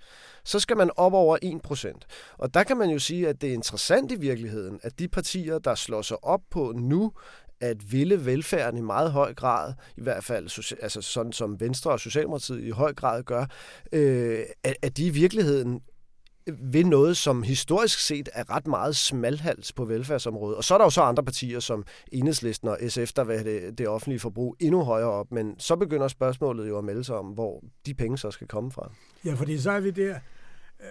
så 0.45 0.61
skal 0.61 0.77
man 0.77 0.91
op 0.97 1.13
over 1.13 1.39
1%. 1.97 2.35
Og 2.39 2.55
der 2.55 2.63
kan 2.63 2.77
man 2.77 2.91
jo 2.91 2.99
sige, 2.99 3.29
at 3.29 3.41
det 3.41 3.49
er 3.49 3.55
interessant 3.55 4.13
i 4.13 4.15
virkeligheden, 4.15 4.81
at 4.83 4.99
de 4.99 5.09
partier, 5.09 5.59
der 5.59 5.75
slår 5.75 6.03
sig 6.03 6.25
op 6.25 6.41
på 6.51 6.73
nu, 6.77 7.13
at 7.61 7.93
ville 7.93 8.27
velfærden 8.27 8.79
i 8.79 8.83
meget 8.83 9.13
høj 9.13 9.35
grad, 9.35 9.73
i 9.97 10.03
hvert 10.03 10.25
fald 10.25 10.75
altså 10.83 11.03
sådan 11.03 11.33
som 11.33 11.61
Venstre 11.61 11.91
og 11.91 12.01
Socialdemokratiet 12.01 12.65
i 12.65 12.71
høj 12.71 12.95
grad 12.95 13.23
gør, 13.23 13.47
øh, 13.93 14.41
at, 14.65 14.77
at 14.83 14.97
de 14.97 15.07
i 15.07 15.11
virkeligheden 15.11 15.81
ved 16.47 16.85
noget, 16.85 17.17
som 17.17 17.43
historisk 17.43 17.99
set 17.99 18.29
er 18.33 18.51
ret 18.51 18.67
meget 18.67 18.97
smalhals 18.97 19.73
på 19.73 19.85
velfærdsområdet. 19.85 20.57
Og 20.57 20.65
så 20.65 20.75
er 20.75 20.79
der 20.79 20.85
jo 20.85 20.91
så 20.91 21.03
andre 21.03 21.23
partier 21.23 21.61
som 21.61 21.85
Enhedslisten 22.13 22.69
og 22.69 22.79
SF, 22.89 23.13
der 23.17 23.25
vil 23.25 23.39
have 23.39 23.51
det, 23.51 23.79
det 23.79 23.89
offentlige 23.89 24.21
forbrug 24.21 24.57
endnu 24.61 24.83
højere 24.85 25.11
op. 25.11 25.33
Men 25.33 25.55
så 25.59 25.77
begynder 25.77 26.09
spørgsmålet 26.09 26.69
jo 26.69 26.79
at 26.79 26.85
melde 26.85 27.05
sig 27.05 27.17
om, 27.17 27.27
hvor 27.27 27.63
de 27.87 27.95
penge 27.95 28.19
så 28.19 28.31
skal 28.31 28.47
komme 28.47 28.73
fra. 28.73 28.93
Ja, 29.25 29.35
fordi 29.35 29.59
så 29.59 29.71
er 29.71 29.81
vi 29.81 29.91
der. 29.91 30.19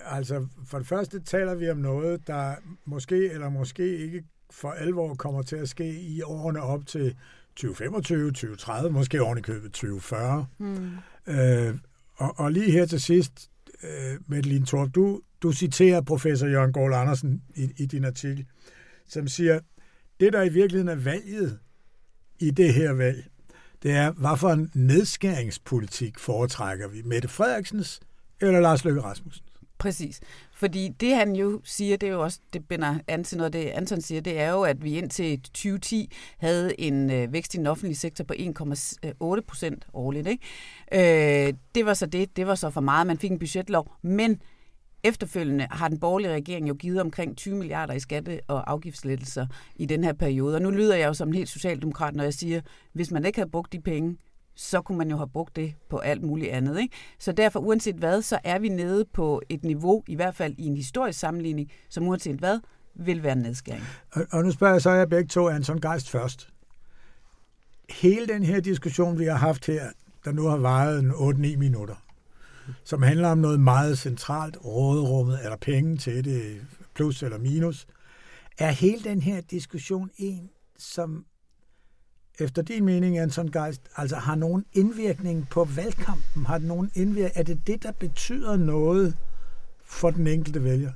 Altså, 0.06 0.48
for 0.66 0.78
det 0.78 0.88
første 0.88 1.20
taler 1.20 1.56
vi 1.56 1.70
om 1.70 1.78
noget, 1.78 2.28
der 2.28 2.56
måske 2.86 3.32
eller 3.32 3.50
måske 3.50 3.98
ikke 3.98 4.24
for 4.52 4.72
alvor 4.72 5.16
kommer 5.16 5.42
til 5.42 5.56
at 5.56 5.70
ske 5.70 6.02
i 6.02 6.22
årene 6.22 6.62
op 6.62 6.88
til 6.88 7.16
2025, 7.56 8.32
2030, 8.32 8.92
måske 8.92 9.24
oven 9.24 9.38
i 9.38 9.42
købet 9.42 9.72
2040. 9.72 10.46
Mm. 10.58 10.92
Øh, 11.28 11.76
og, 12.16 12.40
og 12.40 12.52
lige 12.52 12.72
her 12.72 12.86
til 12.86 13.02
sidst, 13.02 13.50
øh, 13.84 14.20
Madeline 14.28 14.66
Torp, 14.66 14.96
du, 14.96 15.22
du 15.44 15.52
citerer 15.52 16.02
professor 16.02 16.48
Jørgen 16.48 16.74
Gård 16.74 16.94
Andersen 16.94 17.42
i, 17.56 17.70
i 17.78 17.86
din 17.86 18.06
artikel, 18.06 18.46
som 19.08 19.28
siger, 19.28 19.60
det 20.20 20.34
der 20.34 20.44
i 20.44 20.50
virkeligheden 20.50 21.00
er 21.00 21.04
valget 21.04 21.60
i 22.40 22.52
det 22.52 22.74
her 22.74 22.92
valg, 22.92 23.26
det 23.84 23.92
er, 23.92 24.12
hvad 24.12 24.38
for 24.38 24.50
en 24.50 24.72
nedskæringspolitik 24.74 26.20
foretrækker 26.20 26.88
vi? 26.88 27.02
Mette 27.06 27.28
Frederiksens 27.28 28.00
eller 28.42 28.60
Lars 28.60 28.86
Løkke 28.86 29.02
Rasmussen? 29.02 29.46
Præcis. 29.78 30.20
Fordi 30.54 30.90
det 31.00 31.16
han 31.16 31.36
jo 31.36 31.62
siger, 31.64 31.98
det 31.98 32.10
er 32.10 32.14
jo 32.14 32.24
også, 32.24 32.40
det 32.54 32.68
binder 32.68 33.00
an 33.08 33.24
til 33.24 33.38
noget, 33.38 33.54
det 33.54 33.66
Anton 33.66 34.02
siger, 34.02 34.22
det 34.22 34.40
er 34.40 34.50
jo, 34.50 34.62
at 34.62 34.84
vi 34.84 34.98
indtil 34.98 35.42
2010 35.42 36.12
havde 36.38 36.82
en 36.82 37.12
øh, 37.12 37.34
vækst 37.34 37.54
i 37.54 37.58
den 37.58 37.68
offentlige 37.68 37.96
sektor 37.96 38.24
på 38.24 38.34
1,8 38.34 39.42
procent 39.48 39.86
årligt. 39.94 40.28
Ikke? 40.28 41.48
Øh, 41.48 41.54
det 41.76 41.86
var 41.86 41.94
så 41.94 42.06
det, 42.06 42.38
det 42.38 42.48
var 42.48 42.56
så 42.56 42.70
for 42.70 42.82
meget, 42.82 43.08
man 43.08 43.18
fik 43.18 43.32
en 43.32 43.40
budgetlov, 43.40 43.96
men 44.02 44.42
Efterfølgende 45.04 45.68
har 45.72 45.88
den 45.88 46.00
borgerlige 46.00 46.34
regering 46.34 46.70
jo 46.70 46.74
givet 46.74 47.02
omkring 47.02 47.38
20 47.38 47.56
milliarder 47.56 47.94
i 47.94 48.00
skatte- 48.00 48.40
og 48.48 48.72
afgiftslettelser 48.72 49.48
i 49.76 49.86
den 49.86 50.04
her 50.04 50.14
periode. 50.14 50.56
Og 50.56 50.62
nu 50.62 50.70
lyder 50.70 50.96
jeg 50.96 51.08
jo 51.08 51.14
som 51.14 51.28
en 51.28 51.34
helt 51.34 51.50
socialdemokrat, 51.50 52.16
når 52.16 52.24
jeg 52.24 52.34
siger, 52.34 52.62
hvis 52.94 53.12
man 53.12 53.26
ikke 53.26 53.40
havde 53.40 53.50
brugt 53.50 53.74
de 53.74 53.82
penge, 53.82 54.18
så 54.56 54.82
kunne 54.82 54.98
man 54.98 55.10
jo 55.10 55.18
have 55.18 55.30
brugt 55.30 55.56
det 55.56 55.74
på 55.90 55.98
alt 55.98 56.24
muligt 56.24 56.52
andet. 56.52 56.80
Ikke? 56.80 56.96
Så 57.20 57.32
derfor, 57.32 57.60
uanset 57.60 57.96
hvad, 57.96 58.22
så 58.22 58.40
er 58.44 58.60
vi 58.60 58.70
nede 58.70 59.06
på 59.14 59.42
et 59.50 59.64
niveau, 59.64 60.04
i 60.08 60.16
hvert 60.16 60.36
fald 60.36 60.56
i 60.58 60.66
en 60.66 60.76
historisk 60.76 61.20
sammenligning, 61.20 61.72
som 61.90 62.08
uanset 62.08 62.36
hvad, 62.36 62.60
vil 62.96 63.24
være 63.24 63.34
en 63.34 63.38
nedskæring. 63.38 63.84
Og, 64.12 64.26
og 64.32 64.44
nu 64.44 64.52
spørger 64.52 64.74
jeg 64.74 64.82
så 64.82 64.92
jeg 64.92 65.10
begge 65.10 65.28
to 65.28 65.50
Anton 65.50 65.82
Geist 65.82 66.10
først. 66.10 66.50
Hele 67.90 68.28
den 68.28 68.44
her 68.44 68.60
diskussion, 68.60 69.20
vi 69.20 69.26
har 69.26 69.36
haft 69.36 69.68
her, 69.68 69.90
der 70.26 70.32
nu 70.32 70.48
har 70.48 70.58
varet 70.58 71.00
en 71.00 71.12
8-9 71.12 71.58
minutter, 71.58 71.96
som 72.84 73.02
handler 73.02 73.28
om 73.28 73.38
noget 73.38 73.60
meget 73.60 73.98
centralt, 73.98 74.58
råderummet, 74.66 75.40
eller 75.44 75.58
penge 75.58 75.98
til 75.98 76.26
det, 76.26 76.62
plus 76.96 77.24
eller 77.24 77.38
minus, 77.38 77.88
er 78.58 78.72
hele 78.72 79.04
den 79.04 79.22
her 79.22 79.42
diskussion 79.42 80.10
en, 80.18 80.50
som 80.78 81.26
efter 82.40 82.62
din 82.62 82.86
mening, 82.86 83.18
Anton 83.18 83.52
Geist, 83.52 83.82
altså 83.96 84.16
har 84.16 84.36
nogen 84.36 84.66
indvirkning 84.74 85.48
på 85.50 85.64
valgkampen? 85.64 86.46
Har 86.46 86.58
nogen 86.58 86.92
indvirkning? 86.96 87.38
Er 87.38 87.44
det 87.44 87.68
det, 87.68 87.84
der 87.84 87.92
betyder 87.92 88.58
noget 88.58 89.18
for 89.84 90.12
den 90.12 90.28
enkelte 90.28 90.64
vælger? 90.64 90.92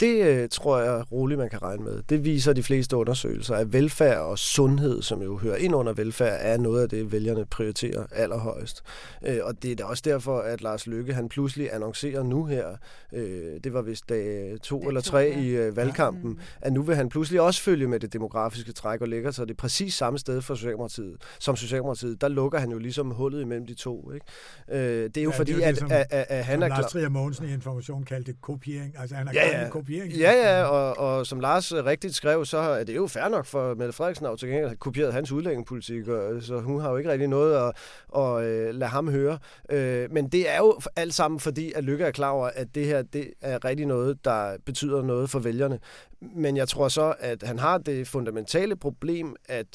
Det 0.00 0.26
øh, 0.26 0.48
tror 0.48 0.78
jeg 0.78 1.12
roligt, 1.12 1.38
man 1.38 1.48
kan 1.48 1.62
regne 1.62 1.84
med. 1.84 2.02
Det 2.08 2.24
viser 2.24 2.52
de 2.52 2.62
fleste 2.62 2.96
undersøgelser, 2.96 3.54
at 3.54 3.72
velfærd 3.72 4.18
og 4.18 4.38
sundhed, 4.38 5.02
som 5.02 5.22
jo 5.22 5.36
hører 5.36 5.56
ind 5.56 5.74
under 5.74 5.92
velfærd, 5.92 6.38
er 6.40 6.56
noget 6.56 6.82
af 6.82 6.88
det, 6.88 7.12
vælgerne 7.12 7.46
prioriterer 7.46 8.06
allerhøjst. 8.12 8.82
Øh, 9.26 9.38
og 9.42 9.62
det 9.62 9.72
er 9.72 9.76
da 9.76 9.84
også 9.84 10.02
derfor, 10.06 10.38
at 10.38 10.62
Lars 10.62 10.86
Løkke 10.86 11.14
han 11.14 11.28
pludselig 11.28 11.74
annoncerer 11.74 12.22
nu 12.22 12.44
her, 12.44 12.66
øh, 13.12 13.60
det 13.64 13.72
var 13.72 13.82
vist 13.82 14.08
dag 14.08 14.56
to 14.62 14.80
eller 14.80 15.00
tre 15.00 15.18
ja. 15.18 15.40
i 15.40 15.48
øh, 15.48 15.76
valgkampen, 15.76 16.38
ja. 16.38 16.66
at 16.66 16.72
nu 16.72 16.82
vil 16.82 16.96
han 16.96 17.08
pludselig 17.08 17.40
også 17.40 17.62
følge 17.62 17.88
med 17.88 18.00
det 18.00 18.12
demografiske 18.12 18.72
træk 18.72 19.00
og 19.00 19.08
lægger 19.08 19.30
sig 19.30 19.48
det 19.48 19.56
præcis 19.56 19.94
samme 19.94 20.18
sted 20.18 20.42
for 20.42 20.54
Socialdemokratiet, 20.54 21.16
som 21.38 21.56
Socialdemokratiet. 21.56 22.20
Der 22.20 22.28
lukker 22.28 22.58
han 22.58 22.70
jo 22.70 22.78
ligesom 22.78 23.10
hullet 23.10 23.40
imellem 23.40 23.66
de 23.66 23.74
to. 23.74 24.12
Ikke? 24.12 24.26
Øh, 24.70 25.04
det 25.04 25.16
er 25.16 25.22
jo 25.22 25.30
ja, 25.30 25.38
fordi, 25.38 25.52
det 25.52 25.66
er 25.66 25.72
det, 25.72 25.82
at, 25.82 25.90
at, 25.90 26.06
at, 26.10 26.26
at 26.28 26.44
han 26.44 26.62
er 26.62 26.66
klar... 26.66 26.80
Lars 26.80 26.92
Trier 26.92 27.08
Mogensen 27.08 27.48
i 27.48 27.52
Information 27.52 28.04
kaldte 28.04 28.34
kopiering. 28.40 28.94
Altså 28.98 29.16
han 29.16 29.26
har 29.26 29.34
ja, 29.34 29.62
ja. 29.62 29.68
kopiering. 29.68 29.87
Ja, 29.90 30.32
ja, 30.32 30.64
og, 30.64 30.98
og 30.98 31.26
som 31.26 31.40
Lars 31.40 31.74
rigtigt 31.74 32.14
skrev, 32.14 32.44
så 32.44 32.58
er 32.58 32.84
det 32.84 32.96
jo 32.96 33.06
fair 33.06 33.28
nok 33.28 33.46
for 33.46 33.74
Mette 33.74 33.92
Frederiksen 33.92 34.26
at 34.26 34.38
til 34.38 34.48
gengæld 34.48 34.68
have 34.68 34.76
kopieret 34.76 35.12
hans 35.12 35.32
udlændingepolitik, 35.32 36.08
og, 36.08 36.32
øh, 36.32 36.42
så 36.42 36.60
hun 36.60 36.80
har 36.80 36.90
jo 36.90 36.96
ikke 36.96 37.10
rigtig 37.10 37.28
noget 37.28 37.56
at, 37.56 37.76
at, 38.16 38.42
at 38.42 38.74
lade 38.74 38.90
ham 38.90 39.10
høre. 39.10 39.38
Øh, 39.70 40.12
men 40.12 40.28
det 40.28 40.50
er 40.50 40.58
jo 40.58 40.80
alt 40.96 41.14
sammen 41.14 41.40
fordi, 41.40 41.72
at 41.72 41.84
Lykke 41.84 42.04
er 42.04 42.10
klar 42.10 42.30
over, 42.30 42.50
at 42.54 42.74
det 42.74 42.86
her 42.86 43.02
det 43.02 43.30
er 43.40 43.64
rigtig 43.64 43.86
noget, 43.86 44.24
der 44.24 44.56
betyder 44.66 45.02
noget 45.02 45.30
for 45.30 45.38
vælgerne. 45.38 45.78
Men 46.20 46.56
jeg 46.56 46.68
tror 46.68 46.88
så, 46.88 47.14
at 47.20 47.42
han 47.42 47.58
har 47.58 47.78
det 47.78 48.08
fundamentale 48.08 48.76
problem, 48.76 49.36
at 49.48 49.66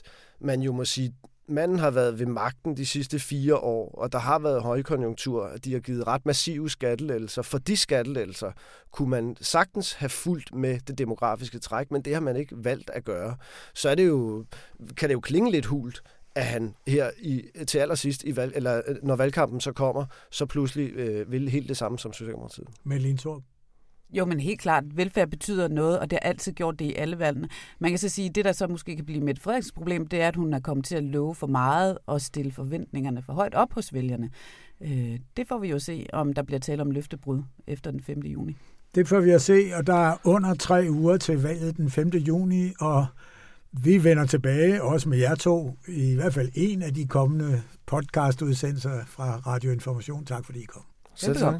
man 0.41 0.61
jo 0.61 0.71
må 0.71 0.85
sige, 0.85 1.13
manden 1.47 1.79
har 1.79 1.91
været 1.91 2.19
ved 2.19 2.25
magten 2.25 2.77
de 2.77 2.85
sidste 2.85 3.19
fire 3.19 3.55
år, 3.55 3.95
og 3.97 4.11
der 4.11 4.17
har 4.17 4.39
været 4.39 4.61
højkonjunktur, 4.61 5.43
og 5.45 5.65
de 5.65 5.73
har 5.73 5.79
givet 5.79 6.07
ret 6.07 6.25
massive 6.25 6.69
skattelettelser. 6.69 7.41
For 7.41 7.57
de 7.57 7.77
skattelettelser 7.77 8.51
kunne 8.91 9.09
man 9.09 9.37
sagtens 9.41 9.93
have 9.93 10.09
fulgt 10.09 10.55
med 10.55 10.79
det 10.87 10.97
demografiske 10.97 11.59
træk, 11.59 11.91
men 11.91 12.01
det 12.01 12.13
har 12.13 12.21
man 12.21 12.35
ikke 12.35 12.55
valgt 12.63 12.89
at 12.89 13.03
gøre. 13.03 13.35
Så 13.73 13.89
er 13.89 13.95
det 13.95 14.07
jo, 14.07 14.45
kan 14.97 15.09
det 15.09 15.13
jo 15.13 15.19
klinge 15.19 15.51
lidt 15.51 15.65
hult, 15.65 16.03
at 16.35 16.45
han 16.45 16.75
her 16.87 17.11
i, 17.19 17.43
til 17.67 17.79
allersidst, 17.79 18.23
i 18.23 18.35
valg, 18.35 18.53
eller 18.55 18.81
øh, 18.87 18.95
når 19.03 19.15
valgkampen 19.15 19.61
så 19.61 19.71
kommer, 19.71 20.05
så 20.31 20.45
pludselig 20.45 20.91
øh, 20.95 21.31
vil 21.31 21.49
helt 21.49 21.69
det 21.69 21.77
samme 21.77 21.99
som 21.99 22.13
Socialdemokratiet. 22.13 22.67
Men 22.83 22.97
Lintorp, 22.97 23.41
jo, 24.13 24.25
men 24.25 24.39
helt 24.39 24.59
klart, 24.59 24.83
velfærd 24.97 25.29
betyder 25.29 25.67
noget, 25.67 25.99
og 25.99 26.09
det 26.09 26.19
har 26.21 26.29
altid 26.29 26.51
gjort 26.51 26.79
det 26.79 26.85
i 26.85 26.93
alle 26.93 27.19
valgene. 27.19 27.47
Man 27.79 27.91
kan 27.91 27.97
så 27.97 28.09
sige, 28.09 28.29
at 28.29 28.35
det, 28.35 28.45
der 28.45 28.51
så 28.51 28.67
måske 28.67 28.95
kan 28.95 29.05
blive 29.05 29.21
Mette 29.21 29.41
Frederiksens 29.41 29.71
problem, 29.71 30.07
det 30.07 30.21
er, 30.21 30.27
at 30.27 30.35
hun 30.35 30.53
er 30.53 30.59
kommet 30.59 30.85
til 30.85 30.95
at 30.95 31.03
love 31.03 31.35
for 31.35 31.47
meget 31.47 31.97
og 32.05 32.21
stille 32.21 32.51
forventningerne 32.51 33.21
for 33.21 33.33
højt 33.33 33.53
op 33.53 33.73
hos 33.73 33.93
vælgerne. 33.93 34.29
Øh, 34.81 35.19
det 35.37 35.47
får 35.47 35.57
vi 35.59 35.67
jo 35.67 35.79
se, 35.79 36.05
om 36.13 36.33
der 36.33 36.43
bliver 36.43 36.59
tale 36.59 36.81
om 36.81 36.91
løftebrud 36.91 37.43
efter 37.67 37.91
den 37.91 38.01
5. 38.01 38.19
juni. 38.19 38.57
Det 38.95 39.07
får 39.07 39.19
vi 39.19 39.29
at 39.29 39.41
se, 39.41 39.71
og 39.75 39.87
der 39.87 40.11
er 40.11 40.15
under 40.23 40.53
tre 40.53 40.87
uger 40.89 41.17
til 41.17 41.41
valget 41.41 41.77
den 41.77 41.89
5. 41.89 42.09
juni, 42.09 42.71
og 42.79 43.05
vi 43.71 44.03
vender 44.03 44.25
tilbage, 44.25 44.83
også 44.83 45.09
med 45.09 45.17
jer 45.17 45.35
to, 45.35 45.77
i 45.87 46.15
hvert 46.15 46.33
fald 46.33 46.49
en 46.55 46.81
af 46.81 46.93
de 46.93 47.07
kommende 47.07 47.61
podcastudsendelser 47.85 49.05
fra 49.05 49.41
Radio 49.47 49.71
Information. 49.71 50.25
Tak 50.25 50.45
fordi 50.45 50.59
I 50.59 50.65
kom. 50.65 50.83
Selv 51.15 51.35
tak. 51.35 51.55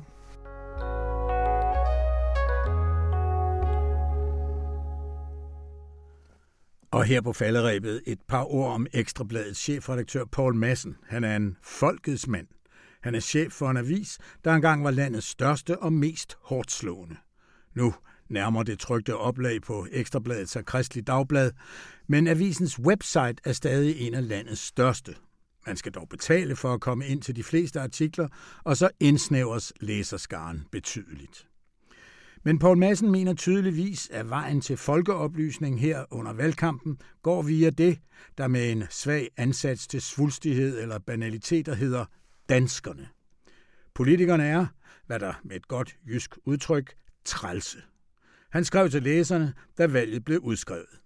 Og 6.94 7.06
her 7.06 7.22
på 7.22 7.34
falderæbet 7.34 8.02
et 8.06 8.20
par 8.28 8.44
ord 8.44 8.74
om 8.74 8.88
Ekstrabladets 8.94 9.60
chefredaktør 9.60 10.26
Paul 10.26 10.56
Madsen. 10.56 10.96
Han 11.08 11.24
er 11.24 11.36
en 11.36 11.58
folkets 11.64 12.28
mand. 12.28 12.48
Han 13.02 13.16
er 13.16 13.20
chef 13.20 13.52
for 13.52 13.70
en 13.70 13.78
avis, 13.78 14.20
der 14.44 14.54
engang 14.54 14.84
var 14.84 14.91
landets 14.91 15.28
største 15.28 15.80
og 15.80 15.94
mest 15.94 16.38
hårdt 16.41 16.72
slående. 16.72 17.16
Nu 17.76 17.94
nærmer 18.30 18.64
det 18.64 18.80
trygte 18.80 19.18
oplag 19.18 19.62
på 19.62 19.88
Ekstrabladet 19.91 20.50
sig 20.50 20.66
Kristelig 20.66 21.08
Dagblad, 21.08 21.52
men 22.08 22.28
avisens 22.28 22.80
website 22.80 23.36
er 23.44 23.54
stadig 23.54 24.00
en 24.00 24.14
af 24.14 24.28
landets 24.28 24.62
største. 24.62 25.16
Man 25.68 25.78
skal 25.78 25.91
dog 25.91 26.10
betale 26.10 26.56
for 26.56 26.74
at 26.74 26.82
komme 26.82 27.08
ind 27.08 27.22
til 27.22 27.36
de 27.36 27.44
fleste 27.44 27.80
artikler, 27.80 28.28
og 28.64 28.78
så 28.78 28.89
indsnævres 29.00 29.74
læserskaren 29.82 30.66
betydeligt. 30.72 31.48
Men 32.46 32.60
Poul 32.60 32.78
Madsen 32.78 33.12
mener 33.12 33.34
tydeligvis, 33.34 34.10
at 34.10 34.30
vejen 34.30 34.62
til 34.62 34.78
folkeoplysning 34.78 35.82
her 35.82 36.06
under 36.12 36.34
valgkampen 36.34 36.98
går 37.22 37.41
via 37.41 37.70
det, 37.70 38.00
der 38.38 38.48
med 38.48 38.72
en 38.72 38.84
svag 38.89 39.30
ansats 39.38 39.88
til 39.88 40.02
svulstighed 40.02 40.82
eller 40.82 41.00
banaliteter 41.00 41.74
hedder 41.74 42.06
danskerne. 42.50 43.08
Politikerne 43.94 44.46
er, 44.46 44.66
hvad 45.08 45.20
der 45.20 45.34
med 45.44 45.56
et 45.56 45.68
godt 45.68 45.96
jysk 46.08 46.38
udtryk, 46.46 46.94
trælse. 47.26 47.78
Han 48.52 48.66
skrev 48.66 48.89
til 48.89 49.04
læserne, 49.04 49.54
da 49.78 49.88
valget 49.88 50.26
blev 50.26 50.39
udskrevet. 50.39 51.00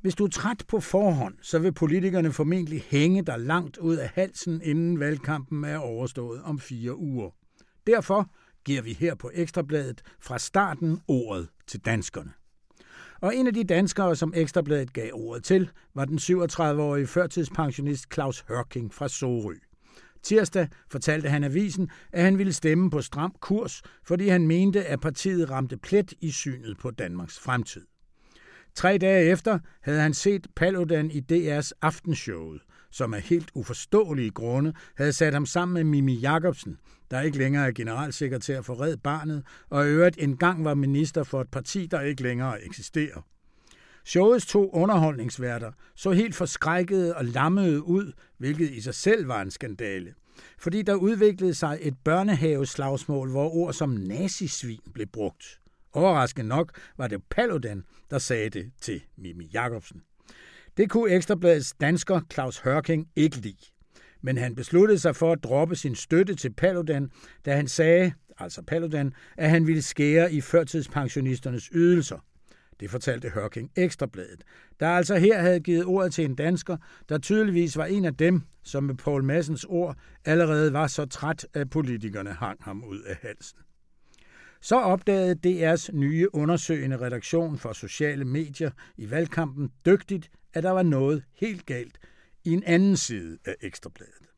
Hvis 0.00 0.14
du 0.14 0.24
er 0.24 0.28
træt 0.28 0.64
på 0.68 0.80
forhånd, 0.80 1.34
så 1.42 1.58
vil 1.58 1.72
politikerne 1.72 2.32
formentlig 2.32 2.84
hænge 2.88 3.22
dig 3.22 3.40
langt 3.40 3.76
ud 3.76 3.96
af 3.96 4.08
halsen, 4.08 4.60
inden 4.64 5.00
valgkampen 5.00 5.64
er 5.64 5.78
overstået 5.78 6.42
om 6.42 6.58
fire 6.58 6.96
uger. 6.96 7.30
Derfor 7.86 8.30
giver 8.68 8.82
vi 8.82 8.92
her 8.92 9.14
på 9.14 9.30
Ekstrabladet 9.34 10.02
fra 10.20 10.38
starten 10.38 11.00
ordet 11.06 11.48
til 11.66 11.80
danskerne. 11.80 12.32
Og 13.20 13.36
en 13.36 13.46
af 13.46 13.54
de 13.54 13.64
danskere, 13.64 14.16
som 14.16 14.32
Ekstrabladet 14.36 14.92
gav 14.92 15.10
ordet 15.12 15.44
til, 15.44 15.70
var 15.94 16.04
den 16.04 16.18
37-årige 16.18 17.06
førtidspensionist 17.06 18.14
Claus 18.14 18.44
Hørking 18.48 18.94
fra 18.94 19.08
Sorø. 19.08 19.54
Tirsdag 20.22 20.68
fortalte 20.90 21.28
han 21.28 21.44
avisen, 21.44 21.90
at 22.12 22.22
han 22.24 22.38
ville 22.38 22.52
stemme 22.52 22.90
på 22.90 23.00
stram 23.00 23.34
kurs, 23.40 23.82
fordi 24.04 24.28
han 24.28 24.46
mente, 24.46 24.84
at 24.84 25.00
partiet 25.00 25.50
ramte 25.50 25.76
plet 25.76 26.14
i 26.20 26.30
synet 26.30 26.78
på 26.78 26.90
Danmarks 26.90 27.38
fremtid. 27.38 27.86
Tre 28.74 28.98
dage 28.98 29.30
efter 29.30 29.58
havde 29.82 30.00
han 30.00 30.14
set 30.14 30.46
Paludan 30.56 31.10
i 31.10 31.20
DR's 31.32 31.70
aftenshowet, 31.82 32.60
som 32.90 33.14
af 33.14 33.22
helt 33.22 33.50
uforståelige 33.54 34.30
grunde 34.30 34.72
havde 34.96 35.12
sat 35.12 35.32
ham 35.32 35.46
sammen 35.46 35.74
med 35.74 35.84
Mimi 35.84 36.14
Jacobsen, 36.14 36.78
der 37.10 37.20
ikke 37.20 37.38
længere 37.38 37.66
er 37.66 37.72
generalsekretær 37.72 38.60
for 38.60 38.80
Red 38.80 38.96
Barnet, 38.96 39.42
og 39.70 39.86
i 39.86 39.88
øvrigt 39.88 40.18
engang 40.18 40.64
var 40.64 40.74
minister 40.74 41.22
for 41.22 41.40
et 41.40 41.50
parti, 41.50 41.86
der 41.86 42.00
ikke 42.00 42.22
længere 42.22 42.64
eksisterer. 42.64 43.22
Showets 44.04 44.46
to 44.46 44.70
underholdningsværter 44.70 45.72
så 45.94 46.10
helt 46.10 46.34
forskrækkede 46.34 47.16
og 47.16 47.24
lammede 47.24 47.82
ud, 47.82 48.12
hvilket 48.38 48.70
i 48.70 48.80
sig 48.80 48.94
selv 48.94 49.28
var 49.28 49.42
en 49.42 49.50
skandale. 49.50 50.14
Fordi 50.58 50.82
der 50.82 50.94
udviklede 50.94 51.54
sig 51.54 51.78
et 51.80 51.94
børnehaveslagsmål, 52.04 53.30
hvor 53.30 53.54
ord 53.54 53.72
som 53.72 53.90
nazisvin 53.90 54.80
blev 54.94 55.06
brugt. 55.06 55.60
Overraskende 55.92 56.48
nok 56.48 56.78
var 56.96 57.06
det 57.06 57.22
Paludan, 57.30 57.84
der 58.10 58.18
sagde 58.18 58.50
det 58.50 58.70
til 58.80 59.02
Mimi 59.16 59.50
Jacobsen. 59.54 60.02
Det 60.76 60.90
kunne 60.90 61.10
Ekstrabladets 61.10 61.74
dansker 61.80 62.20
Claus 62.32 62.58
Hørking 62.58 63.08
ikke 63.16 63.36
lide. 63.36 63.77
Men 64.28 64.38
han 64.38 64.54
besluttede 64.54 64.98
sig 64.98 65.16
for 65.16 65.32
at 65.32 65.44
droppe 65.44 65.76
sin 65.76 65.94
støtte 65.94 66.34
til 66.34 66.52
Paludan, 66.52 67.10
da 67.44 67.56
han 67.56 67.68
sagde, 67.68 68.12
altså 68.38 68.62
Paludan, 68.62 69.12
at 69.36 69.50
han 69.50 69.66
ville 69.66 69.82
skære 69.82 70.32
i 70.32 70.40
førtidspensionisternes 70.40 71.70
ydelser. 71.72 72.24
Det 72.80 72.90
fortalte 72.90 73.28
Hørking 73.28 73.70
Ekstrabladet, 73.76 74.44
der 74.80 74.88
altså 74.88 75.16
her 75.16 75.40
havde 75.40 75.60
givet 75.60 75.84
ordet 75.84 76.12
til 76.12 76.24
en 76.24 76.34
dansker, 76.34 76.76
der 77.08 77.18
tydeligvis 77.18 77.76
var 77.76 77.84
en 77.84 78.04
af 78.04 78.16
dem, 78.16 78.42
som 78.62 78.84
med 78.84 78.94
Paul 78.94 79.24
Massens 79.24 79.64
ord 79.64 79.96
allerede 80.24 80.72
var 80.72 80.86
så 80.86 81.06
træt, 81.06 81.46
at 81.54 81.70
politikerne 81.70 82.32
hang 82.32 82.58
ham 82.62 82.84
ud 82.84 83.00
af 83.00 83.16
halsen. 83.22 83.58
Så 84.60 84.76
opdagede 84.76 85.72
DR's 85.72 85.92
nye 85.92 86.28
undersøgende 86.34 87.00
redaktion 87.00 87.58
for 87.58 87.72
sociale 87.72 88.24
medier 88.24 88.70
i 88.96 89.10
valgkampen 89.10 89.70
dygtigt, 89.86 90.30
at 90.54 90.62
der 90.62 90.70
var 90.70 90.82
noget 90.82 91.22
helt 91.34 91.66
galt 91.66 91.98
i 92.44 92.52
en 92.52 92.62
anden 92.66 92.96
side 92.96 93.38
af 93.44 93.54
Ekstrabladet. 93.60 94.28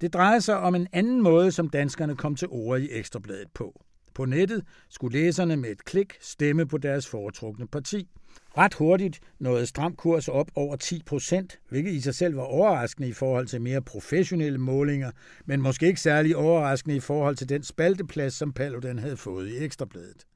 Det 0.00 0.12
drejede 0.12 0.40
sig 0.40 0.58
om 0.58 0.74
en 0.74 0.88
anden 0.92 1.22
måde, 1.22 1.52
som 1.52 1.68
danskerne 1.68 2.16
kom 2.16 2.36
til 2.36 2.48
ord 2.50 2.80
i 2.80 2.88
Ekstrabladet 2.90 3.48
på. 3.54 3.84
På 4.14 4.24
nettet 4.24 4.64
skulle 4.88 5.18
læserne 5.18 5.56
med 5.56 5.70
et 5.70 5.84
klik 5.84 6.14
stemme 6.20 6.66
på 6.66 6.78
deres 6.78 7.06
foretrukne 7.08 7.68
parti. 7.68 8.08
Ret 8.58 8.74
hurtigt 8.74 9.20
nåede 9.38 9.66
stram 9.66 9.96
kurs 9.96 10.28
op 10.28 10.50
over 10.54 10.76
10 10.76 11.02
procent, 11.06 11.60
hvilket 11.68 11.92
i 11.92 12.00
sig 12.00 12.14
selv 12.14 12.36
var 12.36 12.42
overraskende 12.42 13.08
i 13.08 13.12
forhold 13.12 13.46
til 13.46 13.60
mere 13.60 13.82
professionelle 13.82 14.58
målinger, 14.58 15.10
men 15.44 15.62
måske 15.62 15.86
ikke 15.86 16.00
særlig 16.00 16.36
overraskende 16.36 16.96
i 16.96 17.00
forhold 17.00 17.36
til 17.36 17.48
den 17.48 17.62
spalteplads, 17.62 18.34
som 18.34 18.52
Paludan 18.52 18.98
havde 18.98 19.16
fået 19.16 19.48
i 19.48 19.64
Ekstrabladet. 19.64 20.26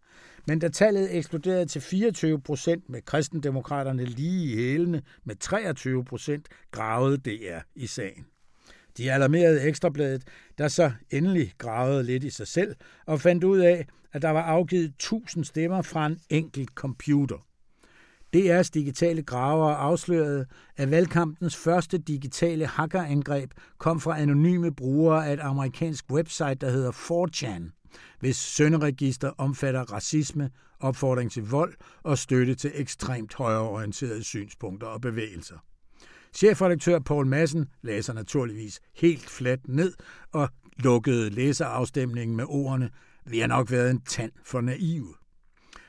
Men 0.46 0.58
da 0.58 0.68
tallet 0.68 1.16
eksploderede 1.16 1.66
til 1.66 1.80
24 1.80 2.40
procent 2.40 2.88
med 2.88 3.02
kristendemokraterne 3.02 4.04
lige 4.04 4.52
i 4.52 4.56
hælene 4.56 5.02
med 5.24 5.36
23 5.36 6.04
procent, 6.04 6.48
gravede 6.70 7.16
DR 7.16 7.60
i 7.74 7.86
sagen. 7.86 8.26
De 8.96 9.12
alarmerede 9.12 9.62
Ekstrabladet, 9.62 10.22
der 10.58 10.68
så 10.68 10.92
endelig 11.10 11.52
gravede 11.58 12.02
lidt 12.02 12.24
i 12.24 12.30
sig 12.30 12.48
selv 12.48 12.76
og 13.06 13.20
fandt 13.20 13.44
ud 13.44 13.58
af, 13.58 13.86
at 14.12 14.22
der 14.22 14.30
var 14.30 14.42
afgivet 14.42 14.84
1000 14.84 15.44
stemmer 15.44 15.82
fra 15.82 16.06
en 16.06 16.20
enkelt 16.30 16.70
computer. 16.70 17.46
DR's 18.36 18.70
digitale 18.74 19.22
graver 19.22 19.70
afslørede, 19.70 20.46
at 20.76 20.90
valgkampens 20.90 21.56
første 21.56 21.98
digitale 21.98 22.66
hackerangreb 22.66 23.50
kom 23.78 24.00
fra 24.00 24.20
anonyme 24.20 24.74
brugere 24.74 25.28
af 25.28 25.32
et 25.32 25.40
amerikansk 25.40 26.04
website, 26.10 26.54
der 26.54 26.70
hedder 26.70 26.92
4chan 26.92 27.75
hvis 28.20 28.36
sønderegister 28.36 29.30
omfatter 29.38 29.92
racisme, 29.92 30.50
opfordring 30.80 31.32
til 31.32 31.42
vold 31.48 31.74
og 32.02 32.18
støtte 32.18 32.54
til 32.54 32.70
ekstremt 32.74 33.34
højreorienterede 33.34 34.24
synspunkter 34.24 34.86
og 34.86 35.00
bevægelser. 35.00 35.56
Chefredaktør 36.34 36.98
Paul 36.98 37.26
Madsen 37.26 37.66
læser 37.82 38.12
naturligvis 38.12 38.80
helt 38.96 39.30
fladt 39.30 39.68
ned 39.68 39.94
og 40.32 40.48
lukkede 40.76 41.30
læserafstemningen 41.30 42.36
med 42.36 42.44
ordene 42.48 42.90
Vi 43.24 43.38
har 43.38 43.46
nok 43.46 43.70
været 43.70 43.90
en 43.90 44.00
tand 44.00 44.32
for 44.44 44.60
naive. 44.60 45.14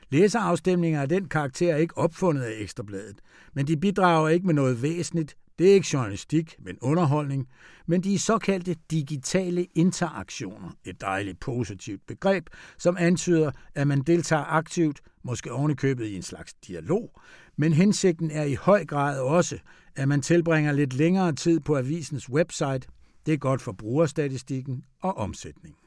Læserafstemninger 0.10 1.02
af 1.02 1.10
den 1.10 1.30
karakter 1.30 1.74
er 1.74 1.78
ikke 1.78 1.98
opfundet 1.98 2.42
af 2.42 2.54
Ekstrabladet, 2.58 3.22
men 3.54 3.68
de 3.68 3.78
bidrager 3.78 4.30
ikke 4.30 4.46
med 4.46 4.54
noget 4.54 4.82
væsentligt. 4.82 5.38
Det 5.60 5.70
er 5.70 5.74
ikke 5.74 5.88
journalistik, 5.94 6.56
men 6.60 6.78
underholdning, 6.82 7.48
men 7.86 8.04
de 8.04 8.20
såkaldte 8.20 8.76
digitale 8.92 9.68
interaktioner, 9.76 10.70
et 10.86 11.02
dejligt 11.02 11.40
positivt 11.40 12.02
begreb, 12.08 12.48
som 12.78 12.98
antyder, 13.00 13.52
at 13.76 13.88
man 13.88 14.02
deltager 14.02 14.44
aktivt, 14.44 15.02
måske 15.24 15.52
ovenikøbet 15.52 16.06
i 16.06 16.16
en 16.16 16.22
slags 16.22 16.54
dialog, 16.54 17.22
men 17.58 17.74
hensigten 17.74 18.32
er 18.32 18.44
i 18.44 18.54
høj 18.54 18.86
grad 18.86 19.20
også, 19.20 19.60
at 19.96 20.08
man 20.08 20.22
tilbringer 20.22 20.72
lidt 20.72 20.94
længere 20.94 21.32
tid 21.34 21.60
på 21.60 21.78
avisens 21.78 22.30
website. 22.30 22.88
Det 23.26 23.34
er 23.34 23.38
godt 23.38 23.62
for 23.62 23.72
brugerstatistikken 23.72 24.84
og 25.02 25.18
omsætningen. 25.18 25.80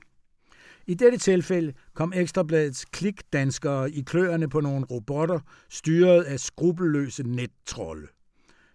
I 0.86 0.94
dette 0.94 1.18
tilfælde 1.18 1.72
kom 1.94 2.12
Ekstrabladets 2.16 2.84
klikdanskere 2.84 3.90
i 3.90 4.00
kløerne 4.00 4.48
på 4.48 4.60
nogle 4.60 4.86
robotter, 4.90 5.40
styret 5.68 6.22
af 6.22 6.40
skrupelløse 6.40 7.22
nettrolde. 7.22 8.06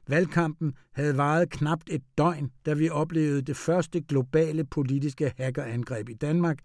Valgkampen 0.08 0.74
havde 0.94 1.18
varet 1.18 1.50
knapt 1.50 1.90
et 1.92 2.02
døgn, 2.18 2.52
da 2.66 2.74
vi 2.74 2.90
oplevede 2.90 3.42
det 3.42 3.58
første 3.58 4.02
globale 4.02 4.64
politiske 4.66 5.34
hackerangreb 5.38 6.10
i 6.10 6.14
Danmark. 6.14 6.60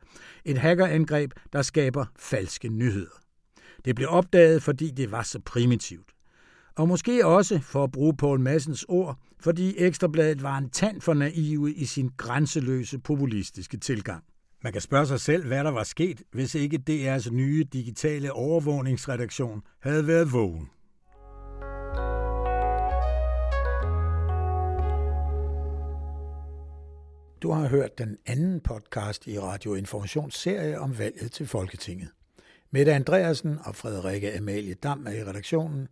Et 0.45 0.59
hackerangreb, 0.59 1.33
der 1.53 1.63
skaber 1.63 2.05
falske 2.19 2.69
nyheder. 2.69 3.21
Det 3.85 3.97
blev 3.97 4.09
opdaget, 4.11 4.63
fordi 4.63 4.91
det 4.91 5.11
var 5.11 5.23
så 5.23 5.41
primitivt. 5.45 6.11
Og 6.77 6.89
måske 6.89 7.27
også, 7.27 7.61
for 7.61 7.85
at 7.85 7.93
bruge 7.93 8.17
Poul 8.17 8.41
Massens 8.41 8.85
ord, 8.89 9.19
fordi 9.41 9.75
Ekstrabladet 9.79 10.43
var 10.43 10.59
en 10.59 10.71
tand 10.71 11.01
for 11.01 11.15
naive 11.15 11.75
i 11.75 11.85
sin 11.85 12.11
grænseløse 12.17 12.99
populistiske 12.99 13.77
tilgang. 13.77 14.25
Man 14.63 14.73
kan 14.73 14.83
spørge 14.83 15.07
sig 15.07 15.21
selv, 15.21 15.47
hvad 15.47 15.65
der 15.65 15.71
var 15.71 15.83
sket, 15.83 16.23
hvis 16.33 16.55
ikke 16.55 16.83
DR's 16.91 17.31
nye 17.31 17.65
digitale 17.73 18.33
overvågningsredaktion 18.33 19.63
havde 19.81 20.07
været 20.07 20.33
vågen. 20.33 20.69
Du 27.43 27.51
har 27.51 27.69
hørt 27.69 27.99
den 27.99 28.19
anden 28.27 28.61
podcast 28.61 29.27
i 29.27 29.39
Radio 29.39 29.75
Informations 29.75 30.35
serie 30.35 30.81
om 30.81 30.99
valget 30.99 31.33
til 31.33 31.47
Folketinget. 31.47 32.09
Mette 32.71 32.95
Andreasen 32.95 33.59
og 33.65 33.77
Frederikke 33.77 34.37
Amalie 34.37 34.75
Dam 34.75 35.07
er 35.07 35.11
i 35.11 35.25
redaktionen. 35.25 35.89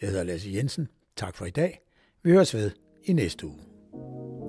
Jeg 0.00 0.08
hedder 0.08 0.24
Lasse 0.24 0.50
Jensen. 0.54 0.88
Tak 1.16 1.36
for 1.36 1.46
i 1.46 1.50
dag. 1.50 1.80
Vi 2.22 2.30
høres 2.30 2.54
ved 2.54 2.70
i 3.04 3.12
næste 3.12 3.46
uge. 3.46 4.41